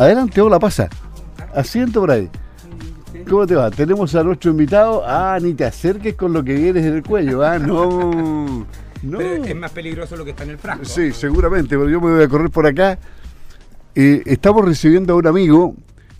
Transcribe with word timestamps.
Adelante, 0.00 0.40
hola, 0.40 0.58
pasa. 0.58 0.88
Asiento 1.54 2.00
por 2.00 2.10
ahí. 2.10 2.26
¿Cómo 3.28 3.46
te 3.46 3.54
va? 3.54 3.70
Tenemos 3.70 4.14
a 4.14 4.24
nuestro 4.24 4.50
invitado. 4.50 5.02
Ah, 5.04 5.38
ni 5.42 5.52
te 5.52 5.66
acerques 5.66 6.14
con 6.14 6.32
lo 6.32 6.42
que 6.42 6.54
vienes 6.54 6.86
en 6.86 6.94
el 6.94 7.02
cuello. 7.02 7.44
Ah, 7.44 7.58
no. 7.58 8.66
No. 9.02 9.16
Pero 9.16 9.44
es 9.44 9.56
más 9.56 9.70
peligroso 9.70 10.14
lo 10.14 10.26
que 10.26 10.32
está 10.32 10.42
en 10.42 10.50
el 10.50 10.58
frasco. 10.58 10.84
Sí, 10.84 11.10
seguramente, 11.12 11.70
pero 11.70 11.88
yo 11.88 12.02
me 12.02 12.12
voy 12.12 12.22
a 12.22 12.28
correr 12.28 12.50
por 12.50 12.66
acá. 12.66 12.98
Eh, 13.94 14.22
estamos 14.26 14.62
recibiendo 14.62 15.14
a 15.14 15.16
un 15.16 15.26
amigo 15.26 15.74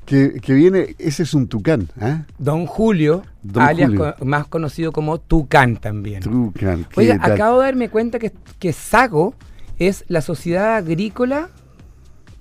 que, 0.06 0.40
viene, 0.46 0.96
ese 0.98 1.24
es 1.24 1.34
un 1.34 1.46
tucán. 1.46 1.90
¿eh? 2.00 2.22
Don 2.38 2.64
Julio, 2.64 3.22
alias 3.54 3.90
más 4.24 4.46
conocido 4.46 4.92
como 4.92 5.20
Tucán 5.20 5.76
también. 5.76 6.22
Tucán. 6.22 6.86
Oiga, 6.96 7.18
acabo 7.20 7.60
de 7.60 7.66
darme 7.66 7.90
cuenta 7.90 8.18
que, 8.18 8.32
que 8.58 8.72
Sago 8.72 9.34
es 9.78 10.06
la 10.08 10.22
sociedad 10.22 10.76
agrícola 10.76 11.50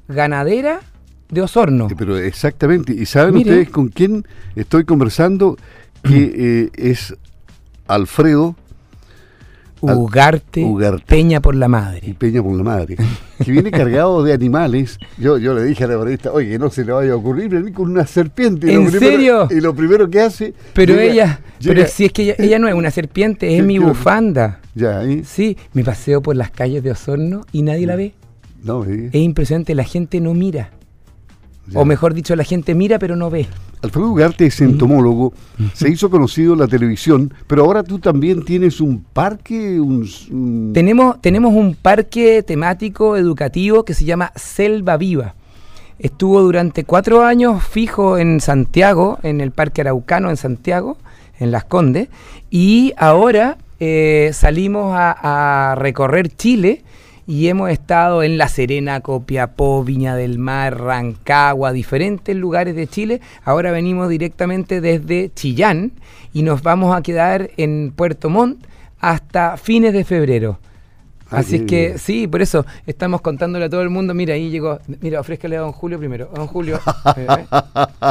ganadera 0.08 0.80
de 1.30 1.42
Osorno. 1.42 1.88
Pero 1.98 2.18
exactamente. 2.18 2.94
¿Y 2.94 3.06
saben 3.06 3.38
ustedes 3.38 3.70
con 3.70 3.90
quién 3.90 4.26
estoy 4.56 4.84
conversando? 4.84 5.58
Que 6.04 6.32
eh, 6.36 6.70
es 6.76 7.16
Alfredo 7.88 8.56
Ugarte, 9.82 10.66
Peña 11.06 11.42
por 11.42 11.56
la 11.56 11.68
Madre. 11.68 12.02
Y 12.04 12.14
Peña 12.14 12.44
por 12.44 12.56
la 12.56 12.64
Madre. 12.64 12.98
Que 13.44 13.52
viene 13.52 13.72
cargado 13.72 14.24
de 14.24 14.34
animales. 14.34 15.00
Yo, 15.18 15.38
yo 15.38 15.54
le 15.54 15.64
dije 15.64 15.86
a 15.86 15.88
la 15.88 15.98
periodista, 15.98 16.32
oye, 16.32 16.50
que 16.50 16.60
no 16.60 16.70
se 16.70 16.84
le 16.84 16.92
vaya 16.92 17.14
a 17.14 17.16
ocurrir 17.16 17.50
venir 17.50 17.74
con 17.74 17.90
una 17.90 18.06
serpiente. 18.06 18.74
¿En 18.74 18.92
serio? 18.92 19.48
Y 19.50 19.62
lo 19.62 19.74
primero 19.74 20.10
que 20.10 20.20
hace. 20.22 20.54
Pero 20.74 21.00
ella, 21.00 21.40
pero 21.64 21.86
si 21.88 22.06
es 22.06 22.12
que 22.12 22.36
ella, 22.38 22.60
no 22.60 22.68
es 22.68 22.74
una 22.74 22.92
serpiente, 22.92 23.58
es 23.58 23.64
mi 23.64 23.80
bufanda. 23.80 24.60
Ya. 24.76 25.02
Sí, 25.24 25.58
me 25.74 25.84
paseo 25.84 26.22
por 26.22 26.36
las 26.36 26.52
calles 26.52 26.84
de 26.84 26.92
Osorno 26.92 27.46
y 27.52 27.62
nadie 27.62 27.88
la 27.88 27.96
ve. 27.96 28.14
No, 28.62 28.84
Es 28.84 29.16
impresionante, 29.16 29.74
la 29.74 29.86
gente 29.86 30.20
no 30.20 30.34
mira. 30.34 30.72
O 31.74 31.86
mejor 31.86 32.14
dicho, 32.14 32.36
la 32.36 32.44
gente 32.44 32.76
mira 32.76 33.00
pero 33.00 33.16
no 33.16 33.30
ve. 33.30 33.48
Alfredo 33.82 34.10
Ugarte 34.10 34.46
es 34.46 34.60
entomólogo, 34.60 35.34
se 35.74 35.90
hizo 35.90 36.10
conocido 36.10 36.52
en 36.54 36.60
la 36.60 36.68
televisión, 36.68 37.34
pero 37.48 37.64
ahora 37.64 37.82
tú 37.82 38.00
también 38.00 38.44
tienes 38.44 38.82
un 38.82 39.06
parque. 39.14 39.80
Un, 39.80 40.72
Tenemos, 40.74 41.22
tenemos 41.22 41.54
un 41.54 41.76
parque 41.76 42.44
temático 42.44 43.16
educativo 43.16 43.86
que 43.86 43.94
se 43.94 44.04
llama 44.04 44.34
Selva 44.36 44.98
Viva. 44.98 45.36
Estuvo 45.98 46.42
durante 46.42 46.84
cuatro 46.84 47.24
años 47.24 47.64
fijo 47.64 48.18
en 48.18 48.42
Santiago, 48.42 49.20
en 49.24 49.40
el 49.40 49.52
Parque 49.52 49.82
Araucano 49.82 50.30
en 50.30 50.38
Santiago, 50.38 50.98
en 51.40 51.52
Las 51.52 51.64
Condes, 51.64 52.10
y 52.50 52.94
ahora 52.98 53.58
eh, 53.80 54.32
salimos 54.34 54.94
a 54.94 55.76
recorrer 55.78 56.36
Chile 56.36 56.84
y 57.30 57.48
hemos 57.48 57.70
estado 57.70 58.24
en 58.24 58.40
La 58.40 58.48
Serena, 58.48 59.02
Copiapó, 59.02 59.84
Viña 59.84 60.16
del 60.16 60.40
Mar, 60.40 60.82
Rancagua, 60.82 61.72
diferentes 61.72 62.36
lugares 62.36 62.76
de 62.76 62.88
Chile. 62.88 63.22
Ahora 63.44 63.72
venimos 63.72 64.10
directamente 64.10 64.82
desde 64.82 65.32
Chillán 65.36 65.92
y 66.34 66.42
nos 66.42 66.64
vamos 66.64 66.98
a 66.98 67.04
quedar 67.04 67.52
en 67.58 67.94
Puerto 67.96 68.32
Montt 68.32 68.66
hasta 69.00 69.58
fines 69.58 69.94
de 69.94 70.06
febrero. 70.06 70.58
Así 71.30 71.58
es 71.58 71.62
que 71.68 72.00
sí, 72.00 72.26
por 72.26 72.42
eso 72.42 72.66
estamos 72.88 73.22
contándole 73.22 73.66
a 73.66 73.70
todo 73.70 73.84
el 73.84 73.92
mundo. 73.92 74.16
Mira, 74.16 74.34
ahí 74.34 74.50
llegó. 74.50 74.80
Mira, 75.00 75.20
ofrézcale 75.20 75.56
a 75.58 75.60
don 75.60 75.72
Julio 75.72 76.00
primero. 76.00 76.32
Don 76.34 76.48
Julio. 76.48 76.80
Eh, 77.16 77.46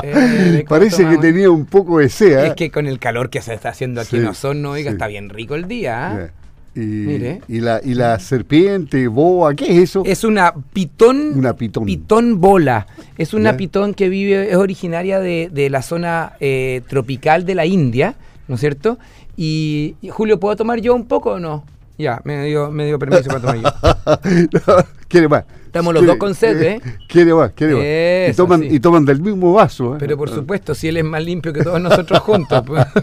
eh, 0.04 0.64
Parece 0.68 1.08
que 1.08 1.18
tenía 1.18 1.50
un 1.50 1.66
poco 1.66 1.98
de 1.98 2.08
sed. 2.08 2.44
Es 2.44 2.54
que 2.54 2.70
con 2.70 2.86
el 2.86 3.00
calor 3.00 3.30
que 3.30 3.42
se 3.42 3.52
está 3.52 3.70
haciendo 3.70 4.00
aquí 4.00 4.16
en 4.16 4.26
Osorno, 4.26 4.70
oiga, 4.70 4.92
está 4.92 5.08
bien 5.08 5.28
rico 5.28 5.56
el 5.56 5.66
día. 5.66 6.32
Y, 6.80 7.60
la, 7.60 7.80
y 7.82 7.94
la 7.94 8.18
serpiente, 8.18 9.08
boa, 9.08 9.54
¿qué 9.54 9.64
es 9.64 9.90
eso? 9.90 10.02
Es 10.04 10.22
una 10.24 10.54
pitón. 10.72 11.32
Una 11.36 11.54
pitón. 11.54 11.84
Pitón 11.84 12.40
bola. 12.40 12.86
Es 13.16 13.34
una 13.34 13.56
pitón 13.56 13.94
que 13.94 14.08
vive, 14.08 14.50
es 14.50 14.56
originaria 14.56 15.18
de, 15.18 15.68
la 15.70 15.82
zona 15.82 16.34
eh, 16.40 16.82
tropical 16.88 17.44
de 17.44 17.54
la 17.54 17.66
India, 17.66 18.14
¿no 18.46 18.54
es 18.54 18.60
cierto? 18.60 18.98
Y, 19.36 19.96
Julio, 20.10 20.38
¿puedo 20.38 20.56
tomar 20.56 20.80
yo 20.80 20.94
un 20.94 21.06
poco 21.06 21.32
o 21.32 21.40
no? 21.40 21.64
Ya, 21.98 22.20
me 22.24 22.44
dio, 22.44 22.70
me 22.70 22.86
dio 22.86 22.98
permiso 22.98 23.24
para 23.28 23.40
tomar 23.40 23.56
yo. 23.58 24.76
quiere 25.08 25.28
más. 25.28 25.44
Estamos 25.68 25.92
los 25.92 26.06
dos 26.06 26.16
con 26.16 26.34
sed, 26.34 26.62
¿eh? 26.62 26.80
Quiere 27.08 27.34
más, 27.34 27.52
quiere 27.52 27.74
más. 27.74 28.32
Y 28.32 28.36
toman, 28.36 28.64
y 28.64 28.80
toman 28.80 29.04
del 29.04 29.20
mismo 29.20 29.52
vaso. 29.52 29.96
¿eh? 29.96 29.98
Pero 30.00 30.16
por 30.16 30.30
supuesto, 30.30 30.74
si 30.74 30.88
él 30.88 30.96
es 30.96 31.04
más 31.04 31.22
limpio 31.22 31.52
que 31.52 31.62
todos 31.62 31.78
nosotros 31.78 32.20
juntos. 32.20 32.62
Pues. 32.66 32.86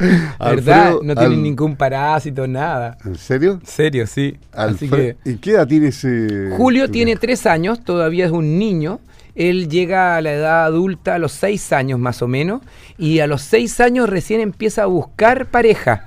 ¿Verdad? 0.38 0.94
no 1.02 1.16
tiene 1.16 1.36
ningún 1.36 1.74
parásito, 1.74 2.46
nada. 2.46 2.96
¿En 3.04 3.16
serio? 3.16 3.60
Serio, 3.64 4.06
sí. 4.06 4.36
Así 4.52 4.88
que... 4.88 5.16
¿Y 5.24 5.38
qué 5.38 5.50
edad 5.52 5.66
tiene 5.66 5.88
ese...? 5.88 6.50
Julio 6.56 6.88
tiene 6.88 7.16
tres 7.16 7.44
años, 7.44 7.82
todavía 7.82 8.26
es 8.26 8.30
un 8.30 8.56
niño. 8.56 9.00
Él 9.34 9.68
llega 9.68 10.16
a 10.16 10.20
la 10.20 10.32
edad 10.32 10.64
adulta 10.66 11.16
a 11.16 11.18
los 11.18 11.32
seis 11.32 11.72
años 11.72 11.98
más 11.98 12.22
o 12.22 12.28
menos. 12.28 12.62
Y 12.98 13.18
a 13.18 13.26
los 13.26 13.42
seis 13.42 13.80
años 13.80 14.08
recién 14.08 14.40
empieza 14.40 14.84
a 14.84 14.86
buscar 14.86 15.46
pareja. 15.46 16.04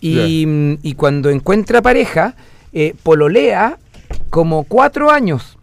Y, 0.00 0.94
cuando 0.94 1.30
encuentra 1.30 1.82
pareja, 1.82 2.36
eh, 2.72 2.94
pololea 3.02 3.78
como 4.36 4.64
cuatro 4.64 5.10
años. 5.10 5.56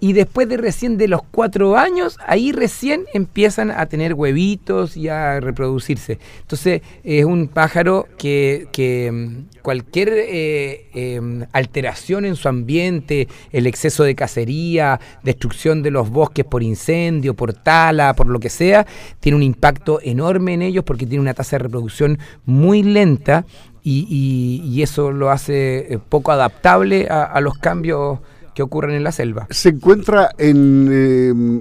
Y 0.00 0.14
después 0.14 0.48
de 0.48 0.56
recién 0.56 0.96
de 0.96 1.06
los 1.06 1.20
cuatro 1.30 1.76
años, 1.76 2.18
ahí 2.26 2.50
recién 2.50 3.04
empiezan 3.14 3.70
a 3.70 3.86
tener 3.86 4.14
huevitos 4.14 4.96
y 4.96 5.08
a 5.08 5.38
reproducirse. 5.38 6.18
Entonces 6.40 6.82
es 7.04 7.24
un 7.24 7.46
pájaro 7.46 8.08
que, 8.18 8.66
mm, 9.12 9.60
cualquier 9.62 10.08
eh, 10.12 10.88
em, 10.92 11.44
alteración 11.52 12.24
en 12.24 12.34
su 12.34 12.48
ambiente, 12.48 13.28
el 13.52 13.68
exceso 13.68 14.02
de 14.02 14.16
cacería, 14.16 14.98
destrucción 15.22 15.80
de 15.84 15.92
los 15.92 16.10
bosques 16.10 16.44
por 16.44 16.64
incendio, 16.64 17.34
por 17.34 17.52
tala, 17.52 18.14
por 18.14 18.26
lo 18.26 18.40
que 18.40 18.50
sea, 18.50 18.88
tiene 19.20 19.36
un 19.36 19.44
impacto 19.44 20.00
enorme 20.02 20.54
en 20.54 20.62
ellos 20.62 20.82
porque 20.82 21.06
tiene 21.06 21.20
una 21.22 21.34
tasa 21.34 21.58
de 21.58 21.64
reproducción 21.64 22.18
muy 22.44 22.82
lenta 22.82 23.44
y, 23.82 24.82
eso 24.82 25.12
lo 25.12 25.30
hace 25.30 25.92
eh, 25.94 25.98
poco 25.98 26.32
adaptable 26.32 27.08
a, 27.08 27.38
los 27.40 27.58
cambios 27.58 28.18
que 28.54 28.62
ocurren 28.62 28.96
en 28.96 29.04
la 29.04 29.12
selva. 29.12 29.46
¿Se 29.50 29.70
encuentra 29.70 30.30
en, 30.38 30.88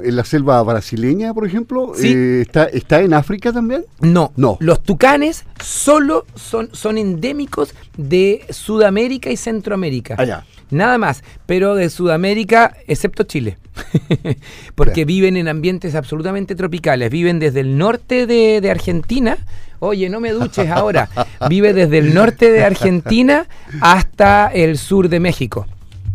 eh, 0.03 0.12
la 0.12 0.24
selva 0.24 0.62
brasileña, 0.63 1.34
por 1.34 1.46
ejemplo? 1.46 1.94
Eh, 2.02 2.41
¿está, 2.41 2.66
¿Está 2.66 3.02
en 3.02 3.13
África 3.13 3.52
también? 3.52 3.85
No, 4.00 4.31
no. 4.35 4.57
Los 4.59 4.81
tucanes 4.84 5.46
solo 5.63 6.25
son, 6.35 6.69
son 6.74 6.97
endémicos 6.97 7.74
de 7.97 8.46
Sudamérica 8.50 9.30
y 9.30 9.38
Centroamérica. 9.38 10.16
Allá. 10.18 10.46
Nada 10.72 10.97
más, 10.97 11.24
pero 11.46 11.75
de 11.75 11.90
Sudamérica, 11.90 12.75
excepto 12.88 13.24
Chile. 13.24 13.57
Porque 14.75 15.06
viven 15.06 15.38
en 15.38 15.47
ambientes 15.47 15.96
absolutamente 15.96 16.56
tropicales. 16.56 17.09
Viven 17.09 17.40
desde 17.40 17.62
el 17.62 17.78
norte 17.78 18.28
de, 18.28 18.69
Argentina. 18.69 19.38
Oye, 19.80 20.09
no 20.09 20.19
me 20.19 20.31
duches 20.31 20.69
ahora. 20.69 21.09
Vive 21.50 21.74
desde 21.74 21.97
el 21.97 22.13
norte 22.13 22.52
de 22.52 22.63
Argentina 22.63 23.47
hasta 23.81 24.47
el 24.47 24.78
sur 24.78 25.09
de 25.09 25.19
México. 25.19 25.66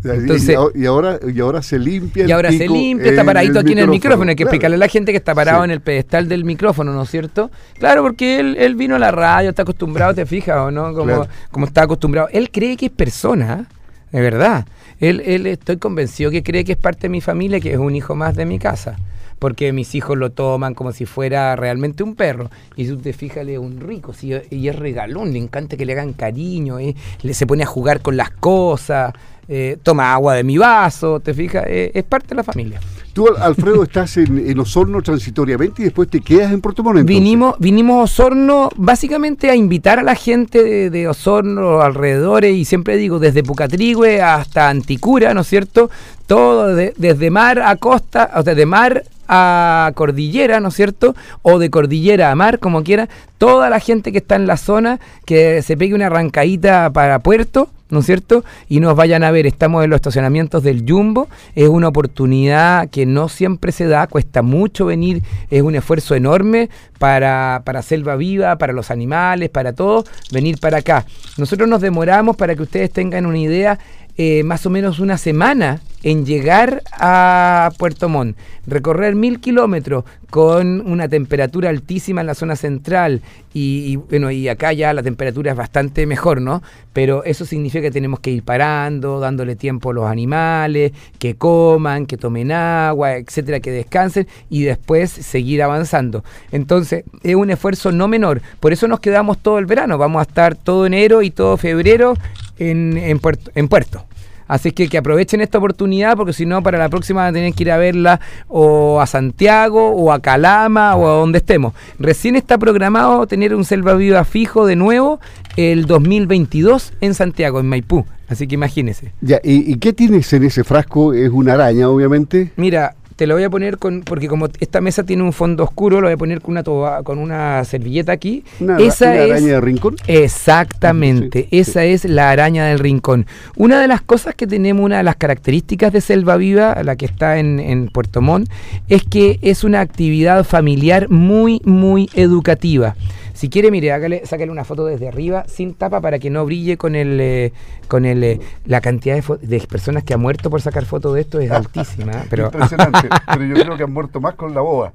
Entonces, 0.03 0.55
y, 0.75 0.85
ahora, 0.85 1.19
y 1.27 1.39
ahora 1.39 1.63
se 1.63 1.79
limpia. 1.79 2.27
Y 2.27 2.31
ahora 2.31 2.51
se 2.51 2.67
limpia, 2.67 3.09
está 3.09 3.23
paradito 3.23 3.59
aquí 3.59 3.71
en 3.71 3.79
el 3.79 3.87
micrófono. 3.87 4.29
Hay 4.29 4.35
que 4.35 4.43
explicarle 4.43 4.75
a 4.75 4.79
la 4.79 4.87
gente 4.87 5.11
que 5.11 5.17
está 5.17 5.33
parado 5.33 5.63
en 5.63 5.71
el 5.71 5.81
pedestal 5.81 6.29
del 6.29 6.45
micrófono, 6.45 6.93
¿no 6.93 7.03
es 7.03 7.09
cierto? 7.09 7.49
Claro, 7.79 8.03
porque 8.03 8.39
él, 8.39 8.55
él 8.59 8.75
vino 8.75 8.95
a 8.95 8.99
la 8.99 9.09
radio, 9.09 9.49
está 9.49 9.63
acostumbrado, 9.63 10.13
¿te 10.13 10.27
fijas 10.27 10.57
o 10.57 10.69
no? 10.69 10.93
Como, 10.93 11.25
como 11.49 11.65
está 11.65 11.83
acostumbrado. 11.83 12.27
Él 12.31 12.51
cree 12.51 12.77
que 12.77 12.87
es 12.87 12.91
persona. 12.91 13.67
De 14.15 14.21
verdad. 14.21 14.65
Él, 15.01 15.21
él 15.25 15.45
estoy 15.45 15.75
convencido 15.75 16.31
que 16.31 16.41
cree 16.41 16.63
que 16.63 16.71
es 16.71 16.77
parte 16.77 17.01
de 17.01 17.09
mi 17.09 17.19
familia, 17.19 17.59
que 17.59 17.73
es 17.73 17.77
un 17.77 17.97
hijo 17.97 18.15
más 18.15 18.33
de 18.33 18.45
mi 18.45 18.59
casa. 18.59 18.95
Porque 19.39 19.73
mis 19.73 19.93
hijos 19.93 20.17
lo 20.17 20.29
toman 20.29 20.73
como 20.73 20.93
si 20.93 21.05
fuera 21.05 21.57
realmente 21.57 22.01
un 22.01 22.15
perro. 22.15 22.49
Y 22.77 22.85
si 22.85 22.95
te 22.95 23.11
fijas, 23.11 23.45
es 23.45 23.57
un 23.57 23.81
rico, 23.81 24.13
y 24.21 24.69
es 24.69 24.75
regalón, 24.77 25.33
le 25.33 25.39
encanta 25.39 25.75
que 25.75 25.85
le 25.85 25.91
hagan 25.91 26.13
cariño, 26.13 26.79
eh, 26.79 26.95
le, 27.23 27.33
se 27.33 27.45
pone 27.45 27.63
a 27.63 27.65
jugar 27.65 27.99
con 27.99 28.15
las 28.15 28.31
cosas, 28.31 29.11
eh, 29.49 29.77
toma 29.83 30.13
agua 30.13 30.35
de 30.35 30.45
mi 30.45 30.57
vaso, 30.57 31.19
te 31.19 31.33
fijas, 31.33 31.65
eh, 31.67 31.91
es 31.93 32.05
parte 32.05 32.29
de 32.29 32.35
la 32.35 32.43
familia. 32.45 32.79
Tú, 33.15 33.29
Alfredo, 33.29 33.83
estás 33.83 34.17
en, 34.17 34.59
Osorno 34.59 35.01
transitoriamente 35.01 35.81
y 35.81 35.85
después 35.85 36.09
te 36.09 36.19
quedas 36.19 36.51
en 36.51 36.59
Puerto 36.59 36.83
Montt. 36.83 37.05
Vinimos, 37.05 37.55
vinimos 37.59 37.97
a 37.97 38.03
Osorno 38.03 38.69
básicamente 38.75 39.49
a 39.49 39.55
invitar 39.55 39.99
a 39.99 40.03
la 40.03 40.15
gente 40.15 40.89
de, 40.89 41.07
Osorno, 41.07 41.79
alrededores, 41.79 42.53
y 42.53 42.65
siempre 42.65 42.97
digo, 42.97 43.17
desde 43.19 43.41
Pucatrigüe 43.41 44.21
hasta 44.21 44.67
Anticura, 44.67 45.33
¿no 45.33 45.41
es 45.41 45.47
cierto? 45.47 45.89
Todo 46.27 46.75
desde 46.75 47.29
mar 47.29 47.59
a 47.59 47.77
costa, 47.77 48.31
o 48.35 48.43
sea, 48.43 48.53
de 48.53 48.65
mar 48.65 49.05
a 49.29 49.93
cordillera, 49.95 50.59
¿no 50.59 50.67
es 50.67 50.75
cierto? 50.75 51.15
O 51.41 51.57
de 51.57 51.69
cordillera 51.69 52.31
a 52.31 52.35
mar, 52.35 52.59
como 52.59 52.83
quiera. 52.83 53.07
Toda 53.37 53.69
la 53.69 53.79
gente 53.79 54.11
que 54.11 54.17
está 54.17 54.35
en 54.35 54.45
la 54.45 54.57
zona, 54.57 54.99
que 55.23 55.61
se 55.61 55.77
pegue 55.77 55.95
una 55.95 56.07
arrancadita 56.07 56.89
para 56.89 57.19
puerto, 57.19 57.69
¿no 57.89 57.99
es 57.99 58.05
cierto? 58.05 58.43
Y 58.67 58.79
nos 58.79 58.95
vayan 58.95 59.23
a 59.23 59.31
ver, 59.31 59.45
estamos 59.45 59.83
en 59.83 59.89
los 59.89 59.97
estacionamientos 59.97 60.63
del 60.63 60.83
Jumbo, 60.87 61.27
es 61.55 61.69
una 61.69 61.87
oportunidad 61.87 62.89
que 62.89 63.05
no 63.05 63.29
siempre 63.29 63.71
se 63.71 63.87
da, 63.87 64.07
cuesta 64.07 64.41
mucho 64.41 64.85
venir, 64.85 65.21
es 65.49 65.61
un 65.61 65.75
esfuerzo 65.75 66.15
enorme 66.15 66.69
para, 66.99 67.61
para 67.65 67.81
Selva 67.81 68.15
Viva, 68.15 68.57
para 68.57 68.73
los 68.73 68.91
animales, 68.91 69.49
para 69.49 69.73
todo, 69.73 70.03
venir 70.31 70.59
para 70.59 70.77
acá. 70.77 71.05
Nosotros 71.37 71.69
nos 71.69 71.81
demoramos 71.81 72.35
para 72.35 72.55
que 72.55 72.63
ustedes 72.63 72.91
tengan 72.91 73.25
una 73.25 73.39
idea 73.39 73.79
eh, 74.17 74.43
más 74.43 74.65
o 74.65 74.69
menos 74.69 74.99
una 74.99 75.17
semana 75.17 75.81
en 76.05 76.25
llegar 76.25 76.83
a 76.91 77.71
Puerto 77.79 78.07
Montt, 78.07 78.37
recorrer 78.67 79.15
mil 79.15 79.39
kilómetros 79.39 80.05
con 80.29 80.81
una 80.81 81.09
temperatura 81.09 81.69
altísima 81.69 82.21
en 82.21 82.27
la 82.27 82.35
zona 82.35 82.55
central 82.55 83.21
y, 83.53 83.95
bueno, 83.95 84.29
y 84.31 84.47
acá 84.47 84.71
ya 84.73 84.93
la 84.93 85.01
temperatura 85.01 85.51
es 85.51 85.57
bastante 85.57 86.05
mejor, 86.05 86.41
¿no? 86.41 86.61
Pero 86.93 87.23
eso 87.23 87.45
significa 87.45 87.81
que 87.81 87.91
tenemos 87.91 88.19
que 88.19 88.31
ir 88.31 88.43
parando, 88.43 89.19
dándole 89.19 89.55
tiempo 89.55 89.91
a 89.91 89.93
los 89.93 90.05
animales, 90.05 90.91
que 91.17 91.35
coman, 91.35 92.05
que 92.05 92.17
tomen 92.17 92.51
agua, 92.51 93.15
etcétera, 93.15 93.59
que 93.59 93.71
descansen 93.71 94.27
y 94.49 94.63
después 94.63 95.09
seguir 95.09 95.63
avanzando. 95.63 96.23
Entonces, 96.51 97.05
es 97.23 97.35
un 97.35 97.49
esfuerzo 97.49 97.91
no 97.91 98.07
menor. 98.07 98.41
Por 98.59 98.73
eso 98.73 98.87
nos 98.87 98.99
quedamos 98.99 99.39
todo 99.39 99.57
el 99.57 99.65
verano. 99.65 99.97
Vamos 99.97 100.19
a 100.19 100.23
estar 100.29 100.55
todo 100.55 100.85
enero 100.85 101.21
y 101.21 101.31
todo 101.31 101.57
febrero 101.57 102.13
en, 102.59 102.97
en, 102.97 103.19
puerto, 103.19 103.51
en 103.55 103.67
puerto. 103.67 104.05
Así 104.47 104.71
que 104.71 104.87
que 104.89 104.97
aprovechen 104.97 105.41
esta 105.41 105.57
oportunidad 105.57 106.15
porque 106.15 106.33
si 106.33 106.45
no, 106.45 106.61
para 106.61 106.77
la 106.77 106.89
próxima 106.89 107.21
van 107.21 107.29
a 107.31 107.33
tener 107.33 107.53
que 107.53 107.63
ir 107.63 107.71
a 107.71 107.77
verla 107.77 108.19
o 108.47 109.01
a 109.01 109.07
Santiago 109.07 109.89
o 109.89 110.11
a 110.11 110.19
Calama 110.19 110.95
o 110.95 111.07
a 111.07 111.13
donde 111.19 111.39
estemos. 111.39 111.73
Recién 111.97 112.35
está 112.35 112.57
programado 112.57 113.25
tener 113.25 113.55
un 113.55 113.65
Selva 113.65 113.95
Viva 113.95 114.23
fijo 114.23 114.65
de 114.65 114.75
nuevo 114.75 115.19
el 115.57 115.87
2022 115.87 116.93
en 117.01 117.13
Santiago, 117.15 117.59
en 117.59 117.67
Maipú. 117.67 118.05
Así 118.27 118.47
que 118.47 118.55
imagínense. 118.55 119.11
Ya, 119.21 119.39
¿y, 119.43 119.71
¿y 119.71 119.77
qué 119.77 119.93
tienes 119.93 120.31
en 120.33 120.43
ese 120.43 120.63
frasco? 120.63 121.13
Es 121.13 121.29
una 121.29 121.53
araña, 121.53 121.89
obviamente. 121.89 122.51
Mira, 122.55 122.95
te 123.15 123.27
lo 123.27 123.35
voy 123.35 123.43
a 123.43 123.49
poner 123.49 123.77
con, 123.77 124.01
porque 124.01 124.27
como 124.27 124.47
esta 124.59 124.81
mesa 124.81 125.03
tiene 125.03 125.23
un 125.23 125.31
fondo 125.31 125.63
oscuro, 125.63 126.01
lo 126.01 126.07
voy 126.07 126.13
a 126.13 126.17
poner 126.17 126.41
con 126.41 126.51
una 126.51 126.63
toba, 126.63 127.03
con 127.03 127.17
una 127.17 127.63
servilleta 127.63 128.11
aquí. 128.11 128.43
Una, 128.59 128.77
esa 128.77 129.05
una 129.05 129.15
es, 129.15 129.31
araña 129.31 129.53
de 129.53 129.61
rincón. 129.61 129.95
Exactamente, 130.07 131.47
Sí, 131.49 131.57
esa 131.59 131.83
es 131.85 132.05
la 132.05 132.29
araña 132.29 132.65
del 132.65 132.79
rincón. 132.79 133.25
Una 133.55 133.79
de 133.79 133.87
las 133.87 134.01
cosas 134.01 134.35
que 134.35 134.47
tenemos, 134.47 134.83
una 134.83 134.97
de 134.97 135.03
las 135.03 135.15
características 135.15 135.93
de 135.93 136.01
Selva 136.01 136.35
Viva, 136.37 136.81
la 136.83 136.95
que 136.95 137.05
está 137.05 137.39
en, 137.39 137.59
en 137.59 137.87
Puerto 137.87 138.21
Montt, 138.21 138.49
es 138.89 139.03
que 139.03 139.39
es 139.41 139.63
una 139.63 139.79
actividad 139.79 140.43
familiar 140.43 141.09
muy, 141.09 141.61
muy 141.63 142.09
educativa. 142.15 142.95
Si 143.35 143.49
quiere, 143.49 143.69
mire, 143.69 143.91
hágale, 143.91 144.25
sácale 144.25 144.49
una 144.49 144.63
foto 144.63 144.85
desde 144.85 145.09
arriba, 145.09 145.43
sin 145.45 145.73
tapa, 145.73 145.99
para 145.99 146.19
que 146.19 146.29
no 146.29 146.45
brille 146.45 146.77
con 146.77 146.95
el, 146.95 147.19
eh, 147.19 147.51
con 147.89 148.05
el, 148.05 148.23
eh, 148.23 148.39
la 148.65 148.79
cantidad 148.79 149.17
de, 149.21 149.37
de 149.45 149.59
personas 149.67 150.03
que 150.05 150.13
ha 150.13 150.17
muerto 150.17 150.49
por 150.49 150.61
sacar 150.61 150.85
fotos 150.85 151.13
de 151.15 151.21
esto 151.21 151.41
es 151.41 151.51
altísima. 151.51 152.13
¿eh? 152.13 152.25
Pero 152.29 152.45
Impresionante. 152.45 153.09
pero 153.27 153.45
yo 153.45 153.55
creo 153.55 153.75
que 153.75 153.83
han 153.83 153.91
muerto 153.91 154.21
más 154.21 154.35
con 154.35 154.53
la 154.53 154.61
boba. 154.61 154.93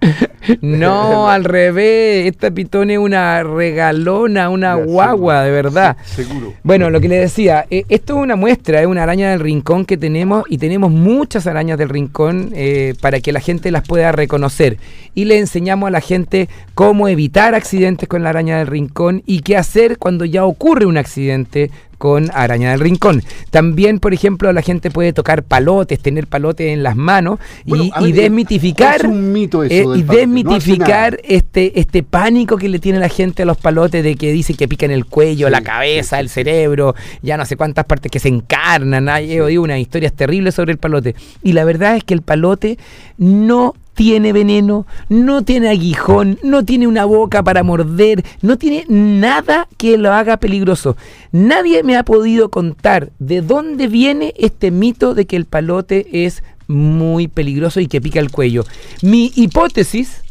no, 0.62 1.28
al 1.30 1.44
revés, 1.44 2.28
esta 2.28 2.50
pitón 2.50 2.90
es 2.90 2.96
una 2.98 3.42
regalona, 3.42 4.48
una 4.48 4.74
Ya, 4.78 4.84
guagua, 4.84 5.42
seguro. 5.42 5.44
de 5.44 5.50
verdad. 5.50 5.96
Sí, 6.06 6.24
seguro. 6.24 6.54
Bueno, 6.62 6.88
lo 6.88 6.98
que 6.98 7.08
le 7.08 7.16
decía, 7.16 7.66
eh, 7.70 7.84
esto 7.90 8.16
es 8.16 8.22
una 8.22 8.36
muestra, 8.36 8.80
es 8.80 8.86
una 8.86 9.02
araña 9.02 9.30
del 9.32 9.40
rincón 9.40 9.84
que 9.84 9.98
tenemos 9.98 10.44
y 10.48 10.56
tenemos 10.56 10.90
muchas 10.90 11.46
arañas 11.46 11.76
del 11.76 11.90
rincón 11.90 12.54
para 13.02 13.20
que 13.20 13.32
la 13.32 13.40
gente 13.40 13.70
las 13.70 13.86
pueda 13.86 14.12
reconocer. 14.12 14.78
Y 15.14 15.26
le 15.26 15.38
enseñamos 15.38 15.88
a 15.88 15.90
la 15.90 16.00
gente 16.00 16.48
cómo 16.74 17.06
evitar 17.08 17.54
accidentes 17.54 18.08
con 18.08 18.22
la 18.22 18.29
araña 18.30 18.58
del 18.58 18.66
rincón 18.66 19.22
y 19.26 19.40
qué 19.40 19.56
hacer 19.56 19.98
cuando 19.98 20.24
ya 20.24 20.44
ocurre 20.44 20.86
un 20.86 20.96
accidente 20.96 21.70
con 22.00 22.30
araña 22.32 22.70
del 22.70 22.80
rincón. 22.80 23.22
También, 23.50 23.98
por 24.00 24.14
ejemplo, 24.14 24.50
la 24.54 24.62
gente 24.62 24.90
puede 24.90 25.12
tocar 25.12 25.42
palotes, 25.42 26.00
tener 26.00 26.26
palotes 26.26 26.68
en 26.68 26.82
las 26.82 26.96
manos 26.96 27.38
y, 27.66 27.70
Bueno, 27.70 27.84
a 27.92 28.00
y 28.00 28.12
ver, 28.12 28.22
desmitificar 28.22 28.96
es 28.96 29.04
un 29.04 29.32
mito 29.34 29.62
eso 29.62 29.74
eh, 29.74 29.98
del 29.98 30.00
y 30.00 30.02
no 30.04 30.12
desmitificar 30.14 31.20
este, 31.22 31.78
este 31.78 32.02
pánico 32.02 32.56
que 32.56 32.70
le 32.70 32.78
tiene 32.78 32.98
la 32.98 33.10
gente 33.10 33.42
a 33.42 33.44
los 33.44 33.58
palotes 33.58 34.02
de 34.02 34.16
que 34.16 34.32
dice 34.32 34.54
que 34.54 34.66
pican 34.66 34.90
el 34.90 35.04
cuello, 35.04 35.48
Sí, 35.48 35.52
la 35.52 35.60
cabeza, 35.60 36.16
sí, 36.16 36.20
el 36.22 36.28
cerebro, 36.30 36.94
ya 37.20 37.36
no 37.36 37.44
sé 37.44 37.56
cuántas 37.56 37.84
partes 37.84 38.10
que 38.10 38.18
se 38.18 38.28
encarnan. 38.28 39.10
Hay 39.10 39.34
he 39.34 39.42
oído 39.42 39.60
unas 39.60 39.78
historias 39.78 40.14
terribles 40.14 40.54
sobre 40.54 40.72
el 40.72 40.78
palote. 40.78 41.14
Y 41.42 41.52
la 41.52 41.64
verdad 41.64 41.96
es 41.96 42.04
que 42.04 42.14
el 42.14 42.22
palote 42.22 42.78
no 43.18 43.74
tiene 44.00 44.32
veneno, 44.32 44.86
no 45.10 45.42
tiene 45.42 45.68
aguijón, 45.68 46.38
no 46.42 46.64
tiene 46.64 46.86
una 46.86 47.04
boca 47.04 47.42
para 47.42 47.62
morder, 47.62 48.24
no 48.40 48.56
tiene 48.56 48.86
nada 48.88 49.68
que 49.76 49.98
lo 49.98 50.10
haga 50.10 50.38
peligroso. 50.38 50.96
Nadie 51.32 51.82
me 51.82 51.98
ha 51.98 52.02
podido 52.02 52.48
contar 52.48 53.10
de 53.18 53.42
dónde 53.42 53.88
viene 53.88 54.32
este 54.38 54.70
mito 54.70 55.12
de 55.12 55.26
que 55.26 55.36
el 55.36 55.44
palote 55.44 56.24
es 56.24 56.42
muy 56.66 57.28
peligroso 57.28 57.78
y 57.78 57.88
que 57.88 58.00
pica 58.00 58.20
el 58.20 58.30
cuello. 58.30 58.64
Mi 59.02 59.32
hipótesis 59.34 60.22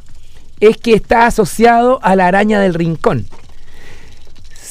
es 0.60 0.78
que 0.78 0.96
está 0.96 1.28
asociado 1.28 2.00
a 2.02 2.16
la 2.16 2.26
araña 2.26 2.60
del 2.60 2.74
rincón. 2.74 3.28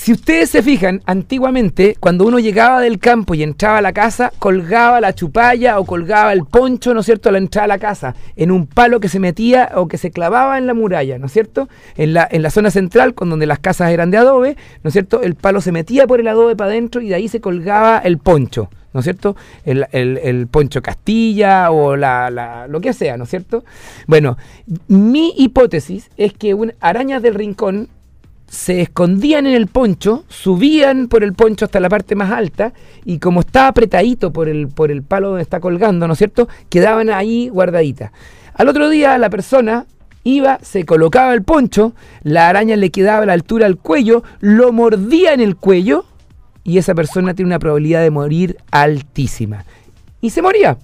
Si 0.08 0.12
ustedes 0.14 0.49
se 0.49 0.62
fijan, 0.62 1.02
antiguamente, 1.05 1.94
cuando 2.00 2.25
uno 2.25 2.38
llegaba 2.38 2.81
del 2.81 2.99
campo 2.99 3.34
y 3.34 3.43
entraba 3.43 3.76
a 3.76 3.82
la 3.82 3.93
casa, 3.93 4.32
colgaba 4.38 5.02
la 5.02 5.14
chupalla 5.14 5.78
o 5.78 5.84
colgaba 5.84 6.32
el 6.32 6.46
poncho, 6.46 6.94
¿no 6.94 7.00
es 7.00 7.05
cierto?, 7.05 7.28
a 7.28 7.32
la 7.32 7.37
entrada 7.37 7.66
a 7.66 7.69
la 7.69 7.78
casa, 7.78 8.14
en 8.34 8.50
un 8.50 8.66
palo 8.66 9.00
que 9.00 9.10
se 9.10 9.20
metía 9.20 9.70
o 9.75 9.87
que 9.87 9.99
se 9.99 10.10
clavaba 10.10 10.56
en 10.56 10.66
la 10.66 10.72
muralla, 10.72 11.19
¿no 11.19 11.26
es 11.26 11.32
cierto? 11.32 11.69
En 11.94 12.14
la, 12.14 12.26
en 12.31 12.43
la 12.43 12.49
zona 12.49 12.70
central, 12.70 13.12
con 13.12 13.28
donde 13.28 13.44
las 13.44 13.58
casas 13.58 13.90
eran 13.90 14.10
de 14.10 14.16
adobe, 14.16 14.56
¿no 14.82 14.88
es 14.88 14.94
cierto?, 14.94 15.20
el 15.20 15.34
palo 15.34 15.60
se 15.60 15.72
metía 15.72 16.06
por 16.06 16.20
el 16.20 16.28
adobe 16.28 16.56
para 16.56 16.70
adentro 16.70 17.02
y 17.02 17.10
de 17.10 17.14
ahí 17.14 17.28
se 17.28 17.43
colgaba 17.43 17.99
el 17.99 18.16
poncho. 18.16 18.70
¿no 18.94 19.00
es 19.00 19.05
cierto? 19.05 19.37
El, 19.66 19.87
el- 19.93 20.16
el 20.16 20.46
poncho 20.46 20.81
Castilla 20.81 21.70
o 21.70 21.96
la, 21.96 22.31
la- 22.31 22.66
lo 22.66 22.81
que 22.81 22.94
sea, 22.94 23.19
¿no 23.19 23.25
es 23.25 23.31
cierto? 23.31 23.62
Bueno, 24.06 24.38
mi 24.88 25.34
hipótesis 25.37 26.08
es 26.16 26.32
que 26.32 26.55
un, 26.55 26.72
arañas 26.81 27.20
del 27.20 27.34
rincón 27.34 27.90
se 28.48 28.80
escondían 28.80 29.46
en 29.46 29.54
el 29.54 29.66
poncho, 29.66 30.24
subían 30.28 31.08
por 31.08 31.22
el 31.22 31.34
poncho 31.34 31.66
hasta 31.66 31.80
la 31.80 31.88
parte 31.88 32.14
más 32.14 32.30
alta 32.32 32.72
y 33.04 33.18
como 33.18 33.40
estaba 33.40 33.68
apretadito 33.68 34.32
por 34.32 34.48
el, 34.48 34.68
por 34.68 34.90
el 34.90 35.02
palo 35.02 35.28
donde 35.28 35.42
está 35.42 35.60
colgando, 35.60 36.06
¿no 36.06 36.14
es 36.14 36.18
cierto? 36.18 36.48
Quedaban 36.70 37.10
ahí 37.10 37.48
guardaditas. 37.50 38.10
Al 38.54 38.68
otro 38.68 38.88
día 38.88 39.18
la 39.18 39.30
persona 39.30 39.86
iba, 40.24 40.58
se 40.62 40.84
colocaba 40.84 41.34
el 41.34 41.42
poncho, 41.42 41.92
la 42.22 42.48
araña 42.48 42.76
le 42.76 42.90
quedaba 42.90 43.22
a 43.22 43.26
la 43.26 43.34
altura 43.34 43.66
del 43.66 43.76
cuello, 43.76 44.22
lo 44.40 44.72
mordía 44.72 45.34
en 45.34 45.40
el 45.40 45.56
cuello 45.56 46.06
y 46.64 46.78
esa 46.78 46.94
persona 46.94 47.34
tiene 47.34 47.48
una 47.48 47.58
probabilidad 47.58 48.02
de 48.02 48.10
morir 48.10 48.56
altísima. 48.70 49.64
Y 50.20 50.30
se 50.30 50.42
moría. 50.42 50.78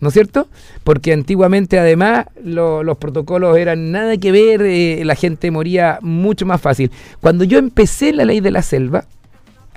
¿No 0.00 0.08
es 0.08 0.14
cierto? 0.14 0.48
Porque 0.82 1.12
antiguamente 1.12 1.78
además 1.78 2.26
lo- 2.42 2.82
los 2.82 2.96
protocolos 2.96 3.56
eran 3.58 3.92
nada 3.92 4.16
que 4.16 4.32
ver, 4.32 4.62
eh, 4.62 5.02
la 5.04 5.14
gente 5.14 5.50
moría 5.50 5.98
mucho 6.00 6.46
más 6.46 6.60
fácil. 6.60 6.90
Cuando 7.20 7.44
yo 7.44 7.58
empecé 7.58 8.12
la 8.12 8.24
ley 8.24 8.40
de 8.40 8.50
la 8.50 8.62
selva, 8.62 9.04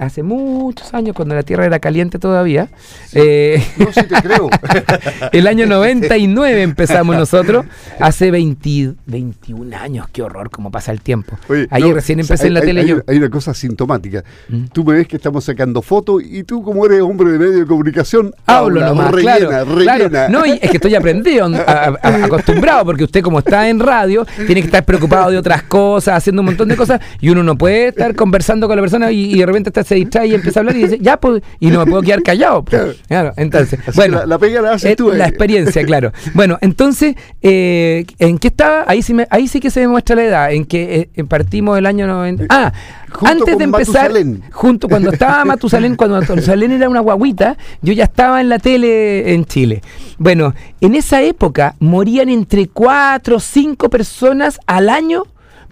hace 0.05 0.23
muchos 0.23 0.94
años, 0.94 1.15
cuando 1.15 1.35
la 1.35 1.44
tierra 1.44 1.65
era 1.65 1.79
caliente 1.79 2.19
todavía, 2.19 2.69
eh, 3.13 3.63
No, 3.77 3.91
sí 3.91 4.01
te 4.03 4.15
creo. 4.21 4.50
el 5.31 5.47
año 5.47 5.65
99 5.65 6.61
empezamos 6.61 7.15
nosotros, 7.15 7.65
hace 8.00 8.31
20 8.31 8.94
21 9.05 9.75
años, 9.77 10.07
qué 10.12 10.22
horror 10.22 10.50
cómo 10.50 10.72
pasa 10.72 10.91
el 10.91 11.01
tiempo. 11.01 11.38
Oye, 11.50 11.67
no, 11.69 11.93
recién 11.93 12.19
o 12.19 12.24
sea, 12.24 12.33
empecé 12.33 12.48
en 12.48 12.53
la 12.53 12.60
hay- 12.62 12.65
tele 12.65 12.81
hay, 12.81 12.88
yo. 12.88 12.98
Hay 13.07 13.17
una 13.17 13.29
cosa 13.29 13.53
sintomática. 13.53 14.24
Mm. 14.48 14.65
Tú 14.72 14.83
me 14.86 14.93
ves 14.93 15.07
que 15.07 15.17
estamos 15.17 15.43
sacando 15.43 15.81
fotos 15.81 16.24
y 16.24 16.43
tú, 16.43 16.63
como 16.63 16.86
eres 16.86 17.01
hombre 17.01 17.31
de 17.31 17.39
medio 17.39 17.60
de 17.60 17.65
comunicación, 17.65 18.33
Hablo 18.45 18.79
hablas, 18.81 18.89
nomás, 18.89 19.12
rellena, 19.12 19.48
claro, 19.48 19.75
rellena. 19.75 20.10
claro. 20.10 20.31
No, 20.31 20.45
y 20.45 20.51
es 20.62 20.69
que 20.72 20.77
estoy 20.77 20.95
aprendido, 20.95 21.45
a- 21.55 21.60
a- 21.60 22.00
a- 22.01 22.25
acostumbrado, 22.25 22.86
porque 22.86 23.03
usted 23.03 23.22
como 23.22 23.39
está 23.39 23.67
en 23.69 23.79
radio, 23.79 24.25
tiene 24.45 24.62
que 24.62 24.67
estar 24.67 24.86
preocupado 24.86 25.31
de 25.31 25.38
otras 25.38 25.63
cosas, 25.63 26.15
haciendo 26.17 26.41
un 26.41 26.48
montón 26.48 26.67
de 26.69 26.75
cosas, 26.77 27.01
y 27.19 27.29
uno 27.29 27.43
no 27.43 27.57
puede 27.57 27.88
estar 27.89 28.15
conversando 28.15 28.67
con 28.67 28.75
la 28.77 28.81
persona 28.81 29.12
y, 29.12 29.33
y 29.33 29.38
de 29.39 29.45
repente 29.45 29.69
hasta 29.69 29.83
se 29.93 30.00
distrae 30.00 30.27
y 30.27 30.33
empieza 30.33 30.59
a 30.59 30.62
hablar 30.62 30.75
y 30.75 30.83
dice, 30.83 30.97
ya, 31.00 31.17
pues, 31.17 31.41
y 31.59 31.67
no 31.67 31.79
me 31.85 31.91
puedo 31.91 32.01
quedar 32.03 32.23
callado. 32.23 32.63
pues. 32.63 32.97
Claro. 33.07 33.33
Entonces, 33.38 33.79
Así 33.88 33.91
bueno. 33.95 34.19
la- 34.19 34.25
la 34.25 34.38
pega 34.39 34.62
la 34.62 34.71
haces 34.73 34.91
eh, 34.91 34.95
La 35.13 35.25
eh. 35.25 35.29
experiencia, 35.29 35.83
claro. 35.85 36.12
Bueno, 36.33 36.57
entonces, 36.62 37.15
eh, 37.41 38.05
¿en 38.19 38.38
qué 38.39 38.47
estaba? 38.47 38.85
Ahí 38.88 39.01
sí, 39.01 39.13
me- 39.13 39.27
ahí 39.29 39.47
sí 39.47 39.59
que 39.59 39.69
se 39.69 39.79
demuestra 39.81 40.15
la 40.15 40.23
edad, 40.23 40.51
en 40.51 40.65
que 40.65 41.09
eh, 41.13 41.23
partimos 41.25 41.77
el 41.77 41.85
año 41.85 42.07
90. 42.07 42.45
Ah, 42.50 42.71
Junto 43.12 43.27
antes 43.43 43.57
de 43.59 43.63
empezar, 43.65 44.09
Matusalén. 44.12 44.43
junto 44.51 44.88
cuando 44.89 45.12
estaba 45.12 45.45
Matusalén, 45.45 45.95
cuando 45.95 46.19
Matusalén 46.19 46.71
era 46.71 46.89
una 46.89 47.00
guaguita, 47.00 47.57
yo 47.83 47.93
ya 47.93 48.05
estaba 48.05 48.41
en 48.41 48.50
la 48.50 48.57
tele 48.59 49.33
en 49.33 49.45
Chile. 49.45 49.81
Bueno, 50.17 50.55
en 50.81 50.95
esa 50.95 51.21
época 51.21 51.75
morían 51.79 52.29
entre 52.29 52.67
4 52.67 53.35
o 53.35 53.39
5 53.39 53.89
personas 53.91 54.59
al 54.65 54.89
año 54.89 55.23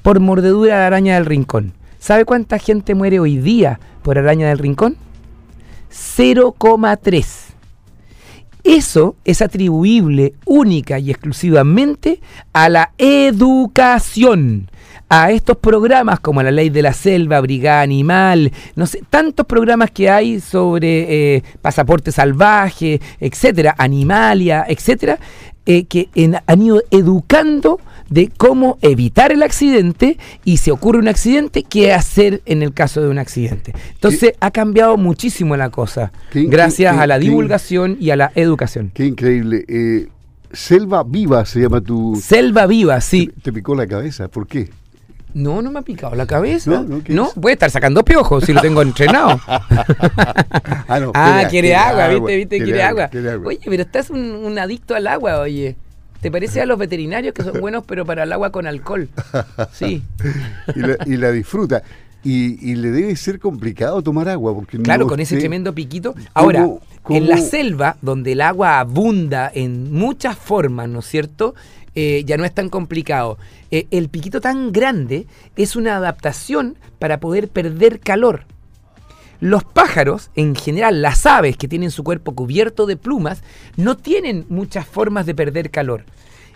por 0.03 0.19
mordedura 0.19 0.77
de 0.79 0.83
araña 0.85 1.15
del 1.15 1.25
rincón. 1.25 1.73
¿Sabe 2.01 2.25
cuánta 2.25 2.57
gente 2.57 2.95
muere 2.95 3.19
hoy 3.19 3.37
día 3.37 3.79
por 4.01 4.17
araña 4.17 4.49
del 4.49 4.57
rincón? 4.57 4.97
0,3. 5.91 7.25
Eso 8.63 9.15
es 9.23 9.41
atribuible 9.43 10.33
única 10.45 10.97
y 10.97 11.11
exclusivamente 11.11 12.19
a 12.53 12.69
la 12.69 12.91
educación, 12.97 14.67
a 15.09 15.29
estos 15.31 15.57
programas 15.57 16.19
como 16.19 16.41
la 16.41 16.49
ley 16.49 16.71
de 16.71 16.81
la 16.81 16.93
selva, 16.93 17.39
Brigada 17.39 17.81
Animal, 17.81 18.51
no 18.75 18.87
sé, 18.87 19.03
tantos 19.11 19.45
programas 19.45 19.91
que 19.91 20.09
hay 20.09 20.39
sobre 20.39 21.35
eh, 21.35 21.43
pasaporte 21.61 22.11
salvaje, 22.11 22.99
etcétera, 23.19 23.75
animalia, 23.77 24.65
etcétera, 24.67 25.19
eh, 25.67 25.85
que 25.85 26.09
en- 26.15 26.37
han 26.47 26.61
ido 26.63 26.81
educando 26.89 27.79
de 28.11 28.29
cómo 28.37 28.77
evitar 28.81 29.31
el 29.31 29.41
accidente 29.41 30.17
y 30.45 30.57
si 30.57 30.69
ocurre 30.69 30.99
un 30.99 31.07
accidente, 31.07 31.63
qué 31.63 31.93
hacer 31.93 32.41
en 32.45 32.61
el 32.61 32.73
caso 32.73 33.01
de 33.01 33.07
un 33.07 33.17
accidente. 33.17 33.73
Entonces 33.93 34.33
ha 34.39 34.51
cambiado 34.51 34.97
muchísimo 34.97 35.57
la 35.57 35.69
cosa, 35.71 36.11
gracias 36.31 36.97
a 36.97 37.07
la 37.07 37.17
divulgación 37.17 37.97
y 37.99 38.11
a 38.11 38.17
la 38.17 38.31
educación. 38.35 38.91
Qué 38.93 39.05
increíble. 39.05 39.65
Eh, 39.67 40.09
Selva 40.51 41.03
Viva 41.03 41.45
se 41.45 41.61
llama 41.61 41.79
tu... 41.79 42.21
Selva 42.21 42.67
Viva, 42.67 42.99
sí. 42.99 43.31
te 43.41 43.53
picó 43.53 43.73
la 43.73 43.87
cabeza, 43.87 44.27
¿por 44.27 44.45
qué? 44.45 44.69
No, 45.33 45.61
no 45.61 45.71
me 45.71 45.79
ha 45.79 45.81
picado 45.81 46.13
la 46.13 46.25
cabeza. 46.25 46.69
No, 46.69 47.01
no, 47.07 47.29
puede 47.39 47.53
estar 47.53 47.71
sacando 47.71 48.03
piojos 48.03 48.43
si 48.43 48.51
lo 48.51 48.59
tengo 48.59 48.81
entrenado. 48.81 49.39
ah, 49.47 50.99
no, 50.99 51.13
ah 51.15 51.45
quiere, 51.49 51.73
agua, 51.73 52.09
¿viste? 52.09 52.35
¿viste? 52.35 52.63
Quiere, 52.63 52.83
agua. 52.83 53.09
Oye, 53.45 53.61
pero 53.63 53.83
estás 53.83 54.09
un, 54.09 54.19
un, 54.19 54.59
adicto 54.59 54.93
al 54.93 55.07
agua, 55.07 55.39
oye. 55.39 55.77
¿Te 56.21 56.31
parece 56.31 56.61
a 56.61 56.65
los 56.65 56.77
veterinarios 56.77 57.33
que 57.33 57.43
son 57.43 57.53
buenos, 57.61 57.83
pero 57.85 58.05
para 58.05 58.23
el 58.23 58.31
agua 58.31 58.51
con 58.51 58.67
alcohol? 58.67 59.09
Sí. 59.73 60.03
y, 61.05 61.17
la, 61.17 61.31
disfruta. 61.31 61.83
Y, 62.23 62.75
le 62.75 62.91
debe 62.91 63.15
ser 63.15 63.39
complicado 63.39 64.01
tomar 64.01 64.29
agua. 64.29 64.53
porque 64.53 64.77
Claro, 64.77 65.07
con 65.07 65.19
ese 65.19 65.37
tremendo 65.37 65.73
piquito. 65.73 66.13
Ahora, 66.33 66.69
en 67.09 67.27
la 67.27 67.37
selva, 67.37 67.97
donde 68.01 68.33
el 68.33 68.41
agua 68.41 68.79
abunda 68.79 69.51
en 69.53 69.91
muchas 69.91 70.37
formas, 70.37 70.87
¿no 70.87 70.99
es 70.99 71.05
cierto? 71.05 71.55
Eh, 71.95 72.23
ya 72.25 72.37
no 72.37 72.45
es 72.45 72.53
tan 72.53 72.69
complicado. 72.69 73.37
Eh, 73.71 73.87
el 73.91 74.07
piquito 74.09 74.39
tan 74.39 74.71
grande 74.71 75.25
es 75.55 75.75
una 75.75 75.97
adaptación 75.97 76.77
para 76.99 77.19
poder 77.19 77.49
perder 77.49 77.99
calor. 77.99 78.45
Los 79.41 79.63
pájaros, 79.63 80.29
en 80.35 80.55
general 80.55 81.01
las 81.01 81.25
aves 81.25 81.57
que 81.57 81.67
tienen 81.67 81.89
su 81.89 82.03
cuerpo 82.03 82.35
cubierto 82.35 82.85
de 82.85 82.95
plumas, 82.95 83.41
no 83.75 83.97
tienen 83.97 84.45
muchas 84.49 84.87
formas 84.87 85.25
de 85.25 85.33
perder 85.33 85.71
calor. 85.71 86.05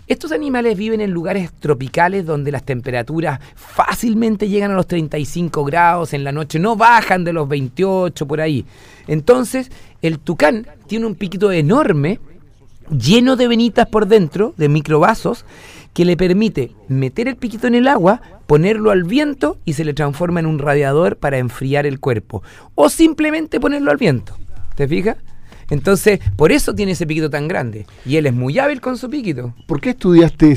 Estos 0.07 0.31
animales 0.31 0.77
viven 0.77 1.01
en 1.01 1.09
lugares 1.09 1.51
tropicales 1.59 2.27
donde 2.27 2.51
las 2.51 2.63
temperaturas 2.63 3.39
fácilmente 3.55 4.47
llegan 4.47 4.69
a 4.69 4.75
los 4.75 4.85
35 4.85 5.65
grados 5.65 6.13
en 6.13 6.23
la 6.23 6.31
noche, 6.31 6.59
no 6.59 6.75
bajan 6.75 7.23
de 7.23 7.33
los 7.33 7.49
28 7.49 8.27
por 8.27 8.39
ahí. 8.39 8.65
Entonces, 9.07 9.71
el 10.03 10.19
tucán 10.19 10.67
tiene 10.85 11.07
un 11.07 11.15
piquito 11.15 11.51
enorme 11.51 12.19
lleno 12.91 13.35
de 13.35 13.47
venitas 13.47 13.87
por 13.87 14.07
dentro, 14.07 14.53
de 14.57 14.69
microvasos, 14.69 15.43
que 15.95 16.03
le 16.03 16.17
permite 16.17 16.71
meter 16.89 17.29
el 17.29 17.37
piquito 17.37 17.67
en 17.67 17.73
el 17.73 17.87
agua, 17.87 18.21
ponerlo 18.47 18.91
al 18.91 19.05
viento 19.05 19.57
y 19.63 19.73
se 19.73 19.85
le 19.85 19.93
transforma 19.93 20.41
en 20.41 20.45
un 20.45 20.59
radiador 20.59 21.15
para 21.15 21.37
enfriar 21.37 21.85
el 21.85 22.01
cuerpo. 22.01 22.43
O 22.75 22.89
simplemente 22.89 23.61
ponerlo 23.61 23.91
al 23.91 23.97
viento. 23.97 24.37
¿Te 24.75 24.89
fijas? 24.89 25.15
Entonces, 25.69 26.19
por 26.35 26.51
eso 26.51 26.75
tiene 26.75 26.91
ese 26.91 27.07
piquito 27.07 27.29
tan 27.29 27.47
grande. 27.47 27.87
Y 28.05 28.17
él 28.17 28.25
es 28.25 28.33
muy 28.33 28.59
hábil 28.59 28.81
con 28.81 28.97
su 28.97 29.09
piquito. 29.09 29.55
¿Por 29.67 29.79
qué 29.79 29.91
estudiaste 29.91 30.53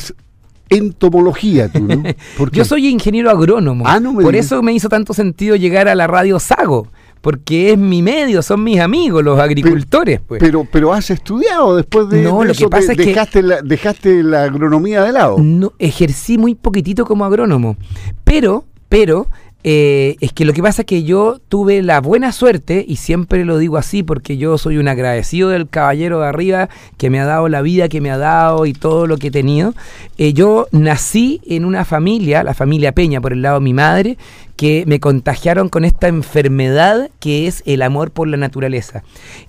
entomología 0.71 1.69
tú, 1.69 1.85
no? 1.85 2.03
Yo 2.53 2.65
soy 2.65 2.89
ingeniero 2.89 3.31
agrónomo. 3.31 3.85
Ah, 3.87 4.01
por 4.21 4.35
eso 4.35 4.61
me 4.61 4.73
hizo 4.73 4.89
tanto 4.89 5.15
sentido 5.15 5.55
llegar 5.55 5.87
a 5.87 5.95
la 5.95 6.09
radio 6.09 6.41
Sago 6.41 6.89
porque 7.21 7.73
es 7.73 7.79
mi 7.79 8.03
medio, 8.03 8.43
son 8.43 8.65
mis 8.65 8.81
amigos, 8.81 9.25
los 9.25 9.39
agricultores. 9.39 10.21
Pues. 10.27 10.41
Pero, 10.41 10.67
pero 10.71 10.93
has 10.93 11.11
estudiado 11.11 11.77
después 11.77 12.09
de, 12.09 12.23
no, 12.23 12.45
lo 12.45 12.55
que 12.55 12.69
pasa 12.69 12.93
es 12.93 12.99
dejaste, 12.99 13.43
la, 13.43 13.63
dejaste 13.63 14.23
la 14.23 14.45
agronomía 14.45 15.03
de 15.03 15.13
lado. 15.13 15.37
No, 15.39 15.73
ejercí 15.79 16.39
muy 16.39 16.55
poquitito 16.55 17.05
como 17.05 17.25
agrónomo, 17.25 17.77
pero, 18.25 18.65
pero 18.89 19.27
eh, 19.65 20.17
es 20.21 20.33
que 20.33 20.45
lo 20.45 20.53
que 20.53 20.63
pasa 20.63 20.83
es 20.83 20.87
que 20.87 21.03
yo 21.03 21.41
tuve 21.49 21.83
la 21.83 22.01
buena 22.01 22.31
suerte, 22.33 22.85
y 22.87 22.97
siempre 22.97 23.45
lo 23.45 23.59
digo 23.59 23.77
así 23.77 24.03
porque 24.03 24.37
yo 24.37 24.57
soy 24.57 24.79
un 24.79 24.87
agradecido 24.87 25.49
del 25.49 25.69
caballero 25.69 26.21
de 26.21 26.29
arriba 26.29 26.69
que 26.97 27.11
me 27.11 27.19
ha 27.19 27.25
dado 27.25 27.49
la 27.49 27.61
vida 27.61 27.89
que 27.89 28.01
me 28.01 28.11
ha 28.11 28.19
dado 28.19 28.67
y 28.67 28.73
todo 28.73 29.07
lo 29.07 29.17
que 29.17 29.29
he 29.29 29.31
tenido. 29.31 29.75
Eh, 30.17 30.33
yo 30.33 30.69
nací 30.71 31.41
en 31.47 31.65
una 31.65 31.85
familia, 31.85 32.45
la 32.45 32.55
familia 32.55 32.93
Peña 32.93 33.21
por 33.21 33.33
el 33.33 33.43
lado 33.43 33.59
de 33.59 33.65
mi 33.65 33.75
madre, 33.75 34.17
que 34.57 34.85
me 34.87 35.01
contagiaron 35.01 35.69
con 35.69 35.85
esta 35.85 36.09
enfermedad 36.09 37.11
que 37.21 37.47
es 37.47 37.63
el 37.67 37.83
amor 37.83 38.11
por 38.11 38.29
la 38.29 38.37
naturaleza. 38.37 39.03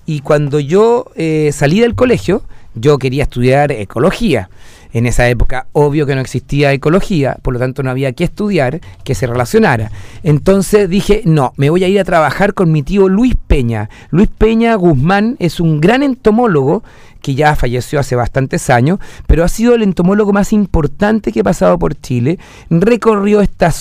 Y 0.06 0.20
cuando 0.20 0.60
yo 0.60 1.06
eh, 1.16 1.50
salí 1.52 1.80
del 1.80 1.94
colegio, 1.94 2.42
yo 2.74 2.98
quería 2.98 3.24
estudiar 3.24 3.72
ecología. 3.72 4.50
En 4.92 5.06
esa 5.06 5.28
época, 5.28 5.66
obvio 5.72 6.06
que 6.06 6.14
no 6.14 6.20
existía 6.20 6.72
ecología, 6.72 7.36
por 7.42 7.54
lo 7.54 7.60
tanto 7.60 7.82
no 7.82 7.90
había 7.90 8.12
que 8.12 8.24
estudiar 8.24 8.80
que 9.04 9.14
se 9.14 9.26
relacionara. 9.26 9.90
Entonces 10.22 10.88
dije, 10.88 11.22
no, 11.24 11.52
me 11.56 11.70
voy 11.70 11.84
a 11.84 11.88
ir 11.88 12.00
a 12.00 12.04
trabajar 12.04 12.54
con 12.54 12.72
mi 12.72 12.82
tío 12.82 13.08
Luis 13.08 13.34
Peña. 13.46 13.88
Luis 14.10 14.28
Peña 14.28 14.74
Guzmán 14.74 15.36
es 15.38 15.60
un 15.60 15.80
gran 15.80 16.02
entomólogo 16.02 16.82
que 17.30 17.34
ya 17.36 17.54
falleció 17.54 18.00
hace 18.00 18.16
bastantes 18.16 18.70
años, 18.70 18.98
pero 19.26 19.44
ha 19.44 19.48
sido 19.48 19.74
el 19.74 19.82
entomólogo 19.82 20.32
más 20.32 20.52
importante 20.52 21.32
que 21.32 21.40
ha 21.40 21.44
pasado 21.44 21.78
por 21.78 21.94
Chile. 21.94 22.38
Recorrió 22.70 23.40
esta, 23.40 23.72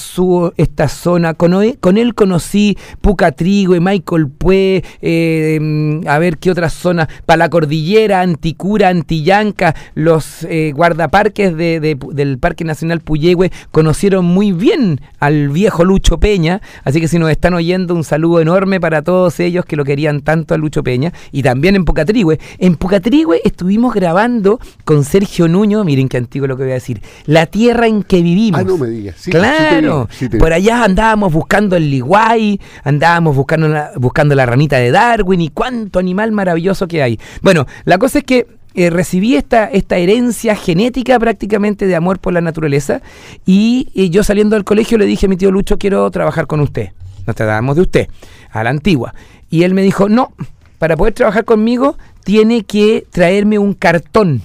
esta 0.58 0.88
zona, 0.88 1.34
con, 1.34 1.56
con 1.80 1.98
él 1.98 2.14
conocí 2.14 2.78
Pucatrigo 3.02 3.76
y 3.76 3.80
Michael 3.80 4.28
Pue, 4.30 4.84
eh, 5.02 6.02
a 6.06 6.20
ver 6.20 6.38
qué 6.38 6.52
otras 6.52 6.74
zonas, 6.74 7.08
para 7.26 7.38
la 7.38 7.50
cordillera, 7.50 8.22
Anticura, 8.22 8.90
Antillanca, 8.90 9.76
los 9.96 10.44
eh, 10.44 10.72
guardaparques 10.76 11.56
del 11.56 12.38
Parque 12.40 12.64
Nacional 12.64 13.00
Puyehue 13.00 13.52
conocieron 13.72 14.26
muy 14.26 14.52
bien 14.52 15.02
al 15.20 15.50
viejo 15.50 15.84
Lucho 15.84 16.20
Peña, 16.20 16.62
así 16.84 17.02
que 17.02 17.08
si 17.08 17.18
nos 17.18 17.32
están 17.32 17.54
oyendo, 17.56 17.96
un 17.96 18.04
saludo 18.04 18.42
enorme 18.42 18.80
para 18.80 19.02
todos 19.02 19.40
ellos 19.40 19.66
que 19.66 19.76
lo 19.76 19.86
querían 19.86 20.22
tanto 20.22 20.54
a 20.54 20.58
Lucho 20.58 20.84
Peña, 20.84 21.14
y 21.32 21.42
también 21.42 21.76
en 21.76 21.86
Pucatrigüe. 21.86 22.40
En 22.60 22.76
Pucatrigüe 22.76 23.39
estuvimos 23.44 23.94
grabando 23.94 24.60
con 24.84 25.04
Sergio 25.04 25.48
Nuño, 25.48 25.84
miren 25.84 26.10
qué 26.10 26.18
antiguo 26.18 26.48
lo 26.48 26.58
que 26.58 26.64
voy 26.64 26.72
a 26.72 26.76
decir, 26.76 27.02
la 27.26 27.46
tierra 27.46 27.88
en 27.88 28.04
que 28.04 28.22
vivimos. 28.22 28.62
Ah, 28.62 28.64
no 28.64 28.78
me 28.78 28.88
digas. 28.88 29.16
claro, 29.30 30.08
por 30.38 30.54
allá 30.54 30.84
andábamos 30.84 31.34
buscando 31.34 31.76
el 31.76 31.90
liguay, 31.90 32.60
andábamos 32.84 33.36
buscando 33.36 33.68
la, 33.68 33.92
buscando 33.96 34.36
la 34.36 34.46
ranita 34.46 34.78
de 34.78 34.92
Darwin 34.92 35.42
y 35.42 35.50
cuánto 35.50 36.00
animal 36.00 36.32
maravilloso 36.32 36.88
que 36.88 37.04
hay. 37.04 37.20
Bueno, 37.42 37.66
la 37.86 37.98
cosa 37.98 38.20
es 38.20 38.24
que 38.24 38.48
eh, 38.76 38.90
recibí 38.90 39.36
esta, 39.36 39.66
esta 39.66 39.98
herencia 39.98 40.56
genética 40.56 41.20
prácticamente 41.20 41.88
de 41.88 41.96
amor 41.96 42.20
por 42.20 42.34
la 42.34 42.42
naturaleza 42.42 43.02
y, 43.46 43.90
y, 43.94 44.10
yo 44.10 44.24
saliendo 44.24 44.56
del 44.56 44.64
colegio 44.64 44.98
le 44.98 45.06
dije 45.06 45.26
a 45.26 45.30
mi 45.30 45.38
tío 45.38 45.52
Lucho, 45.52 45.78
quiero 45.78 46.10
trabajar 46.12 46.46
con 46.46 46.60
usted. 46.60 46.90
Nos 47.26 47.36
tratamos 47.36 47.76
de 47.76 47.82
usted, 47.82 48.08
a 48.52 48.64
la 48.64 48.70
antigua. 48.70 49.14
Y 49.50 49.64
él 49.64 49.74
me 49.74 49.82
dijo, 49.82 50.08
no, 50.08 50.34
para 50.80 50.98
poder 50.98 51.14
trabajar 51.14 51.46
conmigo 51.46 51.98
tiene 52.24 52.64
que 52.64 53.06
traerme 53.12 53.60
un 53.60 53.74
cartón. 53.74 54.42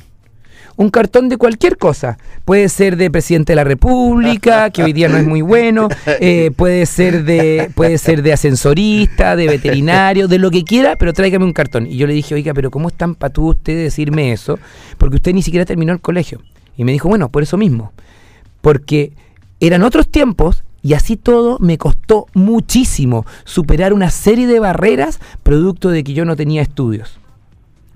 Un 0.76 0.90
cartón 0.90 1.28
de 1.28 1.36
cualquier 1.36 1.78
cosa. 1.78 2.18
Puede 2.44 2.68
ser 2.68 2.96
de 2.96 3.08
presidente 3.08 3.52
de 3.52 3.56
la 3.56 3.64
República, 3.64 4.70
que 4.70 4.82
hoy 4.82 4.92
día 4.92 5.08
no 5.08 5.16
es 5.16 5.24
muy 5.24 5.40
bueno. 5.40 5.88
Eh, 6.20 6.50
puede, 6.56 6.86
ser 6.86 7.24
de, 7.24 7.70
puede 7.74 7.96
ser 7.98 8.22
de 8.22 8.32
ascensorista, 8.32 9.36
de 9.36 9.46
veterinario, 9.46 10.26
de 10.26 10.38
lo 10.38 10.50
que 10.50 10.64
quiera, 10.64 10.96
pero 10.96 11.12
tráigame 11.12 11.44
un 11.44 11.52
cartón. 11.52 11.86
Y 11.86 11.96
yo 11.96 12.08
le 12.08 12.14
dije, 12.14 12.34
oiga, 12.34 12.52
pero 12.54 12.72
¿cómo 12.72 12.88
es 12.88 12.94
tan 12.94 13.14
patú 13.14 13.50
usted 13.50 13.76
decirme 13.76 14.32
eso? 14.32 14.58
Porque 14.98 15.16
usted 15.16 15.32
ni 15.32 15.42
siquiera 15.42 15.64
terminó 15.64 15.92
el 15.92 16.00
colegio. 16.00 16.40
Y 16.76 16.82
me 16.82 16.90
dijo, 16.90 17.08
bueno, 17.08 17.28
por 17.28 17.44
eso 17.44 17.56
mismo. 17.56 17.92
Porque 18.60 19.12
eran 19.60 19.84
otros 19.84 20.08
tiempos 20.08 20.64
y 20.84 20.92
así 20.92 21.16
todo 21.16 21.56
me 21.60 21.78
costó 21.78 22.26
muchísimo 22.34 23.24
superar 23.44 23.94
una 23.94 24.10
serie 24.10 24.46
de 24.46 24.60
barreras 24.60 25.18
producto 25.42 25.88
de 25.88 26.04
que 26.04 26.12
yo 26.12 26.26
no 26.26 26.36
tenía 26.36 26.60
estudios. 26.60 27.18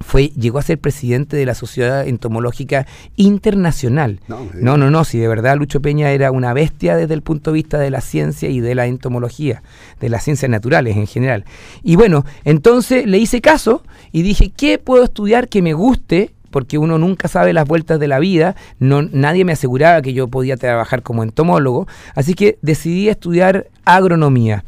Fue, 0.01 0.29
llegó 0.29 0.59
a 0.59 0.63
ser 0.63 0.79
presidente 0.79 1.37
de 1.37 1.45
la 1.45 1.55
Sociedad 1.55 2.07
Entomológica 2.07 2.87
Internacional. 3.17 4.21
No, 4.27 4.79
no, 4.79 4.91
no, 4.91 5.05
si 5.05 5.19
de 5.19 5.29
verdad 5.29 5.59
Lucho 5.59 5.83
Peña 5.83 6.13
era 6.13 6.31
una 6.31 6.55
bestia 6.55 6.97
desde 6.97 7.13
el 7.13 7.21
punto 7.21 7.51
de 7.51 7.57
vista 7.57 7.79
de 7.79 7.91
la 7.91 8.01
ciencia 8.01 8.49
y 8.49 8.61
de 8.61 8.75
la 8.75 8.87
entomología, 8.87 9.63
de 10.01 10.09
las 10.09 10.25
ciencias 10.25 10.51
naturales 10.51 10.97
en 10.97 11.07
general. 11.07 11.45
Y 11.83 11.97
bueno, 11.97 12.25
entonces 12.45 13.07
le 13.07 13.19
hice 13.19 13.43
caso 13.43 13.83
y 14.13 14.23
dije, 14.23 14.51
¿qué 14.57 14.79
puedo 14.79 15.05
estudiar 15.05 15.49
que 15.49 15.61
me 15.61 15.75
guste 15.75 16.33
porque 16.51 16.79
uno 16.79 16.99
nunca 16.99 17.29
sabe 17.29 17.53
las 17.53 17.67
vueltas 17.67 18.01
de 18.01 18.09
la 18.09 18.19
vida, 18.19 18.57
no, 18.79 19.03
nadie 19.03 19.45
me 19.45 19.53
aseguraba 19.53 20.03
que 20.03 20.13
yo 20.13 20.29
podía 20.29 20.57
trabajar 20.57 21.03
como 21.03 21.23
entomólogo, 21.23 21.87
así 22.15 22.35
que 22.35 22.59
decidí 22.63 23.09
estudiar 23.09 23.69
agronomía. 23.85 24.65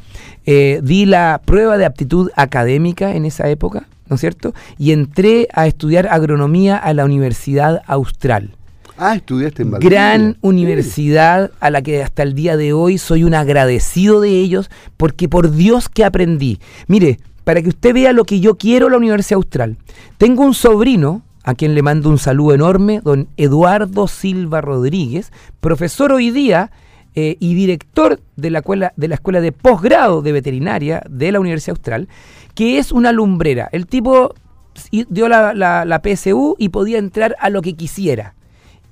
Eh, 0.46 0.80
di 0.82 1.06
la 1.06 1.40
prueba 1.44 1.78
de 1.78 1.84
aptitud 1.84 2.30
académica 2.36 3.14
en 3.14 3.24
esa 3.24 3.48
época, 3.48 3.86
¿no 4.08 4.14
es 4.14 4.20
cierto? 4.20 4.54
Y 4.78 4.92
entré 4.92 5.48
a 5.52 5.66
estudiar 5.66 6.08
agronomía 6.08 6.76
a 6.76 6.94
la 6.94 7.04
Universidad 7.04 7.82
Austral. 7.86 8.56
Ah, 9.02 9.14
estudiaste 9.16 9.62
en 9.62 9.70
Valdivia. 9.70 9.98
Gran 9.98 10.36
universidad 10.42 11.52
a 11.60 11.70
la 11.70 11.80
que 11.80 12.02
hasta 12.02 12.22
el 12.22 12.34
día 12.34 12.58
de 12.58 12.74
hoy 12.74 12.98
soy 12.98 13.24
un 13.24 13.32
agradecido 13.32 14.20
de 14.20 14.28
ellos, 14.28 14.70
porque 14.98 15.26
por 15.26 15.52
Dios 15.52 15.88
que 15.88 16.04
aprendí. 16.04 16.60
Mire, 16.86 17.18
para 17.44 17.62
que 17.62 17.70
usted 17.70 17.94
vea 17.94 18.12
lo 18.12 18.24
que 18.24 18.40
yo 18.40 18.56
quiero 18.56 18.90
la 18.90 18.98
Universidad 18.98 19.38
Austral. 19.38 19.76
Tengo 20.18 20.44
un 20.44 20.54
sobrino 20.54 21.22
a 21.50 21.54
quien 21.54 21.74
le 21.74 21.82
mando 21.82 22.08
un 22.08 22.18
saludo 22.18 22.54
enorme, 22.54 23.00
don 23.02 23.28
Eduardo 23.36 24.06
Silva 24.06 24.60
Rodríguez, 24.60 25.32
profesor 25.58 26.12
hoy 26.12 26.30
día 26.30 26.70
eh, 27.16 27.36
y 27.40 27.54
director 27.54 28.20
de 28.36 28.50
la, 28.50 28.60
escuela, 28.60 28.92
de 28.96 29.08
de 29.08 29.52
Posgrado 29.52 30.22
de 30.22 30.30
Veterinaria 30.30 31.02
de 31.10 31.32
la 31.32 31.40
Universidad 31.40 31.76
Austral, 31.76 32.08
que 32.54 32.78
es 32.78 32.92
una 32.92 33.10
lumbrera. 33.10 33.68
El 33.72 33.88
tipo 33.88 34.32
dio 34.92 35.28
la, 35.28 35.52
la, 35.52 36.02
PSU 36.04 36.54
y 36.56 36.68
podía 36.68 36.98
entrar 36.98 37.34
a 37.40 37.50
lo 37.50 37.62
que 37.62 37.74
quisiera. 37.74 38.36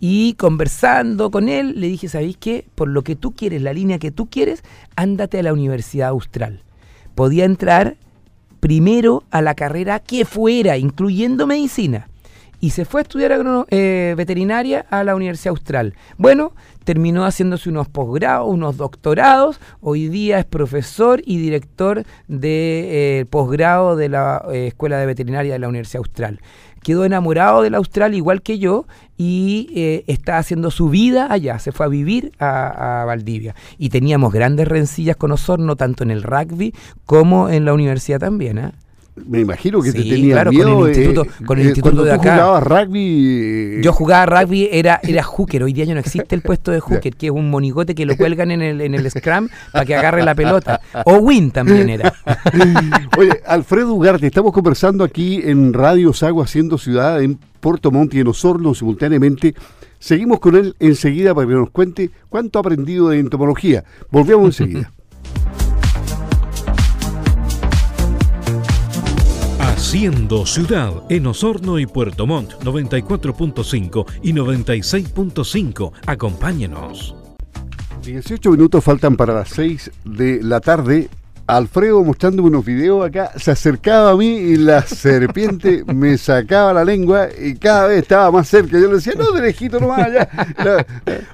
Y 0.00 0.35
conversando 0.35 1.31
con 1.31 1.49
él, 1.49 1.81
le 1.81 1.87
dije, 1.87 2.09
¿sabéis 2.09 2.38
qué? 2.38 2.67
Por 2.75 2.88
lo 2.88 3.03
que 3.03 3.15
tú 3.15 3.37
quieres, 3.37 3.62
la 3.62 3.73
línea 3.73 4.00
que 4.00 4.11
tú 4.11 4.27
quieres, 4.27 4.65
ándate 4.97 5.38
a 5.38 5.45
la 5.45 5.53
Universidad 5.53 6.09
Austral. 6.09 6.65
Podía 7.15 7.45
entrar 7.45 7.99
primero 8.59 9.23
a 9.31 9.43
la 9.43 9.55
carrera 9.55 10.00
que 10.00 10.25
fuera, 10.25 10.77
incluyendo 10.77 11.47
medicina. 11.47 12.09
Y 12.61 12.71
se 12.71 12.85
fue 12.85 13.00
a 13.00 13.03
estudiar 13.03 13.33
eh, 13.71 14.15
veterinaria 14.17 14.85
a 14.91 15.05
la 15.05 15.15
Universidad 15.15 15.50
Austral. 15.50 15.95
Bueno, 16.17 16.55
terminó 16.85 17.25
haciéndose 17.25 17.69
unos 17.69 17.88
posgrados, 17.88 18.49
unos 18.49 18.77
doctorados. 18.77 19.61
Hoy 19.81 20.09
día 20.09 20.41
es 20.41 20.45
profesor 20.45 21.23
y 21.25 21.38
director 21.38 22.05
de 22.27 23.21
eh, 23.21 23.27
posgrado 23.27 23.95
de 23.95 24.09
la 24.09 24.45
eh, 24.53 24.69
Escuela 24.69 24.99
de 24.99 25.07
Veterinaria 25.07 25.53
de 25.53 25.59
la 25.59 25.69
Universidad 25.69 26.00
Austral 26.00 26.41
quedó 26.83 27.05
enamorado 27.05 27.62
del 27.62 27.75
Austral 27.75 28.15
igual 28.15 28.41
que 28.41 28.61
yo 28.61 28.87
y 29.17 30.05
está 30.07 30.38
haciendo 30.38 30.71
su 30.71 30.88
vida 30.88 31.27
allá, 31.29 31.59
se 31.59 31.73
fue 31.73 31.85
a 31.87 31.88
vivir 31.88 32.31
a, 32.38 33.03
Valdivia. 33.05 33.57
Y 33.79 33.88
teníamos 33.88 34.33
grandes 34.33 34.69
rencillas 34.69 35.17
con 35.17 35.33
Osorno, 35.33 35.75
tanto 35.75 36.05
en 36.05 36.12
el 36.12 36.23
rugby 36.23 36.73
como 37.05 37.50
en 37.50 37.65
la 37.65 37.75
universidad 37.75 38.21
también. 38.21 38.73
¿Eh? 39.19 39.25
Me 39.29 39.41
imagino 39.41 39.83
que 39.83 39.93
te 39.93 40.03
tenía 40.03 40.45
miedo. 40.45 40.79
Con 40.79 40.89
el 40.89 40.97
instituto, 40.97 41.23
eh, 41.23 41.45
con 41.45 41.59
el 41.59 41.65
eh, 41.65 41.69
instituto 41.69 42.05
de 42.05 42.13
acá. 42.13 42.33
jugabas 42.33 42.63
rugby. 42.63 43.81
Yo 43.83 43.93
jugaba 43.93 44.27
rugby, 44.27 44.69
era, 44.73 45.01
era 45.03 45.23
hooker. 45.23 45.63
Hoy 45.63 45.73
día 45.73 45.85
ya 45.85 45.95
no 45.95 46.01
existe 46.01 46.35
el 46.35 46.43
puesto 46.43 46.71
de 46.71 46.81
hooker, 46.81 47.15
que 47.15 47.27
es 47.27 47.33
un 47.33 47.51
monigote 47.51 47.95
que 47.95 48.07
lo 48.07 48.17
cuelgan 48.17 48.51
en 48.51 48.63
el, 48.63 48.81
en 48.81 48.95
el 48.95 49.11
scrum 49.11 49.49
para 49.73 49.85
que 49.85 49.95
agarre 49.95 50.23
la 50.23 50.35
pelota. 50.35 50.81
O 51.05 51.19
win 51.19 51.51
también 51.51 51.91
era. 51.91 52.13
Oye, 53.19 53.41
Alfredo 53.47 53.95
Ugarte, 53.95 54.27
estamos 54.27 54.53
conversando 54.53 55.05
aquí 55.05 55.41
en 55.45 55.73
Radio 55.73 56.13
Sago 56.13 56.43
Haciendo 56.43 56.79
Ciudad 56.79 57.23
en 57.23 57.39
Puerto 57.61 57.91
Montt 57.91 58.15
y 58.15 58.21
en 58.21 58.29
Osorno 58.29 58.75
simultáneamente. 58.75 59.55
Seguimos 59.99 60.39
con 60.39 60.55
él 60.55 60.77
enseguida 60.79 61.35
para 61.35 61.49
que 61.49 61.55
nos 61.55 61.71
cuente 61.71 62.11
cuánto 62.29 62.59
ha 62.59 62.61
aprendido 62.61 63.09
de 63.09 63.19
entomología. 63.19 63.85
Volvemos 64.11 64.47
enseguida. 64.47 64.93
Haciendo 69.78 70.44
ciudad 70.44 70.92
en 71.08 71.28
Osorno 71.28 71.78
y 71.78 71.87
Puerto 71.87 72.26
Montt 72.26 72.54
94.5 72.64 74.06
y 74.23 74.32
96.5. 74.32 75.92
Acompáñenos. 76.04 77.14
18 78.02 78.50
minutos 78.50 78.82
faltan 78.82 79.16
para 79.16 79.35
las 79.35 79.50
6 79.50 79.92
de 80.04 80.42
la 80.42 80.58
tarde. 80.58 81.08
Alfredo 81.47 82.02
mostrándome 82.02 82.49
unos 82.49 82.64
videos 82.64 83.06
acá, 83.06 83.30
se 83.37 83.52
acercaba 83.52 84.11
a 84.11 84.16
mí 84.16 84.26
y 84.26 84.56
la 84.56 84.82
serpiente 84.87 85.85
me 85.87 86.18
sacaba 86.18 86.73
la 86.73 86.85
lengua 86.85 87.28
y 87.40 87.54
cada 87.54 87.87
vez 87.87 88.02
estaba 88.02 88.32
más 88.32 88.49
cerca. 88.49 88.80
Yo 88.80 88.88
le 88.88 88.97
decía, 88.97 89.12
no, 89.16 89.30
de 89.30 89.42
lejito 89.42 89.78
nomás 89.78 90.00
allá. 90.00 90.28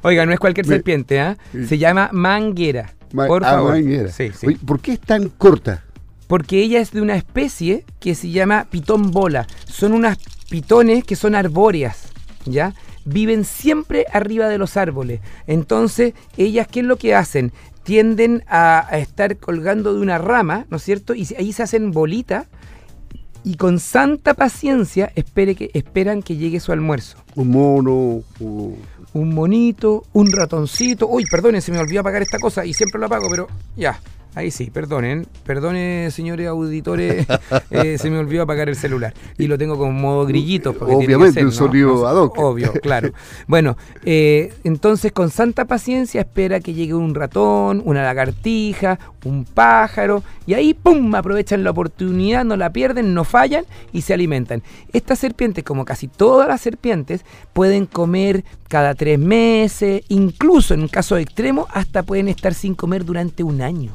Oiga, 0.03 0.27
no 0.27 0.35
es 0.35 0.39
cualquier 0.39 0.67
serpiente, 0.67 1.19
¿ah? 1.19 1.39
Se 1.67 1.79
llama 1.79 2.11
manguera. 2.13 2.93
por 3.11 3.43
ah, 3.43 3.53
favor. 3.53 3.73
Manguera. 3.73 4.11
Sí, 4.11 4.33
sí. 4.39 4.55
¿Por 4.57 4.81
qué 4.81 4.93
es 4.93 5.01
tan 5.01 5.31
corta? 5.31 5.84
Porque 6.27 6.61
ella 6.63 6.81
es 6.81 6.93
de 6.93 7.03
una 7.03 7.17
especie 7.17 7.85
que 8.01 8.15
se 8.15 8.31
llama 8.31 8.67
pitón 8.71 9.11
bola. 9.11 9.47
Son 9.67 9.93
unas 9.93 10.19
pitones 10.49 11.05
que 11.05 11.17
son 11.17 11.35
arbóreas, 11.35 12.09
¿ya? 12.45 12.75
Viven 13.05 13.45
siempre 13.45 14.07
arriba 14.13 14.49
de 14.49 14.59
los 14.59 14.77
árboles. 14.77 15.21
Entonces, 15.47 16.15
ellas, 16.37 16.67
¿qué 16.69 16.81
es 16.81 16.87
lo 16.87 16.97
que 16.97 17.15
hacen? 17.15 17.53
Tienden 17.83 18.45
a, 18.49 18.89
estar 18.93 19.37
colgando 19.37 19.95
de 19.95 20.01
una 20.01 20.19
rama, 20.19 20.67
¿no 20.71 20.79
es 20.79 20.83
cierto? 20.83 21.15
Y 21.15 21.29
ahí 21.39 21.53
se 21.53 21.63
hacen 21.63 21.91
bolitas 21.91 22.47
y 23.43 23.57
con 23.57 23.79
santa 23.79 24.33
paciencia 24.33 25.13
espere 25.15 25.55
que, 25.55 25.71
esperan 25.75 26.23
que 26.23 26.37
llegue 26.37 26.61
su 26.61 26.73
almuerzo. 26.73 27.19
Un 27.35 27.51
mono. 27.51 28.23
Un 28.39 29.35
monito, 29.35 30.05
un 30.15 30.33
ratoncito. 30.33 31.07
Uy, 31.07 31.27
perdone, 31.27 31.61
se 31.61 31.71
me 31.71 31.79
olvidó 31.79 32.01
apagar 32.01 32.23
esta 32.23 32.39
cosa 32.39 32.65
y 32.65 32.73
siempre 32.73 32.99
lo 32.99 33.07
apago, 33.07 33.29
pero 33.29 33.49
ya. 33.77 34.01
Ahí 34.35 34.51
sí, 34.51 34.69
perdonen, 34.71 35.27
perdone 35.45 36.11
señores 36.11 36.49
auditores, 36.49 37.25
eh, 37.71 37.99
se 37.99 38.11
me 38.11 38.19
olvidó 38.19 38.43
apagar 38.43 38.69
el 38.69 38.75
celular 38.75 39.15
y 39.39 39.47
lo 39.47 39.57
tengo 39.57 39.79
como 39.79 39.93
modo 39.93 40.27
grillito. 40.27 40.75
Obviamente, 40.81 41.45
un 41.45 41.53
sonido 41.53 42.07
ad 42.09 42.17
hoc. 42.17 42.39
Obvio, 42.39 42.73
claro. 42.73 43.13
Bueno, 43.47 43.77
eh, 44.05 44.53
entonces 44.65 45.13
con 45.13 45.31
santa 45.31 45.67
paciencia 45.67 46.23
espera 46.23 46.61
que 46.61 46.73
llegue 46.73 46.95
un 46.95 47.15
ratón, 47.15 47.83
una 47.85 48.03
lagartija, 48.03 48.99
un 49.25 49.45
pájaro 49.45 50.23
y 50.47 50.55
ahí 50.55 50.75
¡pum! 50.75 51.15
aprovechan 51.15 51.63
la 51.63 51.71
oportunidad, 51.71 52.45
no 52.45 52.57
la 52.57 52.71
pierden, 52.71 53.15
no 53.15 53.25
fallan 53.25 53.65
y 53.93 54.03
se 54.03 54.15
alimentan. 54.15 54.63
Estas 54.93 55.19
serpientes, 55.19 55.65
como 55.65 55.85
casi 55.85 56.09
todas 56.09 56.49
las 56.49 56.61
serpientes, 56.61 57.25
pueden 57.53 57.87
comer 57.87 58.45
cada 58.69 58.95
tres 58.95 59.19
meses, 59.19 60.03
incluso 60.09 60.75
en 60.75 60.81
un 60.81 60.89
caso 60.89 61.17
extremo, 61.17 61.67
hasta 61.71 62.03
pueden 62.03 62.29
estar 62.29 62.55
sin 62.55 62.75
comer 62.75 63.05
durante 63.05 63.43
un 63.43 63.63
año. 63.63 63.95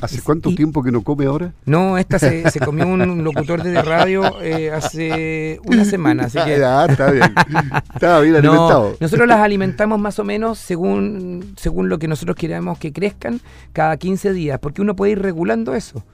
¿Hace 0.00 0.22
cuánto 0.22 0.54
tiempo 0.54 0.82
que 0.82 0.92
no 0.92 1.02
come 1.02 1.26
ahora? 1.26 1.52
No, 1.64 1.98
esta 1.98 2.18
se, 2.18 2.44
comió 2.64 2.86
un 2.86 3.24
locutor 3.24 3.62
de 3.62 3.82
radio 3.82 4.40
eh, 4.40 4.70
hace 4.70 5.60
una 5.64 5.84
semana, 5.84 6.24
así 6.24 6.38
que... 6.44 6.58
Ya, 6.58 6.84
está 6.84 7.10
bien. 7.10 7.34
Estaba 7.94 8.20
bien 8.20 8.36
alimentado. 8.36 8.96
nosotros 9.00 9.26
las 9.26 9.40
alimentamos 9.40 9.98
más 9.98 10.18
o 10.18 10.24
menos 10.24 10.58
según, 10.58 11.54
según 11.56 11.88
lo 11.88 11.98
que 11.98 12.06
nosotros 12.06 12.36
queremos 12.36 12.78
que 12.78 12.92
crezcan 12.92 13.40
cada 13.72 13.96
15 13.96 14.32
días, 14.32 14.58
porque 14.60 14.82
uno 14.82 14.94
puede 14.94 15.12
ir 15.12 15.22
regulando 15.22 15.74
eso. 15.74 16.04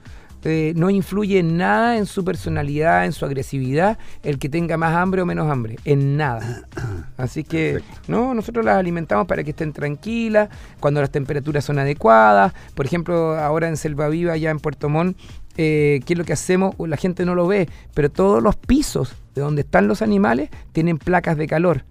Eh, 0.47 0.73
no 0.75 0.91
influye 0.91 1.39
en 1.39 1.57
nada 1.57 1.97
en 1.97 2.05
su 2.05 2.23
personalidad, 2.23 3.05
en 3.05 3.13
su 3.13 3.25
agresividad, 3.25 3.97
el 4.21 4.37
que 4.37 4.47
tenga 4.47 4.77
más 4.77 4.95
hambre 4.95 5.23
o 5.23 5.25
menos 5.25 5.49
hambre, 5.49 5.77
en 5.85 6.17
nada. 6.17 6.67
Así 7.17 7.43
que, 7.43 7.81
no, 8.07 8.35
nosotros 8.35 8.63
las 8.63 8.77
alimentamos 8.77 9.25
para 9.25 9.43
que 9.43 9.49
estén 9.49 9.73
tranquilas, 9.73 10.49
cuando 10.79 11.01
las 11.01 11.09
temperaturas 11.09 11.65
son 11.65 11.79
adecuadas. 11.79 12.53
Por 12.75 12.85
ejemplo, 12.85 13.35
ahora 13.39 13.67
en 13.67 13.75
Selva 13.75 14.07
Viva, 14.07 14.33
allá 14.33 14.51
en 14.51 14.59
Puerto 14.59 14.87
Montt, 14.87 15.17
eh, 15.57 16.01
¿qué 16.05 16.13
es 16.13 16.17
lo 16.19 16.25
que 16.25 16.33
hacemos? 16.33 16.75
La 16.77 16.97
gente 16.97 17.25
no 17.25 17.33
lo 17.33 17.47
ve, 17.47 17.67
pero 17.95 18.11
todos 18.11 18.43
los 18.43 18.55
pisos 18.55 19.15
de 19.33 19.41
donde 19.41 19.61
están 19.61 19.87
los 19.87 20.03
animales 20.03 20.51
tienen 20.73 20.99
placas 20.99 21.37
de 21.37 21.47
calor 21.47 21.85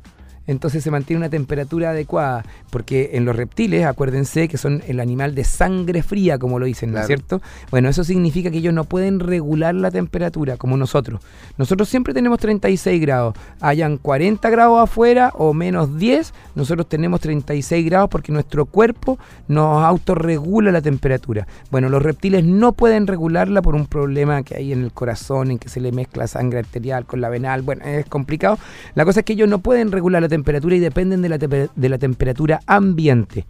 entonces 0.47 0.85
se 0.85 0.91
mantiene 0.91 1.19
una 1.19 1.31
temperatura 1.31 1.91
adecuada, 1.91 2.45
porque 2.71 3.11
en 3.15 3.25
los 3.25 3.35
reptiles, 3.35 3.85
acuérdense 3.85 4.49
que 4.49 4.59
son 4.59 4.83
el 4.87 5.01
animal 5.01 5.35
de 5.35 5.45
sangre 5.45 6.03
fría, 6.03 6.39
como 6.39 6.59
lo 6.59 6.67
dicen, 6.67 6.93
¿no 6.93 7.01
es 7.01 7.07
cierto? 7.07 7.41
Bueno, 7.71 7.89
eso 7.89 8.05
significa 8.05 8.51
que 8.51 8.59
ellos 8.59 8.75
no 8.75 8.85
pueden 8.85 9.21
regular 9.21 9.75
la 9.75 9.91
temperatura 9.91 10.57
como 10.57 10.77
nosotros. 10.77 11.21
Nosotros 11.57 11.89
siempre 11.89 12.15
tenemos 12.15 12.39
36 12.39 13.01
grados, 13.01 13.35
hayan 13.61 13.97
40 13.97 14.51
grados 14.51 14.83
afuera 14.83 15.33
o 15.35 15.55
menos 15.55 15.99
10, 15.99 16.35
nosotros 16.55 16.89
tenemos 16.89 17.21
36 17.21 17.85
grados 17.87 18.11
porque 18.11 18.33
nuestro 18.33 18.67
cuerpo 18.67 19.19
nos 19.49 19.83
autorregula 19.83 20.73
la 20.73 20.83
temperatura. 20.83 21.47
Bueno, 21.71 21.89
los 21.89 22.03
reptiles 22.03 22.45
no 22.45 22.73
pueden 22.73 23.07
regularla 23.07 23.63
por 23.63 23.75
un 23.75 23.87
problema 23.87 24.43
que 24.43 24.57
hay 24.57 24.73
en 24.73 24.83
el 24.83 24.93
corazón, 24.93 25.51
en 25.51 25.59
que 25.59 25.69
se 25.69 25.81
le 25.81 25.93
mezcla 25.93 26.27
sangre 26.27 26.59
arterial 26.59 27.07
con 27.07 27.21
la 27.21 27.29
venal, 27.29 27.63
bueno, 27.63 27.85
es 27.85 28.07
complicado. 28.07 28.59
La 28.95 29.05
cosa 29.05 29.21
es 29.21 29.27
que 29.27 29.33
ellos 29.33 29.49
no 29.49 29.59
pueden 29.59 29.91
regular 29.91 30.21
la 30.21 30.29
temperatura 30.29 30.34
y 30.35 30.79
dependen 30.79 31.23
de 31.23 31.29
la, 31.29 31.39
de 31.39 31.89
la 31.89 31.99
temperatura 31.99 32.61
ambiente. 32.67 33.47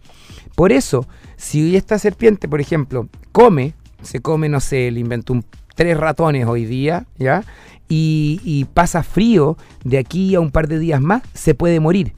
Por 0.55 0.71
eso, 0.71 1.07
si 1.37 1.75
esta 1.75 1.97
serpiente, 1.99 2.47
por 2.47 2.61
ejemplo, 2.61 3.07
come, 3.31 3.73
se 4.01 4.19
come, 4.19 4.49
no 4.49 4.59
sé, 4.59 4.91
le 4.91 4.99
inventó 4.99 5.33
un, 5.33 5.45
tres 5.75 5.97
ratones 5.97 6.45
hoy 6.47 6.65
día, 6.65 7.05
¿ya? 7.17 7.43
Y 7.87 8.65
pasa 8.73 9.03
frío 9.03 9.57
de 9.83 9.99
aquí 9.99 10.35
a 10.35 10.39
un 10.39 10.51
par 10.51 10.67
de 10.67 10.79
días 10.79 11.01
más, 11.01 11.21
se 11.33 11.53
puede 11.53 11.79
morir 11.79 12.13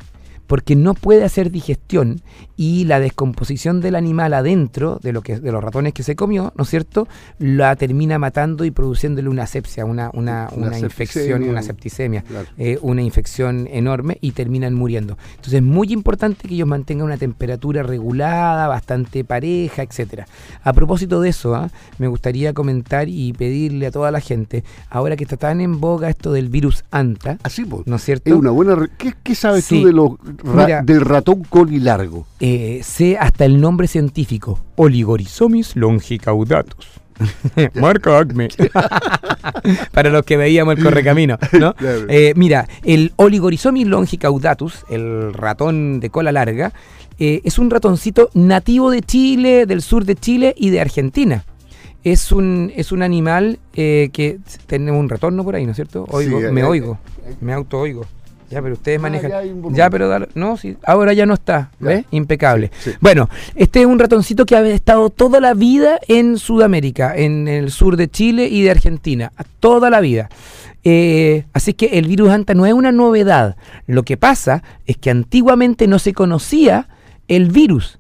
porque 0.48 0.76
no 0.76 0.94
puede 0.94 1.24
hacer 1.24 1.52
digestión 1.52 2.22
y 2.56 2.86
la 2.86 3.00
descomposición 3.00 3.82
del 3.82 3.96
animal 3.96 4.34
adentro 4.34 5.00
de 5.04 5.14
lo 5.14 5.22
que 5.22 5.40
de 5.40 5.52
los 5.52 5.64
ratones 5.64 5.94
que 5.94 6.04
se 6.04 6.16
comió, 6.16 6.54
¿no 6.56 6.64
es 6.64 6.70
cierto? 6.70 7.08
La 7.38 7.76
termina 7.76 8.18
matando 8.18 8.66
y 8.66 8.72
produciéndole 8.72 9.30
una 9.30 9.46
sepsia, 9.46 9.86
una, 9.86 10.10
una, 10.14 10.50
una, 10.54 10.80
infección, 10.80 11.44
una 11.44 11.62
septicemia, 11.62 12.24
eh, 12.58 12.80
una 12.82 13.02
infección 13.02 13.68
enorme 13.72 14.18
y 14.22 14.32
terminan 14.32 14.74
muriendo. 14.74 15.18
Entonces 15.32 15.56
es 15.56 15.64
muy 15.64 15.94
importante 15.94 16.48
que 16.48 16.56
ellos 16.56 16.68
mantengan 16.68 17.06
una 17.06 17.18
temperatura 17.18 17.84
regulada, 17.84 18.68
bastante 18.68 19.24
pareja, 19.24 19.84
etcétera. 19.84 20.28
A 20.64 20.74
propósito 20.74 21.22
de 21.22 21.30
eso, 21.30 21.56
¿ah? 21.56 21.70
me 22.00 22.08
gustaría 22.08 22.54
comentar 22.54 23.10
y 23.10 23.34
pedirle 23.34 23.88
a 23.88 23.92
toda 23.92 24.12
la 24.12 24.22
gente, 24.22 24.64
ahora 24.90 25.16
que 25.16 25.24
está 25.26 25.38
tan 25.38 25.62
en 25.62 25.80
boga 25.80 26.10
esto 26.10 26.32
del 26.32 26.50
virus 26.50 26.84
ANTA, 26.90 27.38
Así, 27.44 27.66
¿no 27.86 27.96
es 27.96 28.04
cierto? 28.04 28.30
Es 28.30 28.36
una 28.36 28.52
buena. 28.52 28.90
¿Qué, 28.98 29.36
sabes 29.36 29.68
tú 29.68 29.86
de 29.86 29.94
los 29.94 30.12
del 30.84 31.02
ratón 31.02 31.44
colilargo. 31.44 32.26
Eh, 32.40 32.82
sé 32.84 33.18
hasta 33.18 33.46
el 33.46 33.60
nombre 33.60 33.88
científico, 33.88 34.60
Oligorizomis 34.76 35.76
longicaudatus. 35.76 36.88
Marca 37.74 38.20
Acme. 38.20 38.48
Para 39.92 40.10
los 40.10 40.24
que 40.24 40.38
veíamos 40.38 40.78
el 40.78 40.84
correcamino, 40.84 41.38
¿no? 41.60 41.74
Eh, 41.80 42.34
mira, 42.36 42.68
el 42.84 43.12
Oligorizomis 43.16 43.88
longicaudatus, 43.88 44.86
el 44.90 45.34
ratón 45.34 46.00
de 46.00 46.10
cola 46.12 46.32
larga, 46.32 46.74
eh, 47.18 47.42
es 47.44 47.58
un 47.58 47.72
ratoncito 47.72 48.30
nativo 48.36 48.92
de 48.92 49.02
Chile, 49.02 49.66
del 49.66 49.82
sur 49.82 50.06
de 50.06 50.16
Chile 50.16 50.54
y 50.56 50.70
de 50.70 50.80
Argentina. 50.80 51.44
Es 52.04 52.32
un, 52.32 52.72
es 52.76 52.92
un 52.92 53.02
animal 53.02 53.60
que 53.74 54.40
tenemos 54.68 55.00
un 55.00 55.10
retorno 55.10 55.44
por 55.44 55.56
ahí, 55.56 55.66
¿no 55.66 55.72
es 55.72 55.76
cierto? 55.76 56.06
Oigo, 56.10 56.40
me 56.52 56.64
oigo, 56.64 57.00
me 57.42 57.52
auto 57.52 57.80
oigo. 57.80 58.06
Ya, 58.50 58.62
pero 58.62 58.76
ustedes 58.76 59.00
Ah, 59.00 59.02
manejan. 59.02 59.32
ya 59.74 59.90
pero 59.90 60.08
dale- 60.08 60.30
no, 60.36 60.56
sí, 60.58 60.78
ahora 60.86 61.12
ya 61.14 61.26
no 61.26 61.34
está, 61.34 61.72
Ya. 61.80 61.88
¿ves? 61.88 62.06
Impecable. 62.12 62.72
Sí, 62.80 62.92
sí. 62.92 62.98
Bueno, 63.02 63.30
este 63.56 63.82
es 63.82 63.86
un 63.86 64.00
ratoncito 64.00 64.46
que 64.46 64.56
ha 64.56 64.66
estado 64.68 65.10
toda 65.10 65.40
la 65.42 65.54
vida 65.54 66.00
en 66.08 66.38
Sudamérica, 66.38 67.14
en 67.16 67.48
el 67.48 67.72
sur 67.72 67.98
de 67.98 68.08
Chile 68.10 68.48
y 68.48 68.62
de 68.64 68.72
Argentina, 68.72 69.32
toda 69.60 69.90
la 69.90 70.00
vida. 70.00 70.30
Eh, 70.84 71.44
así 71.52 71.74
que 71.74 71.98
el 72.00 72.08
virus 72.08 72.30
anta 72.30 72.54
no 72.54 72.66
es 72.66 72.72
una 72.74 72.94
novedad. 72.94 73.58
Lo 73.88 74.04
que 74.04 74.16
pasa 74.16 74.64
es 74.86 74.96
que 74.98 75.10
antiguamente 75.10 75.88
no 75.88 76.00
se 76.00 76.14
conocía 76.14 76.88
el 77.28 77.50
virus. 77.52 78.00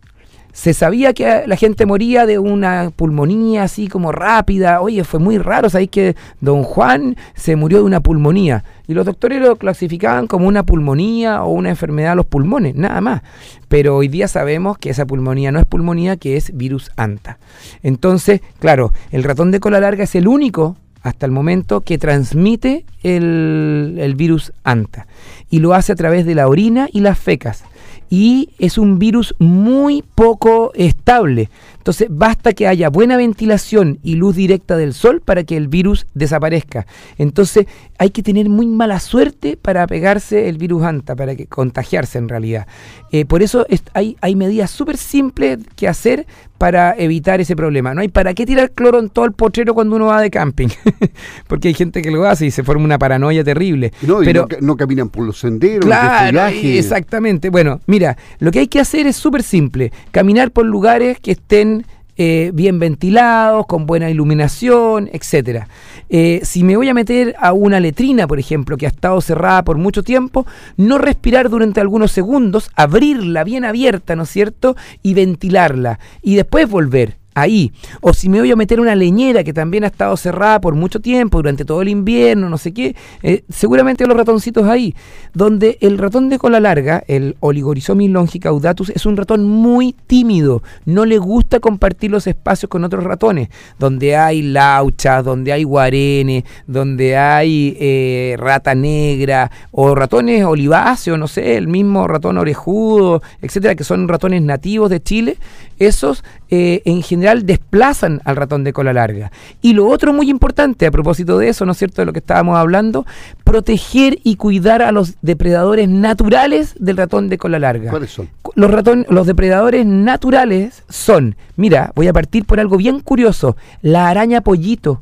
Se 0.58 0.74
sabía 0.74 1.14
que 1.14 1.44
la 1.46 1.56
gente 1.56 1.86
moría 1.86 2.26
de 2.26 2.40
una 2.40 2.92
pulmonía 2.96 3.62
así 3.62 3.88
como 3.88 4.12
rápida. 4.12 4.82
Oye, 4.82 5.04
fue 5.04 5.20
muy 5.20 5.38
raro, 5.38 5.70
sabéis 5.70 5.92
que 5.92 6.16
don 6.42 6.64
Juan 6.64 7.16
se 7.36 7.56
murió 7.56 7.78
de 7.78 7.84
una 7.84 8.00
pulmonía. 8.00 8.64
Y 8.88 8.96
los 8.96 9.06
doctores 9.06 9.40
lo 9.40 9.56
clasificaban 9.58 10.26
como 10.26 10.48
una 10.48 10.64
pulmonía 10.64 11.44
o 11.44 11.52
una 11.52 11.70
enfermedad 11.70 12.14
de 12.14 12.16
los 12.16 12.26
pulmones, 12.26 12.74
nada 12.74 13.02
más. 13.02 13.22
Pero 13.68 13.98
hoy 13.98 14.08
día 14.08 14.28
sabemos 14.28 14.80
que 14.80 14.90
esa 14.90 15.06
pulmonía 15.06 15.52
no 15.52 15.60
es 15.60 15.66
pulmonía, 15.68 16.18
que 16.18 16.38
es 16.38 16.58
virus 16.58 16.90
anta. 16.96 17.38
Entonces, 17.84 18.42
claro, 18.58 18.92
el 19.12 19.24
ratón 19.24 19.52
de 19.52 19.60
cola 19.60 19.80
larga 19.80 20.06
es 20.06 20.16
el 20.16 20.28
único 20.28 20.76
hasta 21.04 21.28
el 21.28 21.32
momento 21.32 21.82
que 21.82 22.00
transmite 22.00 22.84
el, 23.04 23.98
el 24.00 24.16
virus 24.16 24.54
anta. 24.64 25.06
Y 25.52 25.60
lo 25.60 25.76
hace 25.76 25.92
a 25.92 25.96
través 25.96 26.26
de 26.26 26.34
la 26.34 26.48
orina 26.48 26.90
y 26.92 27.02
las 27.02 27.20
fecas 27.20 27.64
y 28.10 28.50
es 28.60 28.78
un 28.78 29.00
virus 29.00 29.36
muy 29.40 30.04
poco 30.16 30.72
estable. 30.76 31.50
Entonces 31.78 32.08
basta 32.12 32.52
que 32.52 32.68
haya 32.68 32.90
buena 32.90 33.16
ventilación 33.16 34.00
y 34.04 34.16
luz 34.16 34.36
directa 34.36 34.76
del 34.76 34.94
sol 34.94 35.22
para 35.24 35.46
que 35.46 35.56
el 35.56 35.70
virus 35.70 36.06
desaparezca. 36.14 36.86
Entonces 37.18 37.66
hay 37.98 38.10
que 38.10 38.24
tener 38.24 38.50
muy 38.50 38.68
mala 38.68 39.00
suerte 39.00 39.58
para 39.62 39.88
pegarse 39.88 40.50
el 40.50 40.58
virus 40.58 40.84
anta, 40.84 41.16
para 41.16 41.36
que 41.36 41.46
contagiarse 41.48 42.18
en 42.18 42.28
realidad. 42.28 42.68
Eh, 43.12 43.24
por 43.26 43.42
eso 43.42 43.66
es- 43.70 43.84
hay, 43.94 44.18
hay 44.22 44.36
medidas 44.36 44.70
súper 44.70 44.98
simples 44.98 45.60
que 45.78 45.88
hacer 45.88 46.28
para 46.58 46.94
evitar 46.98 47.40
ese 47.40 47.56
problema. 47.56 47.94
No 47.94 48.02
hay 48.02 48.08
para 48.10 48.34
qué 48.34 48.46
tirar 48.46 48.72
cloro 48.72 49.00
en 49.00 49.10
todo 49.10 49.26
el 49.26 49.32
potrero 49.32 49.74
cuando 49.74 49.96
uno 49.96 50.08
va 50.08 50.20
de 50.22 50.30
camping, 50.32 50.68
porque 51.48 51.70
hay 51.70 51.74
gente 51.74 52.02
que 52.02 52.12
lo 52.12 52.26
hace 52.26 52.48
y 52.48 52.52
se 52.52 52.64
forma 52.64 52.84
una 52.84 52.98
paranoia 52.98 53.44
terrible. 53.44 53.94
No, 54.02 54.22
y 54.22 54.26
Pero, 54.26 54.42
no, 54.42 54.48
ca- 54.48 54.58
no 54.60 54.76
caminan 54.76 55.10
por 55.10 55.24
los 55.26 55.40
senderos, 55.40 55.82
de 55.82 55.86
Claro, 55.88 56.48
exactamente. 56.48 57.50
Bueno, 57.50 57.80
mira, 57.86 57.97
lo 58.40 58.52
que 58.52 58.60
hay 58.60 58.68
que 58.68 58.80
hacer 58.80 59.08
es 59.08 59.16
súper 59.16 59.44
simple. 59.44 59.92
Caminar 60.12 60.52
por 60.52 60.66
lugares 60.66 61.20
que 61.20 61.32
estén 61.32 61.86
eh, 62.20 62.50
bien 62.52 62.80
ventilados, 62.80 63.68
con 63.68 63.86
buena 63.86 64.10
iluminación, 64.10 65.08
etcétera. 65.14 65.68
Eh, 66.10 66.40
si 66.44 66.64
me 66.64 66.76
voy 66.76 66.90
a 66.90 66.96
meter 66.96 67.36
a 67.40 67.54
una 67.54 67.80
letrina, 67.80 68.26
por 68.26 68.40
ejemplo, 68.40 68.76
que 68.76 68.88
ha 68.88 68.90
estado 68.90 69.22
cerrada 69.22 69.64
por 69.64 69.78
mucho 69.78 70.02
tiempo, 70.02 70.48
no 70.78 70.98
respirar 70.98 71.50
durante 71.50 71.80
algunos 71.80 72.12
segundos, 72.12 72.72
abrirla 72.76 73.44
bien 73.44 73.66
abierta, 73.66 74.16
¿no 74.16 74.24
es 74.24 74.30
cierto? 74.30 74.76
Y 75.04 75.14
ventilarla. 75.14 76.00
Y 76.24 76.36
después 76.36 76.68
volver 76.68 77.18
ahí. 77.38 77.72
O 78.02 78.14
si 78.14 78.30
me 78.30 78.40
voy 78.40 78.52
a 78.52 78.56
meter 78.56 78.80
una 78.80 78.96
leñera 78.96 79.44
que 79.44 79.54
también 79.54 79.84
ha 79.84 79.88
estado 79.88 80.18
cerrada 80.18 80.60
por 80.60 80.76
mucho 80.76 81.00
tiempo, 81.00 81.38
durante 81.38 81.66
todo 81.66 81.82
el 81.82 81.90
invierno, 81.90 82.50
no 82.50 82.58
sé 82.58 82.74
qué, 82.74 82.96
eh, 83.22 83.44
seguramente 83.50 84.08
los 84.08 84.18
ratoncitos 84.18 84.66
ahí. 84.66 84.96
Donde 85.34 85.78
el 85.82 85.98
ratón 85.98 86.30
de 86.30 86.40
cola 86.40 86.60
larga, 86.60 87.04
el 87.08 87.36
Oligorhizomys 87.40 88.10
longicaudatus, 88.10 88.90
es 88.90 89.06
un 89.06 89.18
ratón 89.18 89.46
muy 89.46 89.96
tímido. 90.08 90.64
No 90.86 91.06
le 91.06 91.20
gusta 91.20 91.60
compartir 91.60 92.12
los 92.12 92.26
espacios 92.26 92.70
con 92.70 92.84
otros 92.84 93.04
ratones. 93.04 93.50
Donde 93.78 94.16
hay 94.16 94.42
lauchas, 94.42 95.24
donde 95.24 95.52
hay 95.52 95.64
guarenes, 95.64 96.44
donde 96.66 97.18
hay 97.18 97.78
eh, 97.80 98.36
rata 98.38 98.74
negra 98.74 99.52
o 99.72 99.94
ratones 99.94 100.44
oliváceos, 100.44 101.20
no 101.20 101.28
sé, 101.28 101.58
el 101.58 101.68
mismo 101.68 102.08
ratón 102.08 102.38
orejudo, 102.38 103.22
etcétera, 103.42 103.76
que 103.76 103.84
son 103.84 104.08
ratones 104.08 104.42
nativos 104.42 104.90
de 104.90 105.02
Chile. 105.02 105.38
Esos 105.80 106.24
eh, 106.50 106.82
en 106.86 107.02
general 107.04 107.46
desplazan 107.46 108.22
al 108.26 108.36
ratón 108.36 108.64
de 108.64 108.74
cola 108.74 108.94
larga. 108.94 109.32
Y 109.62 109.74
lo 109.74 109.88
otro 109.88 110.14
muy 110.14 110.30
importante 110.30 110.86
a 110.86 110.92
propósito 110.92 111.38
de 111.38 111.50
eso, 111.50 111.66
¿no 111.66 111.74
es 111.74 111.78
cierto?, 111.78 112.02
de 112.02 112.06
lo 112.06 112.14
que 112.14 112.20
estábamos 112.20 112.58
hablando, 112.58 113.06
proteger 113.44 114.20
y 114.24 114.36
cuidar 114.36 114.82
a 114.82 114.92
los 114.92 115.16
depredadores 115.22 115.90
naturales 115.90 116.76
del 116.80 116.98
ratón 116.98 117.30
de 117.30 117.38
cola 117.38 117.60
larga. 117.60 117.92
¿Cuáles 117.92 118.12
son? 118.12 118.30
Los, 118.56 118.72
ratón, 118.72 119.06
los 119.10 119.28
depredadores 119.28 119.86
naturales 119.86 120.84
son, 120.90 121.36
mira, 121.56 121.92
voy 121.96 122.08
a 122.08 122.14
partir 122.14 122.46
por 122.46 122.60
algo 122.60 122.78
bien 122.78 123.02
curioso, 123.02 123.56
la 123.82 124.10
araña 124.10 124.42
pollito. 124.42 125.02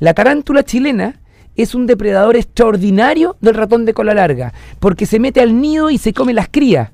La 0.00 0.14
tarántula 0.14 0.64
chilena 0.64 1.20
es 1.56 1.74
un 1.74 1.86
depredador 1.86 2.36
extraordinario 2.36 3.36
del 3.40 3.54
ratón 3.54 3.84
de 3.84 3.94
cola 3.94 4.14
larga, 4.14 4.52
porque 4.80 5.06
se 5.06 5.20
mete 5.20 5.40
al 5.40 5.60
nido 5.60 5.90
y 5.90 5.98
se 5.98 6.12
come 6.12 6.32
las 6.32 6.48
crías, 6.48 6.90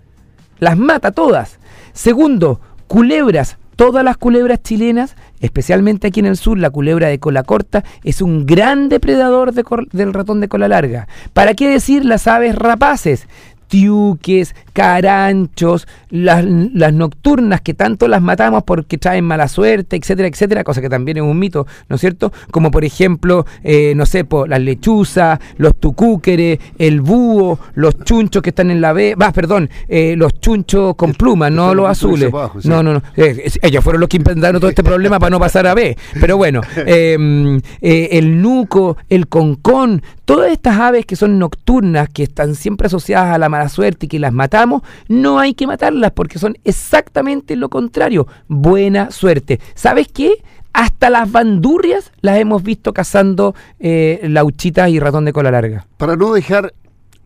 las 0.59 0.77
mata 0.77 1.13
todas. 1.13 1.59
Segundo, 1.93 2.61
culebras. 2.91 3.57
Todas 3.77 4.03
las 4.05 4.17
culebras 4.17 4.65
chilenas, 4.65 5.15
especialmente 5.39 6.09
aquí 6.09 6.19
en 6.19 6.27
el 6.27 6.37
sur, 6.37 6.59
la 6.59 6.71
culebra 6.71 7.07
de 7.07 7.21
cola 7.21 7.45
corta, 7.45 7.85
es 8.03 8.21
un 8.21 8.47
gran 8.47 8.89
depredador 8.89 9.53
del 9.53 10.13
ratón 10.13 10.41
de 10.41 10.49
cola 10.49 10.67
larga. 10.67 11.07
¿Para 11.33 11.55
qué 11.55 11.71
decir 11.71 12.05
las 12.05 12.27
aves 12.27 12.57
rapaces? 12.57 13.29
Tiuques, 13.71 14.55
caranchos, 14.73 15.87
las, 16.11 16.45
las 16.45 16.93
nocturnas 16.93 17.61
que 17.61 17.73
tanto 17.73 18.09
las 18.09 18.21
matamos 18.21 18.65
porque 18.65 18.99
traen 18.99 19.25
mala 19.25 19.47
suerte, 19.47 19.97
etcétera, 19.97 20.29
etcétera, 20.29 20.65
cosa 20.65 20.81
que 20.81 20.89
también 20.89 21.19
es 21.19 21.23
un 21.23 21.39
mito, 21.39 21.67
¿no 21.89 21.95
es 21.95 22.01
cierto? 22.01 22.33
Como 22.51 22.71
por 22.73 22.85
ejemplo, 22.85 23.47
eh, 23.63 23.95
no 23.95 24.07
sé, 24.07 24.25
po, 24.25 24.47
las 24.47 24.61
lechuzas, 24.61 25.39
los 25.57 25.77
tucúqueres, 25.77 26.59
el 26.79 27.01
búho, 27.01 27.61
los 27.75 27.97
chunchos 28.05 28.43
que 28.43 28.51
están 28.51 28.71
en 28.73 28.81
la 28.81 28.93
B, 28.93 29.15
va, 29.15 29.33
perdón, 29.33 29.71
eh, 29.89 30.15
los 30.17 30.41
chunchos 30.41 30.97
con 30.97 31.13
plumas, 31.15 31.53
no 31.53 31.73
los 31.73 31.89
azules. 31.89 32.29
para 32.31 32.45
abajo, 32.45 32.61
sí. 32.61 32.69
No, 32.69 32.83
no, 32.83 32.95
no. 32.95 33.03
eh, 33.17 33.51
ellos 33.63 33.85
fueron 33.85 34.01
los 34.01 34.09
que 34.09 34.17
inventaron 34.17 34.61
todo 34.61 34.69
este 34.71 34.83
problema 34.83 35.21
para 35.21 35.31
no 35.31 35.39
pasar 35.39 35.67
a 35.69 35.75
B. 35.75 35.97
Pero 36.21 36.37
bueno, 36.37 36.61
eh, 36.77 37.61
eh, 37.81 38.09
el 38.13 38.43
nuco, 38.43 38.97
el 39.09 39.29
concón, 39.29 40.03
todas 40.31 40.53
estas 40.53 40.79
aves 40.79 41.07
que 41.07 41.17
son 41.17 41.41
nocturnas, 41.41 42.09
que 42.09 42.23
están 42.23 42.55
siempre 42.55 42.87
asociadas 42.87 43.35
a 43.35 43.39
la 43.39 43.49
mala 43.49 43.69
suerte 43.69 44.07
y 44.07 44.09
que 44.09 44.21
las 44.21 44.33
matamos, 44.33 44.83
no 45.09 45.41
hay 45.41 45.55
que 45.55 45.67
matarlas 45.67 46.13
porque 46.13 46.39
son 46.39 46.57
exactamente 46.63 47.57
lo 47.57 47.69
contrario, 47.69 48.29
buena 48.47 49.11
suerte. 49.11 49.59
¿Sabes 49.75 50.07
qué? 50.07 50.45
Hasta 50.73 51.11
las 51.11 51.33
bandurrias 51.33 52.13
las 52.21 52.39
hemos 52.39 52.63
visto 52.63 52.93
cazando 52.93 53.57
eh, 53.81 54.21
lauchitas 54.23 54.89
y 54.91 55.01
ratón 55.01 55.25
de 55.25 55.33
cola 55.33 55.51
larga. 55.51 55.89
Para 55.97 56.15
no 56.15 56.33
dejar 56.33 56.75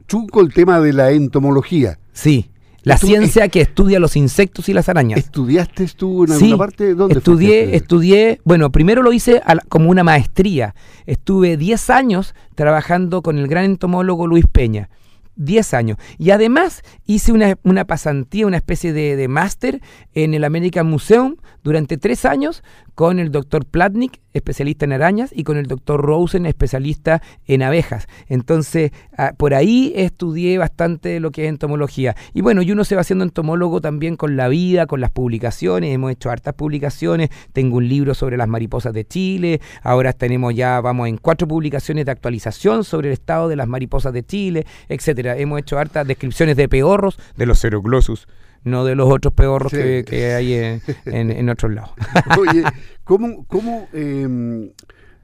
chunco 0.09 0.41
el 0.41 0.55
tema 0.55 0.81
de 0.81 0.95
la 0.95 1.11
entomología. 1.11 1.99
Sí. 2.15 2.49
La 2.85 2.99
ciencia 2.99 3.49
que 3.49 3.61
estudia 3.63 3.99
los 3.99 4.15
insectos 4.17 4.69
y 4.69 4.75
las 4.75 4.89
arañas. 4.89 5.19
¿Estudiaste 5.19 5.87
tú 5.97 6.25
en 6.25 6.31
Sí, 6.31 6.45
alguna 6.45 6.57
parte? 6.59 6.95
¿Dónde 6.95 7.19
estudié, 7.19 7.75
estudié, 7.77 8.41
bueno, 8.45 8.71
primero 8.71 9.03
lo 9.03 9.13
hice 9.13 9.41
la- 9.47 9.63
como 9.69 9.91
una 9.91 10.05
maestría. 10.05 10.75
Estuve 11.07 11.57
10 11.57 11.91
años 11.91 12.35
trabajando 12.55 13.23
con 13.23 13.39
el 13.39 13.49
gran 13.49 13.65
entomólogo 13.65 14.27
Luis 14.27 14.45
Peña. 14.51 14.89
10 15.37 15.75
años. 15.75 15.99
Y 16.19 16.31
además 16.31 16.83
hice 17.07 17.33
una, 17.33 17.85
pasantía, 17.85 18.47
una 18.47 18.57
especie 18.57 18.93
de, 18.93 19.17
de 19.17 19.29
máster 19.29 19.81
en 20.15 20.35
el 20.35 20.45
American 20.45 20.87
Museum 20.87 21.37
durante 21.63 21.97
tres 21.97 22.25
años 22.25 22.63
con 22.95 23.19
el 23.19 23.33
doctor 23.33 23.65
Platnik, 23.65 24.21
especialista 24.35 24.85
en 24.85 24.93
arañas, 24.93 25.31
y 25.35 25.43
con 25.43 25.57
el 25.57 25.67
doctor 25.67 26.01
Rosen, 26.01 26.47
especialista 26.47 27.23
en 27.47 27.63
abejas. 27.63 28.07
Entonces, 28.29 28.93
ah, 29.17 29.33
por 29.37 29.55
ahí 29.55 29.93
estudié 29.97 30.59
bastante 30.59 31.19
lo 31.21 31.31
que 31.31 31.45
es 31.45 31.49
entomología. 31.49 32.15
Y 32.33 32.43
bueno, 32.43 32.63
y 32.63 32.71
uno 32.71 32.85
se 32.85 32.95
va 32.95 33.01
haciendo 33.01 33.25
entomólogo 33.25 33.81
también 33.81 34.17
con 34.17 34.37
la 34.37 34.49
vida, 34.49 34.87
con 34.87 35.01
las 35.01 35.11
publicaciones. 35.11 35.93
Hemos 35.93 36.13
hecho 36.13 36.31
hartas 36.31 36.55
publicaciones. 36.55 37.31
Tengo 37.53 37.79
un 37.79 37.89
libro 37.89 38.15
sobre 38.15 38.37
las 38.37 38.49
mariposas 38.49 38.93
de 38.93 39.05
Chile. 39.07 39.61
Ahora 39.83 40.13
tenemos 40.13 40.55
ya, 40.55 40.81
vamos 40.81 41.09
en 41.09 41.17
cuatro 41.17 41.49
publicaciones 41.49 42.05
de 42.05 42.13
actualización 42.13 42.85
sobre 42.85 43.09
el 43.09 43.15
estado 43.15 43.49
de 43.49 43.57
las 43.57 43.67
mariposas 43.67 44.13
de 44.13 44.25
Chile, 44.25 44.67
etcétera. 44.89 45.24
Hemos 45.33 45.59
hecho 45.61 45.79
hartas 45.79 46.07
descripciones 46.07 46.57
de 46.57 46.69
peorros, 46.69 47.19
de 47.37 47.47
los 47.47 47.61
ceroglossus, 47.61 48.29
no 48.63 48.85
de 48.85 48.95
los 48.95 49.11
otros 49.11 49.33
peorros 49.35 49.71
Sí. 49.73 49.79
que, 49.79 50.05
que 50.07 50.33
hay 50.35 50.55
en, 50.55 50.83
en- 51.07 51.31
en 51.31 51.49
otros 51.49 51.73
lados. 51.73 51.91
Oye, 52.39 52.63
¿cómo, 53.05 53.45
cómo 53.47 53.89
eh, 53.93 54.27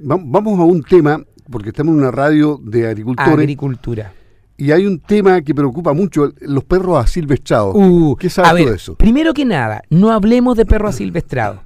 vam- 0.00 0.24
vamos 0.26 0.58
a 0.58 0.64
un 0.64 0.82
tema, 0.82 1.22
porque 1.50 1.70
estamos 1.70 1.94
en 1.94 2.00
una 2.00 2.10
radio 2.10 2.60
de 2.62 2.86
agricultores, 2.88 3.32
Agricultura. 3.32 4.12
y 4.56 4.70
hay 4.72 4.86
un 4.86 5.00
tema 5.00 5.40
que 5.42 5.54
preocupa 5.54 5.92
mucho, 5.94 6.32
los 6.40 6.64
perros 6.64 7.02
asilvestrados. 7.02 7.74
Uh, 7.74 8.14
¿Qué 8.16 8.28
sabes 8.28 8.50
a 8.50 8.52
tú 8.54 8.58
ver, 8.58 8.68
de 8.70 8.76
eso? 8.76 8.94
Primero 8.96 9.32
que 9.34 9.44
nada, 9.44 9.82
no 9.90 10.10
hablemos 10.12 10.56
de 10.56 10.66
perro 10.66 10.88
asilvestrado. 10.88 11.62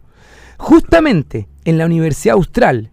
Justamente 0.59 1.49
en 1.65 1.79
la 1.79 1.87
Universidad 1.87 2.37
Austral, 2.37 2.91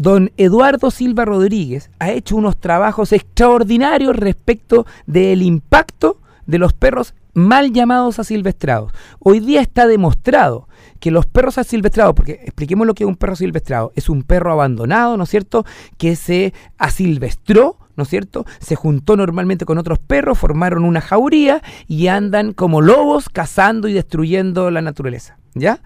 don 0.00 0.32
Eduardo 0.38 0.90
Silva 0.90 1.26
Rodríguez 1.26 1.90
ha 1.98 2.10
hecho 2.10 2.34
unos 2.34 2.58
trabajos 2.58 3.12
extraordinarios 3.12 4.16
respecto 4.16 4.86
del 5.06 5.42
impacto 5.42 6.22
de 6.46 6.56
los 6.56 6.72
perros 6.72 7.12
mal 7.34 7.74
llamados 7.74 8.18
asilvestrados. 8.18 8.92
Hoy 9.18 9.40
día 9.40 9.60
está 9.60 9.86
demostrado 9.86 10.68
que 11.00 11.10
los 11.10 11.26
perros 11.26 11.58
asilvestrados, 11.58 12.14
porque 12.14 12.40
expliquemos 12.44 12.86
lo 12.86 12.94
que 12.94 13.04
es 13.04 13.08
un 13.08 13.16
perro 13.16 13.34
asilvestrado, 13.34 13.92
es 13.94 14.08
un 14.08 14.22
perro 14.22 14.52
abandonado, 14.52 15.18
¿no 15.18 15.24
es 15.24 15.30
cierto?, 15.30 15.66
que 15.98 16.16
se 16.16 16.54
asilvestró 16.78 17.76
¿no 17.96 18.04
es 18.04 18.08
cierto? 18.08 18.46
Se 18.60 18.76
juntó 18.76 19.14
normalmente 19.18 19.66
con 19.66 19.76
otros 19.76 19.98
perros, 19.98 20.38
formaron 20.38 20.84
una 20.84 21.02
jauría 21.02 21.60
y 21.86 22.06
andan 22.06 22.54
como 22.54 22.80
lobos 22.80 23.28
cazando 23.28 23.88
y 23.88 23.92
destruyendo 23.92 24.70
la 24.70 24.80
naturaleza. 24.80 25.39
¿Ya? 25.54 25.80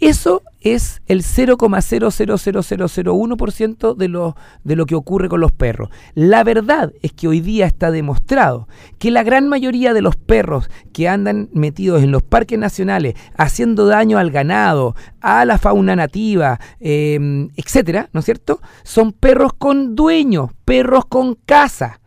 Eso 0.00 0.42
es 0.62 1.02
el 1.06 1.22
0,000001% 1.22 3.94
de 3.94 4.08
lo, 4.08 4.34
de 4.64 4.76
lo 4.76 4.86
que 4.86 4.94
ocurre 4.94 5.28
con 5.28 5.40
los 5.40 5.52
perros. 5.52 5.90
La 6.14 6.42
verdad 6.42 6.94
es 7.02 7.12
que 7.12 7.28
hoy 7.28 7.40
día 7.40 7.66
está 7.66 7.90
demostrado 7.90 8.66
que 8.98 9.10
la 9.10 9.22
gran 9.22 9.46
mayoría 9.48 9.92
de 9.92 10.00
los 10.00 10.16
perros 10.16 10.70
que 10.94 11.06
andan 11.06 11.50
metidos 11.52 12.02
en 12.02 12.12
los 12.12 12.22
parques 12.22 12.58
nacionales 12.58 13.14
haciendo 13.36 13.84
daño 13.86 14.16
al 14.16 14.30
ganado, 14.30 14.96
a 15.20 15.44
la 15.44 15.58
fauna 15.58 15.94
nativa, 15.96 16.58
em, 16.80 17.50
etcétera, 17.56 18.08
¿no 18.14 18.20
es 18.20 18.26
cierto? 18.26 18.62
Son 18.84 19.12
perros 19.12 19.52
con 19.52 19.96
dueños, 19.96 20.50
perros 20.64 21.04
con 21.04 21.34
casa. 21.34 22.00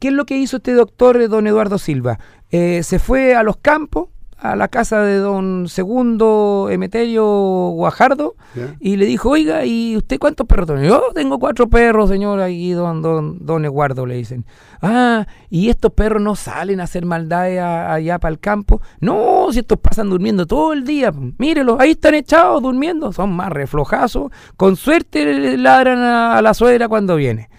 ¿Qué 0.00 0.08
es 0.08 0.14
lo 0.14 0.26
que 0.26 0.36
hizo 0.36 0.56
este 0.56 0.72
doctor, 0.72 1.20
eh, 1.20 1.28
don 1.28 1.46
Eduardo 1.46 1.78
Silva? 1.78 2.18
Eh, 2.50 2.82
se 2.82 2.98
fue 2.98 3.36
a 3.36 3.44
los 3.44 3.58
campos, 3.58 4.08
a 4.38 4.54
la 4.54 4.68
casa 4.68 5.02
de 5.02 5.16
don 5.16 5.68
Segundo 5.68 6.68
Emeterio 6.70 7.24
Guajardo 7.70 8.36
y 8.78 8.96
le 8.96 9.06
dijo, 9.06 9.30
oiga, 9.30 9.64
¿y 9.64 9.96
usted 9.96 10.18
cuántos 10.18 10.46
perros 10.46 10.66
tiene? 10.66 10.86
Yo 10.86 11.02
tengo 11.12 11.38
cuatro 11.38 11.68
perros, 11.68 12.08
señor, 12.08 12.40
ahí 12.40 12.70
don, 12.70 13.02
don, 13.02 13.44
don 13.44 13.64
Eduardo 13.64 14.06
le 14.06 14.14
dicen. 14.14 14.46
Ah, 14.80 15.26
¿y 15.50 15.70
estos 15.70 15.92
perros 15.92 16.22
no 16.22 16.36
salen 16.36 16.80
a 16.80 16.84
hacer 16.84 17.04
maldades 17.04 17.60
allá 17.60 18.18
para 18.20 18.32
el 18.32 18.38
campo? 18.38 18.80
No, 19.00 19.48
si 19.50 19.58
estos 19.58 19.78
pasan 19.78 20.08
durmiendo 20.08 20.46
todo 20.46 20.72
el 20.72 20.84
día. 20.84 21.12
Mírelos, 21.38 21.80
ahí 21.80 21.90
están 21.90 22.14
echados 22.14 22.62
durmiendo, 22.62 23.12
son 23.12 23.32
más 23.32 23.50
reflojazos. 23.50 24.30
Con 24.56 24.76
suerte 24.76 25.56
ladran 25.58 25.98
a 25.98 26.40
la 26.42 26.54
suegra 26.54 26.88
cuando 26.88 27.16
viene. 27.16 27.50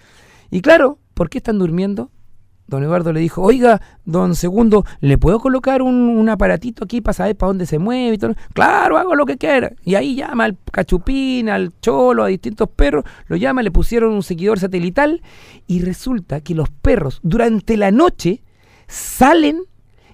Y 0.50 0.62
claro, 0.62 0.98
¿por 1.12 1.28
qué 1.28 1.38
están 1.38 1.58
durmiendo? 1.58 2.10
Don 2.70 2.84
Eduardo 2.84 3.12
le 3.12 3.18
dijo, 3.18 3.42
oiga, 3.42 3.82
don 4.04 4.36
Segundo, 4.36 4.84
¿le 5.00 5.18
puedo 5.18 5.40
colocar 5.40 5.82
un, 5.82 6.28
aparatito 6.28 6.84
aquí 6.84 7.00
para 7.00 7.14
saber 7.14 7.36
para 7.36 7.48
dónde 7.48 7.66
se 7.66 7.80
mueve? 7.80 8.14
Y 8.14 8.18
todo? 8.18 8.34
Claro, 8.54 8.96
hago 8.96 9.16
lo 9.16 9.26
que 9.26 9.36
quiera. 9.36 9.72
Y 9.84 9.96
ahí 9.96 10.14
llama 10.14 10.44
al 10.44 10.56
cachupín, 10.70 11.48
al 11.48 11.72
cholo, 11.80 12.22
a 12.22 12.28
distintos 12.28 12.68
perros, 12.68 13.04
lo 13.26 13.36
llama, 13.36 13.64
le 13.64 13.72
pusieron 13.72 14.12
un 14.12 14.22
seguidor 14.22 14.60
satelital 14.60 15.20
y 15.66 15.82
resulta 15.82 16.40
que 16.42 16.54
los 16.54 16.70
perros 16.70 17.18
durante 17.24 17.76
la 17.76 17.90
noche 17.90 18.44
salen 18.86 19.62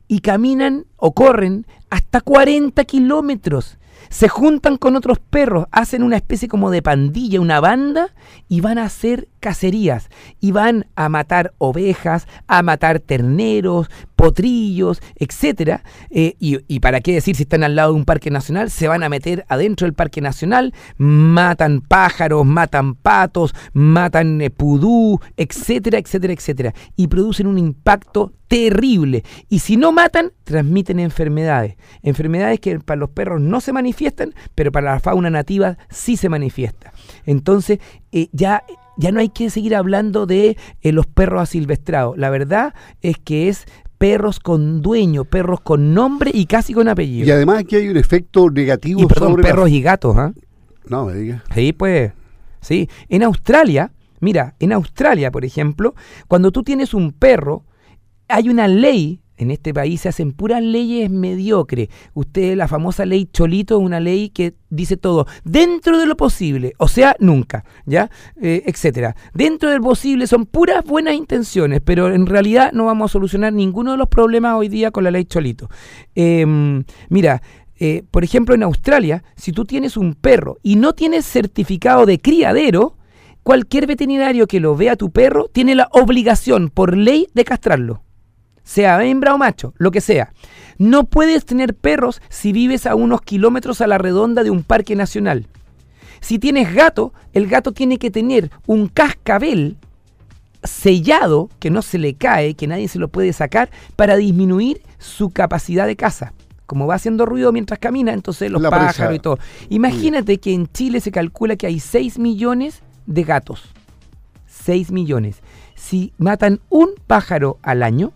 y 0.09 0.21
caminan 0.21 0.87
o 0.97 1.12
corren 1.12 1.66
hasta 1.90 2.23
40 2.23 2.83
kilómetros 2.85 3.79
se 4.09 4.29
juntan 4.29 4.77
con 4.77 4.97
otros 4.97 5.19
perros, 5.19 5.66
hacen 5.71 6.03
una 6.03 6.16
especie 6.16 6.49
como 6.49 6.71
de 6.71 6.83
pandilla, 6.83 7.40
una 7.40 7.61
banda, 7.61 8.14
y 8.49 8.61
van 8.61 8.79
a 8.79 8.85
hacer 8.85 9.29
cacerías. 9.40 10.09
Y 10.40 10.53
van 10.53 10.87
a 10.97 11.09
matar 11.09 11.55
ovejas, 11.59 12.27
a 12.47 12.62
matar 12.62 13.01
terneros, 13.01 13.88
potrillos, 14.16 15.01
etc. 15.16 15.81
Eh, 16.11 16.35
y, 16.38 16.81
para 16.81 17.01
qué 17.01 17.12
decir 17.12 17.37
si 17.37 17.45
están 17.45 17.62
al 17.62 17.77
lado 17.77 17.92
de 17.92 17.99
un 17.99 18.05
parque 18.05 18.31
nacional, 18.31 18.71
se 18.71 18.88
van 18.88 19.03
a 19.03 19.09
meter 19.09 19.45
adentro 19.49 19.87
del 19.87 19.95
parque 19.95 20.21
nacional, 20.21 20.75
matan 20.97 21.81
pájaros, 21.81 22.45
matan 22.45 22.95
patos, 22.95 23.55
matan 23.73 24.40
eh, 24.40 24.51
pudú, 24.51 25.21
etcétera, 25.37 25.99
etcétera, 25.99 26.33
etcétera. 26.33 26.75
Y 26.97 27.09
producen 27.09 27.47
un 27.47 27.59
impacto 27.59 28.33
terrible. 28.49 29.25
Y 29.49 29.61
si 29.61 29.77
no 29.77 29.93
matan, 29.93 30.33
transmiten 30.45 31.01
enfermedades. 31.01 31.77
Enfermedades 32.03 32.61
que 32.61 32.79
para 32.81 32.99
los 32.99 33.11
perros 33.11 33.41
no 33.41 33.61
se 33.61 33.73
manifiestan, 33.73 34.35
pero 34.55 34.73
para 34.73 34.95
la 34.95 35.01
fauna 35.01 35.31
nativa 35.31 35.79
sí 35.91 36.17
se 36.17 36.29
manifiesta. 36.29 36.93
Entonces, 37.25 37.81
eh, 38.13 38.29
ya 38.33 38.63
ya 38.97 39.13
no 39.13 39.21
hay 39.21 39.29
que 39.29 39.51
seguir 39.51 39.77
hablando 39.77 40.27
de 40.27 40.57
los 40.83 41.07
perros 41.07 41.43
asilvestrados. 41.43 42.17
La 42.17 42.31
verdad 42.31 42.75
es 43.03 43.19
que 43.19 43.49
es 43.49 43.67
perros 43.99 44.41
con 44.41 44.83
dueño, 44.83 45.25
perros 45.25 45.61
con 45.61 45.95
nombre 45.95 46.31
y 46.33 46.47
casi 46.47 46.73
con 46.75 46.89
apellido. 46.89 47.27
Y 47.27 47.31
además 47.31 47.61
aquí 47.61 47.77
hay 47.77 47.89
un 47.89 47.97
efecto 47.97 48.51
negativo 48.51 49.03
y, 49.03 49.07
perdón, 49.07 49.37
perros 49.37 49.71
y 49.71 49.83
gatos, 49.83 50.17
¿ah? 50.17 50.33
No 50.89 51.07
me 51.07 51.15
digas. 51.15 51.43
Sí, 51.55 51.73
pues. 51.73 52.13
Sí. 52.61 52.89
En 53.09 53.23
Australia, 53.23 53.93
mira, 54.21 54.55
en 54.61 54.73
Australia, 54.73 55.31
por 55.31 55.45
ejemplo, 55.45 55.95
cuando 56.29 56.53
tú 56.53 56.63
tienes 56.63 56.95
un 56.95 57.13
perro, 57.13 57.65
hay 58.29 58.49
una 58.49 58.69
ley 58.69 59.21
en 59.37 59.51
este 59.51 59.75
país 59.75 60.01
se 60.01 60.09
hacen 60.09 60.33
puras 60.33 60.62
leyes 60.62 61.11
mediocres. 61.11 61.89
Usted, 62.15 62.57
la 62.57 62.69
famosa 62.69 63.05
ley 63.05 63.27
Cholito, 63.27 63.79
es 63.79 63.85
una 63.85 64.01
ley 64.01 64.31
que 64.31 64.55
dice 64.71 64.97
todo 64.97 65.27
dentro 65.45 65.99
de 65.99 66.07
lo 66.07 66.17
posible, 66.17 66.73
o 66.79 66.89
sea, 66.89 67.17
nunca, 67.19 67.65
¿ya? 67.85 68.11
Eh, 68.41 68.62
etcétera. 68.67 69.17
Dentro 69.35 69.71
del 69.71 69.81
posible 69.81 70.27
son 70.27 70.47
puras 70.47 70.85
buenas 70.85 71.15
intenciones, 71.15 71.81
pero 71.85 72.12
en 72.12 72.27
realidad 72.27 72.73
no 72.73 72.87
vamos 72.87 73.11
a 73.11 73.12
solucionar 73.12 73.53
ninguno 73.53 73.93
de 73.93 73.99
los 73.99 74.09
problemas 74.09 74.55
hoy 74.55 74.69
día 74.69 74.91
con 74.91 75.05
la 75.05 75.11
ley 75.11 75.25
Cholito. 75.25 75.69
Em, 76.15 76.85
mira, 77.09 77.43
eh, 77.79 78.05
por 78.11 78.25
ejemplo, 78.25 78.55
en 78.55 78.62
Australia, 78.62 79.23
si 79.37 79.53
tú 79.53 79.65
tienes 79.65 79.97
un 79.97 80.15
perro 80.15 80.59
y 80.62 80.77
no 80.77 80.95
tienes 80.95 81.27
certificado 81.27 82.07
de 82.07 82.19
criadero, 82.21 82.97
cualquier 83.43 83.87
veterinario 83.87 84.47
que 84.47 84.61
lo 84.61 84.75
vea 84.77 84.93
a 84.93 84.97
tu 84.97 85.11
perro 85.11 85.49
tiene 85.53 85.75
la 85.75 85.89
obligación 85.93 86.71
por 86.71 86.97
ley 86.97 87.29
de 87.35 87.45
castrarlo 87.45 88.06
sea 88.67 89.03
hembra 89.05 89.33
o 89.33 89.39
macho, 89.39 89.73
lo 89.79 89.93
que 89.93 90.01
sea. 90.03 90.33
No 90.77 91.05
puedes 91.05 91.47
tener 91.47 91.75
perros 91.75 92.21
si 92.29 92.53
vives 92.53 92.85
a 92.85 92.97
unos 92.97 93.23
kilómetros 93.23 93.81
a 93.81 93.87
la 93.87 93.97
redonda 93.97 94.43
de 94.43 94.51
un 94.51 94.65
parque 94.65 94.97
nacional. 94.97 95.47
Si 96.21 96.41
tienes 96.41 96.75
gato, 96.75 97.15
el 97.33 97.47
gato 97.47 97.73
tiene 97.73 97.99
que 97.99 98.11
tener 98.11 98.51
un 98.67 98.89
cascabel 98.89 99.77
sellado, 100.65 101.49
que 101.61 101.71
no 101.71 101.81
se 101.81 101.99
le 101.99 102.15
cae, 102.15 102.55
que 102.55 102.67
nadie 102.67 102.89
se 102.89 102.99
lo 102.99 103.07
puede 103.07 103.33
sacar, 103.33 103.71
para 103.95 104.17
disminuir 104.17 104.83
su 104.99 105.31
capacidad 105.31 105.87
de 105.87 105.95
caza. 105.95 106.33
Como 106.67 106.89
va 106.89 106.97
haciendo 106.97 107.25
ruido 107.25 107.53
mientras 107.53 107.79
camina, 107.79 108.13
entonces 108.13 108.51
los 108.51 108.61
pájaros 108.61 109.15
y 109.15 109.21
todo. 109.21 109.39
Imagínate 109.69 110.39
que 110.39 110.53
en 110.53 110.67
Chile 110.67 111.01
se 111.01 111.13
calcula 111.13 111.55
que 111.55 111.69
hay 111.69 111.79
6 111.79 112.19
millones 112.19 112.83
de 113.07 113.23
gatos. 113.23 113.63
6 114.49 114.91
millones. 114.91 115.41
Si 115.77 116.13
matan 116.19 116.59
un 116.69 116.89
pájaro 117.07 117.59
al 117.63 117.85
año, 117.85 118.13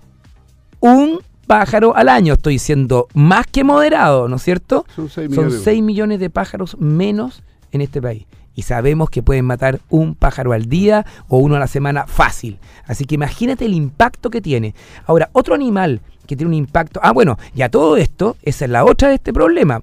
un 0.81 1.21
pájaro 1.47 1.97
al 1.97 2.09
año. 2.09 2.35
Estoy 2.35 2.59
siendo 2.59 3.09
más 3.15 3.47
que 3.47 3.65
moderado, 3.65 4.29
¿no 4.29 4.37
es 4.37 4.43
cierto? 4.43 4.85
Son 4.95 5.09
6 5.09 5.83
millones. 5.83 6.21
de 6.21 6.31
pájaros 6.31 6.77
menos 6.79 7.43
en 7.73 7.81
este 7.81 8.03
país. 8.03 8.27
Y 8.55 8.63
sabemos 8.63 9.11
que 9.11 9.23
pueden 9.23 9.45
matar 9.45 9.81
un 9.89 10.15
pájaro 10.15 10.53
al 10.53 10.67
día 10.67 11.07
o 11.29 11.39
uno 11.39 11.57
a 11.57 11.59
la 11.59 11.67
semana 11.67 12.07
fácil. 12.07 12.59
Así 12.87 13.05
que 13.05 13.15
imagínate 13.15 13.65
el 13.65 13.75
impacto 13.75 14.29
que 14.29 14.41
tiene. 14.41 14.75
Ahora, 15.07 15.31
otro 15.33 15.55
animal 15.55 16.01
que 16.27 16.37
tiene 16.37 16.49
un 16.49 16.55
impacto... 16.55 17.01
Ah, 17.03 17.13
bueno, 17.13 17.39
ya 17.55 17.69
todo 17.69 17.97
esto, 17.97 18.37
esa 18.43 18.65
es 18.65 18.71
la 18.71 18.85
otra 18.85 19.09
de 19.09 19.15
este 19.15 19.33
problema. 19.33 19.83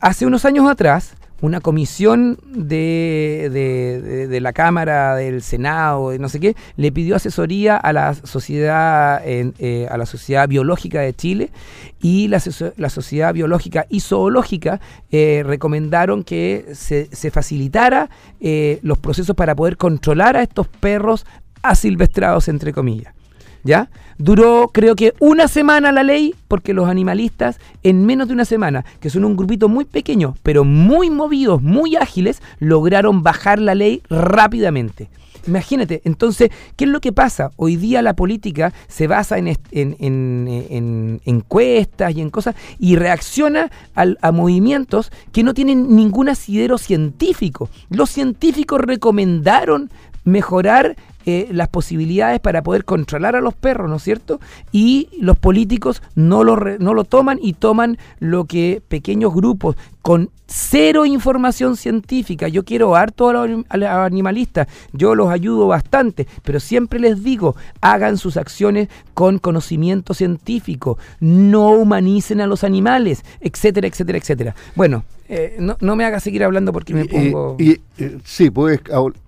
Hace 0.00 0.26
unos 0.26 0.44
años 0.44 0.68
atrás, 0.68 1.14
una 1.40 1.60
comisión 1.60 2.38
de, 2.46 3.48
de, 4.30 4.40
la 4.40 4.52
Cámara, 4.52 5.16
del 5.16 5.42
Senado, 5.42 6.10
de 6.10 6.18
no 6.18 6.28
sé 6.28 6.40
qué, 6.40 6.56
le 6.76 6.92
pidió 6.92 7.16
asesoría 7.16 7.76
a 7.76 7.92
la 7.92 8.14
sociedad, 8.14 9.22
eh, 9.24 9.88
a 9.90 9.96
la 9.96 10.06
sociedad 10.06 10.48
biológica 10.48 11.00
de 11.00 11.14
Chile 11.14 11.50
y 12.00 12.28
la, 12.28 12.40
sociedad 12.40 13.34
biológica 13.34 13.86
y 13.88 14.00
zoológica 14.00 14.80
eh, 15.10 15.42
recomendaron 15.44 16.24
que 16.24 16.66
se, 16.72 17.08
se 17.14 17.30
facilitara 17.30 18.10
eh, 18.40 18.78
los 18.82 18.98
procesos 18.98 19.36
para 19.36 19.54
poder 19.54 19.76
controlar 19.76 20.36
a 20.36 20.42
estos 20.42 20.68
perros 20.68 21.26
asilvestrados, 21.62 22.48
entre 22.48 22.72
comillas. 22.72 23.14
¿Ya? 23.64 23.88
Duró 24.18 24.70
creo 24.72 24.96
que 24.96 25.14
una 25.18 25.48
semana 25.48 25.92
la 25.92 26.02
ley 26.02 26.34
porque 26.48 26.74
los 26.74 26.88
animalistas 26.88 27.58
en 27.82 28.04
menos 28.04 28.28
de 28.28 28.34
una 28.34 28.44
semana, 28.44 28.84
que 29.00 29.10
son 29.10 29.24
un 29.24 29.36
grupito 29.36 29.68
muy 29.68 29.84
pequeño, 29.84 30.36
pero 30.42 30.64
muy 30.64 31.10
movidos, 31.10 31.62
muy 31.62 31.96
ágiles, 31.96 32.42
lograron 32.58 33.22
bajar 33.22 33.58
la 33.58 33.74
ley 33.74 34.02
rápidamente. 34.10 35.08
Imagínate, 35.46 36.02
entonces, 36.04 36.50
¿qué 36.76 36.84
es 36.84 36.90
lo 36.90 37.00
que 37.00 37.12
pasa? 37.12 37.50
Hoy 37.56 37.76
día 37.76 38.02
la 38.02 38.14
política 38.14 38.72
se 38.88 39.06
basa 39.06 39.38
en, 39.38 39.56
en, 39.72 41.20
encuestas 41.24 42.14
y 42.14 42.20
en 42.20 42.30
cosas 42.30 42.54
y 42.78 42.96
reacciona 42.96 43.70
a 43.94 44.32
movimientos 44.32 45.10
que 45.32 45.42
no 45.42 45.54
tienen 45.54 45.96
ningún 45.96 46.28
asidero 46.28 46.78
científico. 46.78 47.70
Los 47.88 48.10
científicos 48.10 48.80
recomendaron 48.80 49.90
mejorar 50.24 50.96
eh, 51.30 51.48
las 51.52 51.68
posibilidades 51.68 52.40
para 52.40 52.62
poder 52.62 52.84
controlar 52.84 53.36
a 53.36 53.40
los 53.40 53.54
perros, 53.54 53.88
¿no 53.88 53.96
es 53.96 54.02
cierto? 54.02 54.40
Y 54.72 55.08
los 55.20 55.38
políticos 55.38 56.02
no 56.14 56.44
lo, 56.44 56.56
no 56.56 56.94
lo 56.94 57.04
toman 57.04 57.38
y 57.40 57.54
toman 57.54 57.98
lo 58.18 58.44
que 58.44 58.82
pequeños 58.88 59.34
grupos 59.34 59.76
con 60.02 60.30
cero 60.46 61.06
información 61.06 61.76
científica. 61.76 62.48
Yo 62.48 62.64
quiero 62.64 62.96
harto 62.96 63.28
a 63.28 63.46
los, 63.46 63.64
animalistas, 63.70 64.66
yo 64.92 65.14
los 65.14 65.30
ayudo 65.30 65.68
bastante, 65.68 66.26
pero 66.42 66.58
siempre 66.58 66.98
les 66.98 67.22
digo, 67.22 67.54
hagan 67.80 68.18
sus 68.18 68.36
acciones 68.36 68.88
con 69.14 69.38
conocimiento 69.38 70.14
científico, 70.14 70.98
no 71.20 71.70
humanicen 71.70 72.40
a 72.40 72.46
los 72.46 72.64
animales, 72.64 73.24
etcétera, 73.40 73.86
etcétera, 73.86 74.18
etcétera. 74.18 74.54
Bueno, 74.74 75.04
eh, 75.28 75.58
no, 75.58 75.96
me 75.96 76.04
haga 76.04 76.18
seguir 76.18 76.42
hablando 76.42 76.72
porque 76.72 76.94
me 76.94 77.04
pongo... 77.04 77.56
Y, 77.58 77.80
sí, 78.24 78.50
puedes 78.50 78.80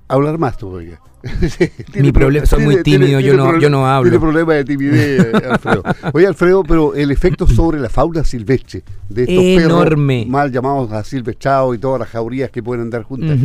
hablar 0.08 0.38
más 0.38 0.58
todavía. 0.58 0.98
Mi 1.94 2.12
problema, 2.12 2.46
soy 2.46 2.64
muy 2.64 2.82
tímido, 2.82 3.20
yo, 3.20 3.36
no, 3.36 3.58
yo 3.58 3.70
no 3.70 3.86
hablo. 3.86 4.10
Tiene 4.10 4.20
problema 4.20 4.54
de 4.54 4.64
timidez, 4.64 5.34
Alfredo. 5.50 5.82
Oye, 6.12 6.26
Alfredo, 6.26 6.62
pero 6.64 6.94
el 6.94 7.10
efecto 7.10 7.46
sobre 7.46 7.80
la 7.80 7.88
fauna 7.88 8.24
silvestre 8.24 8.82
de 9.08 9.22
estos 9.22 9.64
Enorme. 9.64 10.18
perros 10.18 10.30
mal 10.30 10.52
llamados 10.52 10.92
a 10.92 11.04
silvestrados 11.04 11.76
y 11.76 11.78
todas 11.78 12.00
las 12.00 12.08
jaurías 12.08 12.50
que 12.50 12.62
pueden 12.62 12.82
andar 12.82 13.02
juntas, 13.02 13.38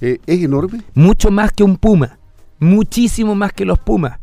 eh, 0.00 0.18
¿es 0.26 0.42
enorme? 0.42 0.82
Mucho 0.94 1.30
más 1.30 1.52
que 1.52 1.64
un 1.64 1.76
puma. 1.76 2.18
Muchísimo 2.60 3.34
más 3.34 3.52
que 3.52 3.64
los 3.64 3.78
pumas. 3.78 4.18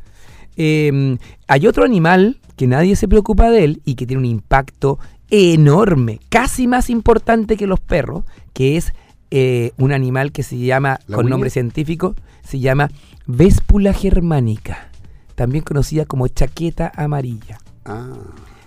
Eh, 0.55 1.17
hay 1.47 1.67
otro 1.67 1.83
animal 1.83 2.39
que 2.55 2.67
nadie 2.67 2.95
se 2.95 3.07
preocupa 3.07 3.49
de 3.49 3.63
él 3.63 3.81
y 3.85 3.95
que 3.95 4.05
tiene 4.05 4.19
un 4.19 4.25
impacto 4.25 4.99
enorme, 5.31 6.19
casi 6.29 6.67
más 6.67 6.89
importante 6.89 7.57
que 7.57 7.65
los 7.65 7.79
perros, 7.79 8.25
que 8.53 8.77
es 8.77 8.93
eh, 9.31 9.71
un 9.77 9.93
animal 9.93 10.31
que 10.33 10.43
se 10.43 10.57
llama, 10.57 10.99
¿La 11.07 11.15
con 11.15 11.29
nombre 11.29 11.49
científico, 11.49 12.15
se 12.43 12.59
llama 12.59 12.89
Véspula 13.27 13.93
germanica, 13.93 14.89
también 15.35 15.63
conocida 15.63 16.05
como 16.05 16.27
chaqueta 16.27 16.91
amarilla. 16.95 17.59
Ah, 17.85 18.09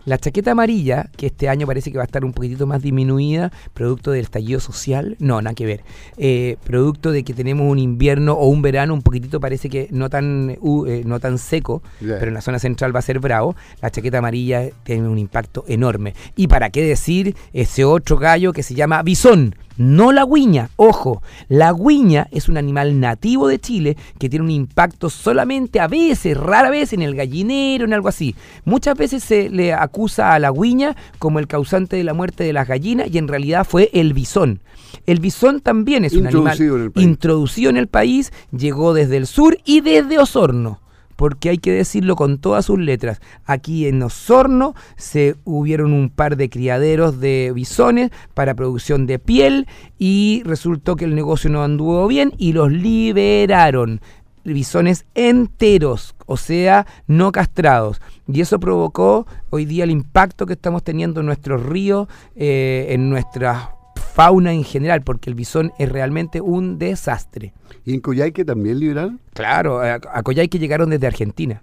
La 0.07 0.19
chaqueta 0.19 0.53
amarilla, 0.53 1.11
que 1.17 1.27
este 1.27 1.49
año 1.49 1.67
parece 1.67 1.91
que 1.91 1.99
va 1.99 2.05
a 2.05 2.07
estar 2.07 2.25
un 2.25 2.33
poquitito 2.33 2.67
más 2.67 2.83
disminuida, 2.83 3.53
producto 3.73 4.11
del 4.11 4.23
estallido 4.23 4.61
social, 4.61 5.17
no, 5.19 5.41
nada 5.41 5.55
que 5.55 5.65
ver. 5.67 5.83
Eh, 6.17 6.57
producto 6.65 7.11
de 7.11 7.25
que 7.25 7.33
tenemos 7.33 7.71
un 7.71 7.79
invierno 7.79 8.35
o 8.35 8.49
un 8.49 8.61
verano 8.61 8.93
un 8.93 9.03
poquitito 9.03 9.41
parece 9.41 9.71
que 9.71 9.89
no 9.91 10.11
tan, 10.11 10.57
uh, 10.61 10.87
eh, 10.87 11.03
no 11.07 11.21
tan 11.21 11.39
seco, 11.39 11.83
pero 12.01 12.27
en 12.27 12.35
la 12.35 12.43
zona 12.43 12.59
central 12.59 12.95
va 12.95 12.99
a 12.99 13.03
ser 13.03 13.19
bravo. 13.19 13.57
La 13.81 13.91
chaqueta 13.91 14.19
amarilla 14.19 14.69
tiene 14.83 15.09
un 15.09 15.19
impacto 15.19 15.65
enorme. 15.69 16.15
Y 16.37 16.49
para 16.49 16.71
qué 16.71 16.83
decir 16.83 17.35
ese 17.53 17.85
otro 17.85 18.19
gallo 18.19 18.53
que 18.53 18.63
se 18.63 18.75
llama 18.75 19.03
bisón. 19.03 19.55
No 19.77 20.13
la 20.13 20.25
guiña, 20.25 20.71
ojo, 20.77 21.23
la 21.49 21.73
guiña 21.73 22.29
es 22.31 22.49
un 22.49 22.57
animal 22.57 23.01
nativo 23.01 23.49
de 23.49 23.59
Chile 23.59 23.97
que 24.19 24.29
tiene 24.29 24.45
un 24.45 24.51
impacto 24.51 25.11
solamente 25.11 25.81
a 25.81 25.89
veces, 25.89 26.37
rara 26.37 26.71
vez 26.71 26.93
en 26.93 27.03
el 27.03 27.17
gallinero, 27.17 27.85
en 27.85 27.93
algo 27.93 28.09
así. 28.09 28.37
Muchas 28.65 28.97
veces 28.97 29.25
se 29.25 29.51
le 29.51 29.73
acusa 29.73 30.33
a 30.33 30.39
la 30.39 30.53
guiña 30.53 30.95
como 31.19 31.41
el 31.41 31.49
causante 31.49 31.97
de 31.97 32.05
la 32.05 32.15
muerte 32.15 32.45
de 32.45 32.53
las 32.53 32.69
gallinas 32.69 33.09
y 33.11 33.19
en 33.19 33.27
realidad 33.27 33.67
fue 33.69 33.91
el 33.93 34.13
bisón. 34.13 34.61
El 35.07 35.19
bisón 35.19 35.61
también 35.61 36.05
es 36.05 36.15
un 36.15 36.27
animal 36.29 36.57
Introducido 36.57 36.77
en 36.77 36.83
el 36.83 36.91
país. 36.93 37.07
introducido 37.07 37.71
en 37.71 37.77
el 37.77 37.89
país, 37.89 38.33
llegó 38.57 38.95
desde 38.95 39.17
el 39.17 39.27
sur 39.27 39.59
y 39.65 39.81
desde 39.81 40.19
Osorno. 40.19 40.81
Porque 41.17 41.51
hay 41.51 41.59
que 41.59 41.73
decirlo 41.73 42.17
con 42.17 42.39
todas 42.39 42.67
sus 42.67 42.79
letras. 42.79 43.21
Aquí 43.45 43.87
en 43.87 44.03
Osorno 44.03 44.75
se 44.97 45.37
hubieron 45.45 45.93
un 45.93 46.11
par 46.11 46.37
de 46.37 46.51
criaderos 46.51 47.21
de 47.21 47.53
bisones 47.55 48.11
para 48.35 48.55
producción 48.55 49.07
de 49.07 49.19
piel 49.19 49.67
y 49.99 50.43
resultó 50.45 50.97
que 50.97 51.05
el 51.05 51.15
negocio 51.15 51.51
no 51.51 51.63
anduvo 51.63 52.07
bien 52.07 52.33
y 52.39 52.53
los 52.53 52.71
liberaron. 52.73 54.01
Bisones 54.45 55.07
enteros, 55.15 56.15
o 56.27 56.37
sea, 56.37 56.87
no 57.07 57.33
castrados. 57.33 58.03
Y 58.29 58.43
eso 58.43 58.61
provocó 58.61 59.27
hoy 59.51 59.65
día 59.65 59.85
el 59.85 59.91
impacto 59.91 60.45
que 60.45 60.53
estamos 60.53 60.83
teniendo 60.83 61.21
en 61.21 61.27
nuestros 61.27 61.65
ríos, 61.65 62.09
eh, 62.37 62.89
en 62.91 63.09
nuestra 63.09 63.75
fauna 64.15 64.53
en 64.53 64.63
general, 64.63 65.03
porque 65.03 65.29
el 65.29 65.35
bisón 65.35 65.73
es 65.79 65.89
realmente 65.91 66.41
un 66.41 66.79
desastre. 66.79 67.53
¿y 67.85 67.95
en 67.95 68.01
Coyhaique 68.01 68.45
también 68.45 68.79
liberaron? 68.79 69.21
Claro, 69.35 69.81
a, 69.81 69.95
a 69.95 70.23
Coyhaique 70.23 70.59
llegaron 70.61 70.89
desde 70.91 71.07
Argentina. 71.09 71.63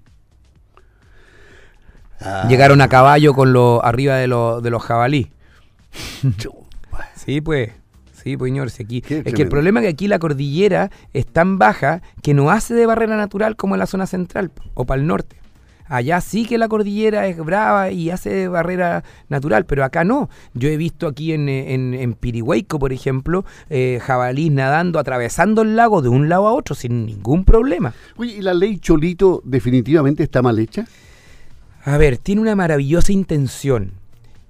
Ah, 2.20 2.46
Llegaron 2.50 2.82
a 2.82 2.88
caballo 2.88 3.34
con 3.34 3.52
lo 3.54 3.84
arriba 3.84 4.16
de, 4.16 4.28
lo- 4.28 4.62
de 4.62 4.70
los 4.70 4.84
jabalí. 4.84 5.32
Sí, 7.16 7.40
pues. 7.42 7.72
Sí, 8.14 8.38
pues, 8.38 8.50
señor. 8.50 8.70
sí, 8.70 8.84
aquí. 8.84 9.02
Qué 9.02 9.24
Es 9.26 9.34
que 9.34 9.42
el 9.44 9.50
problema 9.50 9.80
es 9.80 9.86
que 9.86 9.90
aquí 9.90 10.08
la 10.08 10.20
cordillera 10.20 10.92
es 11.14 11.26
tan 11.26 11.58
baja 11.58 12.02
que 12.22 12.34
no 12.36 12.52
hace 12.52 12.74
de 12.76 12.86
barrera 12.86 13.16
natural 13.18 13.56
como 13.56 13.74
en 13.76 13.80
la 13.80 13.86
zona 13.88 14.06
central 14.06 14.52
o 14.76 14.86
para 14.86 15.02
el 15.02 15.08
norte. 15.08 15.38
Allá 15.94 16.22
sí 16.22 16.46
que 16.46 16.58
la 16.58 16.70
cordillera 16.70 17.28
es 17.28 17.36
brava 17.38 17.92
y 17.92 18.12
hace 18.12 18.48
barrera 18.48 19.04
natural, 19.28 19.66
pero 19.66 19.84
acá 19.84 20.06
no. 20.06 20.30
Yo 20.54 20.70
he 20.70 20.78
visto 20.78 21.06
aquí 21.06 21.34
en, 21.34 21.50
eh, 21.50 21.74
en, 21.74 21.94
en 21.94 22.14
Pirihueico, 22.14 22.80
por 22.80 22.94
ejemplo, 22.94 23.44
eh, 23.70 24.00
jabalís 24.02 24.54
nadando, 24.54 25.00
atravesando 25.00 25.64
el 25.64 25.76
lago 25.76 26.02
de 26.02 26.08
un 26.08 26.30
lado 26.30 26.48
a 26.48 26.54
otro 26.54 26.76
sin 26.76 27.06
ningún 27.06 27.44
problema. 27.44 27.94
Oye, 28.16 28.38
¿y 28.38 28.42
la 28.42 28.54
ley 28.54 28.78
Cholito 28.80 29.42
definitivamente 29.44 30.24
está 30.24 30.42
mal 30.42 30.58
hecha? 30.60 30.86
A 31.84 31.98
ver, 31.98 32.18
tiene 32.18 32.40
una 32.42 32.56
maravillosa 32.56 33.12
intención, 33.12 33.92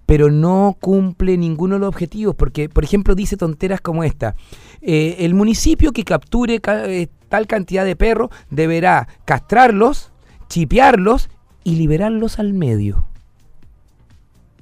pero 0.06 0.30
no 0.30 0.78
cumple 0.80 1.38
ninguno 1.38 1.76
de 1.76 1.80
los 1.80 1.90
objetivos, 1.90 2.36
porque, 2.36 2.70
por 2.70 2.84
ejemplo, 2.84 3.16
dice 3.16 3.36
tonteras 3.36 3.82
como 3.82 4.04
esta. 4.04 4.36
Eh, 4.82 5.16
el 5.20 5.34
municipio 5.34 5.92
que 5.92 6.04
capture 6.04 6.60
ca- 6.60 6.86
eh, 6.88 7.08
tal 7.30 7.48
cantidad 7.48 7.84
de 7.84 7.96
perros 7.96 8.30
deberá 8.52 9.08
castrarlos, 9.26 10.11
chipearlos 10.52 11.30
y 11.64 11.76
liberarlos 11.76 12.38
al 12.38 12.52
medio. 12.52 13.06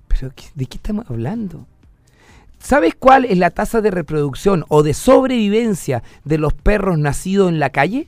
¿Pero 0.07 0.31
de 0.53 0.65
qué 0.67 0.77
estamos 0.77 1.09
hablando? 1.09 1.65
¿Sabes 2.59 2.93
cuál 2.93 3.25
es 3.25 3.39
la 3.39 3.49
tasa 3.49 3.81
de 3.81 3.89
reproducción 3.89 4.65
o 4.67 4.83
de 4.83 4.93
sobrevivencia 4.93 6.03
de 6.25 6.37
los 6.37 6.53
perros 6.53 6.99
nacidos 6.99 7.49
en 7.49 7.59
la 7.59 7.71
calle? 7.71 8.07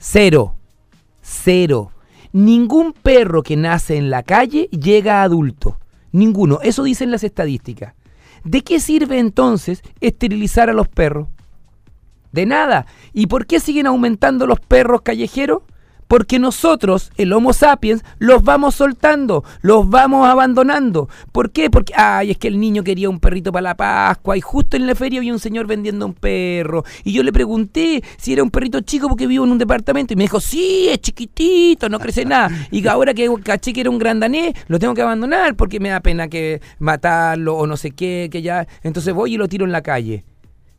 Cero. 0.00 0.56
Cero. 1.22 1.92
Ningún 2.32 2.92
perro 2.92 3.44
que 3.44 3.56
nace 3.56 3.96
en 3.96 4.10
la 4.10 4.24
calle 4.24 4.64
llega 4.72 5.20
a 5.20 5.22
adulto. 5.22 5.78
Ninguno. 6.10 6.58
Eso 6.60 6.82
dicen 6.82 7.12
las 7.12 7.22
estadísticas. 7.22 7.94
¿De 8.42 8.62
qué 8.62 8.80
sirve 8.80 9.20
entonces 9.20 9.82
esterilizar 10.00 10.68
a 10.68 10.72
los 10.72 10.88
perros? 10.88 11.28
De 12.32 12.46
nada. 12.46 12.86
¿Y 13.12 13.28
por 13.28 13.46
qué 13.46 13.60
siguen 13.60 13.86
aumentando 13.86 14.48
los 14.48 14.58
perros 14.58 15.02
callejeros? 15.02 15.62
Porque 16.10 16.40
nosotros, 16.40 17.12
el 17.18 17.32
Homo 17.32 17.52
sapiens, 17.52 18.02
los 18.18 18.42
vamos 18.42 18.74
soltando, 18.74 19.44
los 19.62 19.88
vamos 19.88 20.26
abandonando. 20.26 21.08
¿Por 21.30 21.52
qué? 21.52 21.70
Porque, 21.70 21.92
ay, 21.96 22.32
es 22.32 22.36
que 22.36 22.48
el 22.48 22.58
niño 22.58 22.82
quería 22.82 23.08
un 23.08 23.20
perrito 23.20 23.52
para 23.52 23.62
la 23.62 23.76
Pascua 23.76 24.36
y 24.36 24.40
justo 24.40 24.76
en 24.76 24.88
la 24.88 24.96
feria 24.96 25.20
había 25.20 25.32
un 25.32 25.38
señor 25.38 25.68
vendiendo 25.68 26.04
un 26.04 26.14
perro. 26.14 26.82
Y 27.04 27.12
yo 27.12 27.22
le 27.22 27.32
pregunté 27.32 28.02
si 28.16 28.32
era 28.32 28.42
un 28.42 28.50
perrito 28.50 28.80
chico 28.80 29.06
porque 29.06 29.28
vivo 29.28 29.44
en 29.44 29.52
un 29.52 29.58
departamento. 29.58 30.12
Y 30.12 30.16
me 30.16 30.24
dijo, 30.24 30.40
sí, 30.40 30.88
es 30.88 31.00
chiquitito, 31.00 31.88
no 31.88 32.00
crece 32.00 32.24
nada. 32.24 32.50
Y 32.72 32.84
ahora 32.88 33.14
que 33.14 33.32
caché 33.44 33.72
que 33.72 33.82
era 33.82 33.90
un 33.90 34.00
gran 34.00 34.18
danés, 34.18 34.54
lo 34.66 34.80
tengo 34.80 34.94
que 34.94 35.02
abandonar 35.02 35.54
porque 35.54 35.78
me 35.78 35.90
da 35.90 36.00
pena 36.00 36.26
que 36.26 36.60
matarlo 36.80 37.54
o 37.56 37.68
no 37.68 37.76
sé 37.76 37.92
qué, 37.92 38.28
que 38.32 38.42
ya. 38.42 38.66
Entonces 38.82 39.14
voy 39.14 39.34
y 39.34 39.36
lo 39.36 39.46
tiro 39.46 39.64
en 39.64 39.70
la 39.70 39.82
calle. 39.82 40.24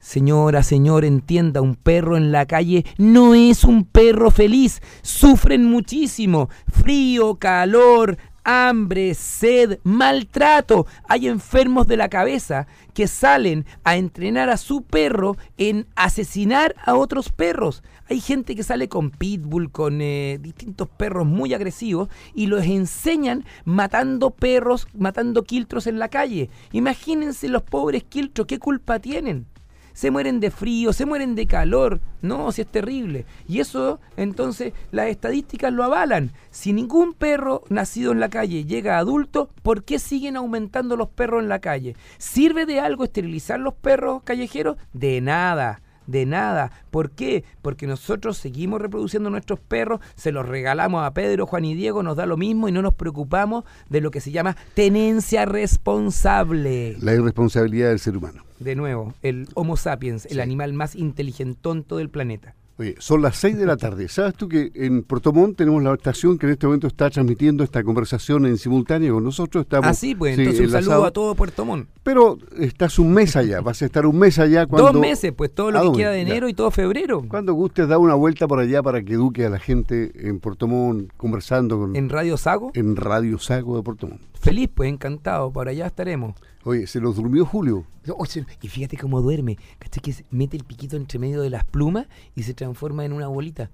Señora, 0.02 0.64
señor, 0.64 1.06
entienda, 1.06 1.62
un 1.62 1.76
perro 1.76 2.18
en 2.18 2.32
la 2.32 2.48
calle 2.48 2.86
no 2.98 3.36
es 3.36 3.64
un 3.64 3.86
perro 3.86 4.32
feliz. 4.32 4.82
Sufren 5.04 5.64
muchísimo. 5.64 6.50
Frío, 6.68 7.36
calor, 7.36 8.18
hambre, 8.44 9.14
sed, 9.14 9.78
maltrato. 9.84 10.88
Hay 11.08 11.28
enfermos 11.28 11.86
de 11.86 11.98
la 11.98 12.10
cabeza 12.10 12.66
que 12.96 13.08
salen 13.08 13.68
a 13.84 13.96
entrenar 13.96 14.50
a 14.50 14.58
su 14.58 14.82
perro 14.82 15.38
en 15.60 15.86
asesinar 15.96 16.76
a 16.84 16.96
otros 16.96 17.30
perros. 17.30 17.84
Hay 18.10 18.22
gente 18.22 18.56
que 18.56 18.64
sale 18.64 18.90
con 18.90 19.12
pitbull, 19.12 19.72
con 19.72 20.02
eh, 20.02 20.40
distintos 20.42 20.90
perros 20.90 21.28
muy 21.28 21.54
agresivos 21.54 22.10
y 22.34 22.48
los 22.48 22.66
enseñan 22.66 23.46
matando 23.66 24.32
perros, 24.32 24.88
matando 24.96 25.44
quiltros 25.44 25.86
en 25.86 26.00
la 26.00 26.10
calle. 26.10 26.50
Imagínense 26.72 27.48
los 27.50 27.62
pobres 27.62 28.04
quiltros, 28.04 28.48
¿qué 28.48 28.58
culpa 28.58 28.98
tienen? 28.98 29.46
Se 29.94 30.12
mueren 30.12 30.40
de 30.40 30.52
frío, 30.52 30.94
se 30.94 31.06
mueren 31.06 31.36
de 31.36 31.48
calor. 31.48 32.00
No, 32.22 32.52
si 32.52 32.62
es 32.62 32.68
terrible. 32.68 33.26
Y 33.48 33.60
eso, 33.60 34.00
entonces, 34.18 34.74
las 34.92 35.08
estadísticas 35.08 35.74
lo 35.74 35.84
avalan. 35.84 36.32
Si 36.52 36.74
ningún 36.74 37.14
perro 37.14 37.64
nacido 37.70 38.12
en 38.12 38.20
la 38.20 38.30
calle 38.30 38.66
llega 38.66 38.98
adulto, 38.98 39.50
¿por 39.64 39.84
qué 39.84 40.00
siguen 40.00 40.38
aumentando 40.38 40.96
los 40.96 41.10
perros 41.10 41.42
en 41.42 41.50
la 41.50 41.60
calle? 41.60 41.96
¿Sirve 42.18 42.66
de 42.66 42.80
algo 42.80 43.04
esterilizar 43.04 43.60
los 43.60 43.74
perros 43.74 44.24
callejeros? 44.24 44.78
De 44.94 45.22
nada. 45.22 45.82
De 46.08 46.26
nada. 46.26 46.72
¿Por 46.90 47.12
qué? 47.12 47.44
Porque 47.62 47.88
nosotros 47.88 48.38
seguimos 48.38 48.82
reproduciendo 48.82 49.30
nuestros 49.30 49.60
perros, 49.60 50.02
se 50.16 50.32
los 50.32 50.48
regalamos 50.48 51.06
a 51.06 51.14
Pedro, 51.14 51.46
Juan 51.46 51.64
y 51.64 51.76
Diego, 51.76 52.04
nos 52.04 52.18
da 52.18 52.26
lo 52.26 52.38
mismo 52.38 52.68
y 52.68 52.72
no 52.72 52.82
nos 52.82 52.96
preocupamos 52.96 53.64
de 53.90 54.02
lo 54.02 54.12
que 54.12 54.20
se 54.20 54.32
llama 54.32 54.58
tenencia 54.74 55.46
responsable. 55.46 56.98
La 57.00 57.14
irresponsabilidad 57.14 57.90
del 57.90 58.00
ser 58.00 58.18
humano. 58.18 58.51
De 58.62 58.76
nuevo, 58.76 59.13
el 59.21 59.47
Homo 59.56 59.76
sapiens, 59.78 60.26
el 60.28 60.34
Sí. 60.34 60.39
animal 60.39 60.74
más 60.74 60.95
inteligentonto 60.95 61.97
del 61.97 62.10
planeta. 62.10 62.56
Oye, 62.78 62.95
son 62.97 63.21
las 63.21 63.36
6 63.36 63.57
de 63.59 63.66
la 63.68 63.78
tarde. 63.78 64.07
¿Sabes 64.07 64.34
tú 64.34 64.47
que 64.49 64.72
en 64.74 65.03
Puerto 65.03 65.32
Montt 65.32 65.57
tenemos 65.57 65.84
la 65.84 65.93
estación 65.93 66.39
que 66.39 66.47
en 66.47 66.53
este 66.53 66.66
momento 66.66 66.88
está 66.88 67.12
transmitiendo 67.12 67.64
esta 67.64 67.84
conversación 67.84 68.47
en 68.47 68.57
simultáneo 68.57 69.14
con 69.16 69.24
nosotros? 69.24 69.64
Estamos, 69.66 69.88
Así 69.88 70.16
pues, 70.16 70.36
sí, 70.36 70.41
entonces 70.41 70.66
un 70.66 70.72
saludo 70.72 71.05
a 71.05 71.12
todo 71.12 71.36
Puerto 71.36 71.64
Montt. 71.64 71.89
Pero 72.01 72.39
estás 72.57 72.97
un 72.97 73.14
mes 73.14 73.36
allá, 73.36 73.62
vas 73.62 73.80
a 73.84 73.86
estar 73.86 74.07
un 74.07 74.18
mes 74.18 74.39
allá 74.39 74.66
cuando... 74.66 74.93
Dos 74.93 75.01
meses, 75.01 75.32
pues 75.36 75.53
todo 75.53 75.68
¿A 75.68 75.72
lo 75.74 75.80
que 75.80 75.86
dónde? 75.86 75.99
queda 75.99 76.12
de 76.12 76.24
Ya. 76.24 76.32
enero 76.32 76.49
y 76.49 76.55
todo 76.55 76.72
febrero. 76.72 77.24
Cuando 77.28 77.53
gustes, 77.53 77.88
da 77.88 77.99
una 77.99 78.16
vuelta 78.16 78.47
por 78.47 78.57
allá 78.59 78.82
para 78.82 79.03
que 79.03 79.14
eduque 79.14 79.45
a 79.45 79.49
la 79.51 79.59
gente 79.59 80.12
en 80.28 80.39
Puerto 80.39 80.68
Montt, 80.68 81.12
conversando 81.18 81.78
con, 81.78 81.91
en, 81.95 82.05
En 82.05 82.09
Radio 82.09 82.36
Sago. 82.38 82.72
Radio 82.74 83.38
Sago 83.38 83.78
de 83.78 83.84
Puerto 83.84 84.07
Montt. 84.07 84.22
Feliz, 84.42 84.70
pues 84.74 84.89
encantado, 84.89 85.54
por 85.54 85.70
allá 85.70 85.86
estaremos. 85.86 86.34
Oye, 86.64 86.88
se 86.88 87.00
nos 87.00 87.16
durmió 87.16 87.46
Julio. 87.46 87.86
Oye, 88.18 88.44
y 88.60 88.68
fíjate 88.70 88.98
cómo 88.98 89.22
duerme. 89.22 89.60
¿Cachai? 89.78 90.02
Que 90.02 90.26
mete 90.32 90.58
el 90.58 90.64
piquito 90.64 90.98
entre 90.98 91.20
medio 91.20 91.44
de 91.44 91.52
las 91.52 91.64
plumas 91.64 92.08
y 92.36 92.42
se 92.42 92.56
transforma 92.56 93.06
en 93.06 93.14
una 93.14 93.28
bolita. 93.28 93.70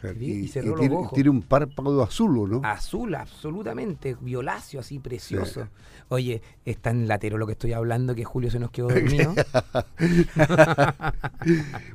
Claro, 0.00 0.16
Y- 0.18 0.24
y 0.24 0.38
y, 0.44 0.48
cerró 0.48 0.66
y 0.66 0.70
los 0.70 0.80
tiene, 0.80 0.94
ojos. 0.96 1.12
tiene 1.12 1.28
un 1.30 1.42
párpado 1.42 2.02
azul, 2.02 2.38
¿o 2.38 2.46
¿no? 2.46 2.60
Azul, 2.64 3.14
absolutamente, 3.14 4.16
violáceo, 4.18 4.80
así 4.80 4.98
precioso. 4.98 5.68
Oye, 6.08 6.40
es 6.64 6.78
tan 6.78 7.06
latero 7.06 7.36
lo 7.36 7.46
que 7.46 7.52
estoy 7.52 7.74
hablando 7.74 8.14
que 8.14 8.24
Julio 8.24 8.50
se 8.50 8.58
nos 8.58 8.70
quedó 8.70 8.88
dormido. 8.88 9.34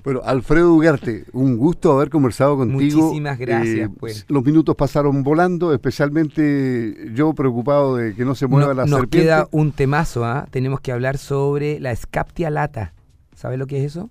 Bueno, 0.03 0.21
Alfredo 0.23 0.73
Ugarte, 0.73 1.25
un 1.33 1.57
gusto 1.57 1.91
haber 1.93 2.09
conversado 2.09 2.57
contigo. 2.57 3.01
Muchísimas 3.03 3.37
gracias, 3.39 3.89
pues. 3.99 4.25
Los 4.27 4.43
minutos 4.43 4.75
pasaron 4.75 5.23
volando, 5.23 5.73
especialmente 5.73 7.11
yo 7.13 7.33
preocupado 7.33 7.95
de 7.97 8.13
que 8.15 8.25
no 8.25 8.35
se 8.35 8.47
mueva 8.47 8.67
No- 8.67 8.73
la 8.73 8.85
nos 8.85 8.99
serpiente. 8.99 9.25
queda 9.27 9.47
un 9.51 9.71
temazo, 9.71 10.25
¿ah? 10.25 10.47
Tenemos 10.51 10.79
que 10.79 10.91
hablar 10.91 11.17
sobre 11.17 11.79
la 11.79 11.91
escaptia 11.91 12.49
lata. 12.49 12.93
¿Sabes 13.35 13.59
lo 13.59 13.67
que 13.67 13.79
es 13.79 13.85
eso? 13.85 14.09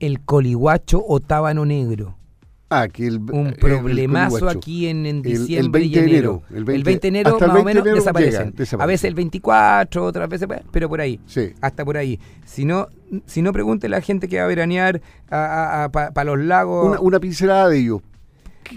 El 0.00 0.20
coliguacho 0.20 1.02
o 1.06 1.20
tábano 1.20 1.64
negro. 1.64 2.16
Ah, 2.82 2.88
el, 2.98 3.16
Un 3.30 3.52
problemazo 3.60 4.48
aquí 4.48 4.86
en, 4.88 5.06
en 5.06 5.18
El- 5.18 5.26
el 5.26 5.38
diciembre 5.38 5.80
20 5.82 5.86
y 5.86 6.00
de 6.00 6.00
enero. 6.10 6.42
enero, 6.48 6.58
el 6.58 6.64
20 6.64 6.72
el 6.74 6.82
20 6.84 7.00
de 7.00 7.08
enero 7.08 7.30
hasta 7.34 7.46
más 7.46 7.56
o 7.56 7.64
20 7.64 7.68
de 7.68 7.74
menos 7.74 7.86
enero 7.86 7.96
desaparecen. 7.96 8.32
llega, 8.32 8.44
desaparecen. 8.56 8.80
A 8.80 8.86
veces 8.86 9.04
el 9.04 9.14
24, 9.14 10.04
otras 10.04 10.28
veces, 10.28 10.48
pero 10.70 10.88
por 10.88 11.00
ahí. 11.00 11.20
Sí. 11.26 11.52
Hasta 11.60 11.84
por 11.84 11.96
ahí. 11.96 12.18
Si 12.44 12.64
no, 12.64 12.88
si 13.26 13.42
no 13.42 13.52
pregunte 13.52 13.88
la 13.88 14.00
gente 14.00 14.28
que 14.28 14.38
va 14.38 14.44
a 14.44 14.48
veranear 14.48 15.00
para 15.28 16.24
los 16.24 16.38
lagos. 16.38 16.88
Una, 16.88 17.00
una 17.00 17.20
pincelada 17.20 17.68
de 17.68 17.78
ellos. 17.78 18.00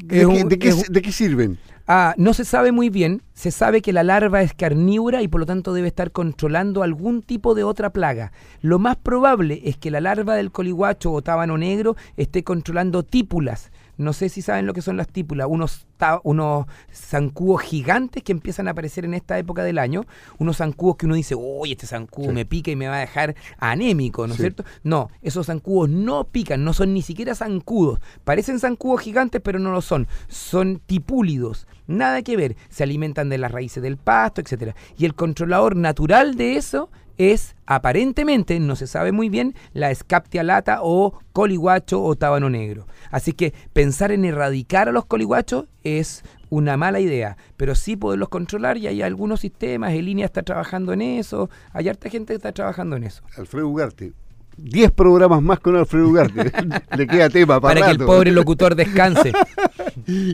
¿De, 0.03 0.19
qué, 0.19 0.25
un- 0.25 0.49
de 0.49 0.59
qué- 0.59 0.69
es 0.69 0.87
un- 0.87 0.93
de 0.93 1.01
qué 1.01 1.11
sirven? 1.11 1.57
Ah, 1.89 2.13
no 2.17 2.33
se 2.33 2.43
sabe 2.43 2.73
muy 2.73 2.89
bien. 2.89 3.21
Se 3.33 3.49
sabe 3.49 3.81
que 3.81 3.93
la 3.93 4.03
larva 4.03 4.41
es 4.41 4.53
carnívora 4.53 5.21
y 5.21 5.29
por 5.29 5.39
lo 5.39 5.45
tanto 5.45 5.73
debe 5.73 5.87
estar 5.87 6.11
controlando 6.11 6.83
algún 6.83 7.21
tipo 7.21 7.55
de 7.55 7.63
otra 7.63 7.91
plaga. 7.91 8.33
Lo 8.61 8.77
más 8.77 8.97
probable 8.97 9.61
es 9.63 9.77
que 9.77 9.89
la 9.89 10.01
larva 10.01 10.35
del 10.35 10.51
coliguacho 10.51 11.13
o 11.13 11.21
tábano 11.21 11.57
negro 11.57 11.95
esté 12.17 12.43
controlando 12.43 13.03
típulas. 13.03 13.71
No 13.97 14.13
sé 14.13 14.29
si 14.29 14.41
saben 14.41 14.65
lo 14.65 14.73
que 14.73 14.81
son 14.81 14.95
las 14.97 15.07
típulas, 15.07 15.47
unos, 15.49 15.87
unos 16.23 16.65
zancudos 16.93 17.61
gigantes 17.63 18.23
que 18.23 18.31
empiezan 18.31 18.67
a 18.67 18.71
aparecer 18.71 19.05
en 19.05 19.13
esta 19.13 19.37
época 19.39 19.63
del 19.63 19.79
año, 19.79 20.05
unos 20.37 20.57
zancudos 20.57 20.97
que 20.97 21.05
uno 21.07 21.15
dice, 21.15 21.35
uy, 21.35 21.71
este 21.71 21.87
zancudo 21.87 22.27
Sí. 22.29 22.33
me 22.33 22.45
pica 22.45 22.69
y 22.71 22.75
me 22.75 22.87
va 22.87 22.97
a 22.97 22.99
dejar 22.99 23.35
anémico, 23.57 24.25
¿no 24.27 24.33
es 24.33 24.37
Sí. 24.37 24.43
cierto? 24.43 24.63
No, 24.83 25.09
esos 25.21 25.47
zancudos 25.47 25.89
no 25.89 26.25
pican, 26.25 26.63
no 26.63 26.73
son 26.73 26.93
ni 26.93 27.01
siquiera 27.01 27.35
zancudos. 27.35 27.99
Parecen 28.23 28.59
zancudos 28.59 29.01
gigantes, 29.01 29.41
pero 29.43 29.59
no 29.59 29.71
lo 29.71 29.81
son. 29.81 30.07
Son 30.27 30.79
tipúlidos. 30.85 31.67
Nada 31.87 32.21
que 32.21 32.37
ver. 32.37 32.55
Se 32.69 32.83
alimentan 32.83 33.29
de 33.29 33.37
las 33.37 33.51
raíces 33.51 33.81
del 33.81 33.97
pasto, 33.97 34.41
etcétera. 34.41 34.75
Y 34.97 35.05
el 35.05 35.15
controlador 35.15 35.75
natural 35.75 36.35
de 36.35 36.57
eso 36.57 36.89
es, 37.17 37.55
aparentemente, 37.65 38.59
no 38.59 38.75
se 38.75 38.87
sabe 38.87 39.11
muy 39.11 39.29
bien, 39.29 39.55
la 39.73 39.91
escaptia 39.91 40.43
lata 40.43 40.79
o 40.81 41.19
coliguacho 41.33 42.03
o 42.03 42.15
tábano 42.15 42.49
negro. 42.49 42.87
Así 43.11 43.33
que 43.33 43.53
pensar 43.73 44.11
en 44.11 44.25
erradicar 44.25 44.89
a 44.89 44.91
los 44.91 45.05
coliguachos 45.05 45.65
es 45.83 46.23
una 46.49 46.77
mala 46.77 46.99
idea, 46.99 47.37
pero 47.57 47.75
sí 47.75 47.95
poderlos 47.95 48.29
controlar 48.29 48.77
y 48.77 48.87
hay 48.87 49.01
algunos 49.01 49.41
sistemas, 49.41 49.93
el 49.93 50.05
línea 50.05 50.25
está 50.25 50.43
trabajando 50.43 50.93
en 50.93 51.01
eso, 51.01 51.49
hay 51.73 51.89
harta 51.89 52.09
gente 52.09 52.33
que 52.33 52.37
está 52.37 52.51
trabajando 52.51 52.95
en 52.95 53.03
eso. 53.03 53.23
Alfredo 53.35 53.67
Ugarte. 53.67 54.13
10 54.57 54.91
programas 54.91 55.41
más 55.41 55.59
con 55.59 55.75
Alfredo 55.75 56.09
Ugarte. 56.09 56.51
Le 56.97 57.07
queda 57.07 57.29
tema 57.29 57.61
para, 57.61 57.79
Para 57.79 57.85
que 57.85 57.91
el 57.93 58.05
pobre 58.05 58.31
locutor 58.31 58.75
descanse. 58.75 59.31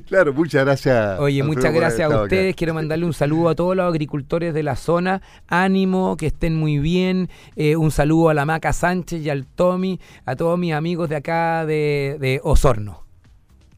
Claro, 0.07 0.33
muchas 0.33 0.65
gracias. 0.65 1.19
Oye, 1.19 1.41
Alfredo, 1.41 1.55
muchas 1.55 1.73
gracias 1.73 2.01
a 2.01 2.13
acá. 2.13 2.23
ustedes. 2.23 2.55
Quiero 2.55 2.73
mandarle 2.73 3.05
un 3.05 3.13
saludo 3.13 3.49
a 3.49 3.55
todos 3.55 3.75
los 3.75 3.87
agricultores 3.87 4.53
de 4.53 4.61
la 4.61 4.75
zona. 4.75 5.21
Ánimo, 5.47 6.15
que 6.17 6.27
estén 6.27 6.55
muy 6.55 6.77
bien. 6.77 7.29
Eh, 7.55 7.75
un 7.75 7.89
saludo 7.89 8.29
a 8.29 8.33
la 8.33 8.45
Maca 8.45 8.71
Sánchez 8.73 9.21
y 9.21 9.29
al 9.29 9.47
Tommy, 9.47 9.99
a 10.25 10.35
todos 10.35 10.59
mis 10.59 10.73
amigos 10.73 11.09
de 11.09 11.15
acá 11.15 11.65
de, 11.65 12.17
de 12.19 12.39
Osorno. 12.43 13.02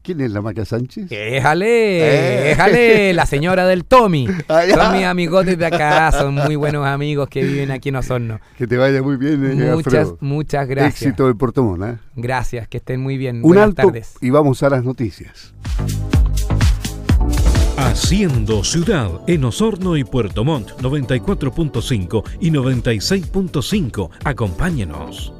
¿Quién 0.06 0.20
es 0.20 0.30
la 0.30 0.40
Maca 0.40 0.64
Sánchez? 0.64 1.08
¡Éjale! 1.10 1.66
Eh. 1.66 2.52
¡Éjale! 2.52 3.12
La 3.12 3.26
señora 3.26 3.66
del 3.66 3.84
Tommy. 3.84 4.28
Ah. 4.48 4.62
Son 4.72 4.92
mis 4.96 5.04
amigotes 5.04 5.58
de 5.58 5.66
acá, 5.66 6.12
son 6.12 6.34
muy 6.34 6.54
buenos 6.54 6.86
amigos 6.86 7.28
que 7.28 7.42
viven 7.42 7.72
aquí 7.72 7.88
en 7.88 7.96
Osorno. 7.96 8.38
Que 8.56 8.68
te 8.68 8.76
vaya 8.76 9.02
muy 9.02 9.16
bien, 9.16 9.44
eh, 9.44 9.72
Muchas, 9.72 9.94
Alfredo. 9.94 10.18
muchas 10.20 10.68
gracias. 10.68 11.02
Éxito 11.02 11.36
Puerto 11.36 11.64
Montt, 11.64 11.82
¿eh? 11.82 11.98
Gracias, 12.14 12.68
que 12.68 12.76
estén 12.76 13.00
muy 13.00 13.16
bien. 13.16 13.36
Un 13.38 13.42
Buenas 13.42 13.64
alto 13.64 13.82
tardes. 13.82 14.14
y 14.20 14.30
vamos 14.30 14.62
a 14.62 14.70
las 14.70 14.84
noticias. 14.84 15.52
Haciendo 17.76 18.62
ciudad 18.62 19.10
en 19.26 19.44
Osorno 19.44 19.96
y 19.96 20.04
Puerto 20.04 20.44
Montt 20.44 20.70
94.5 20.80 22.22
y 22.40 22.50
96.5. 22.52 24.10
Acompáñenos. 24.24 25.32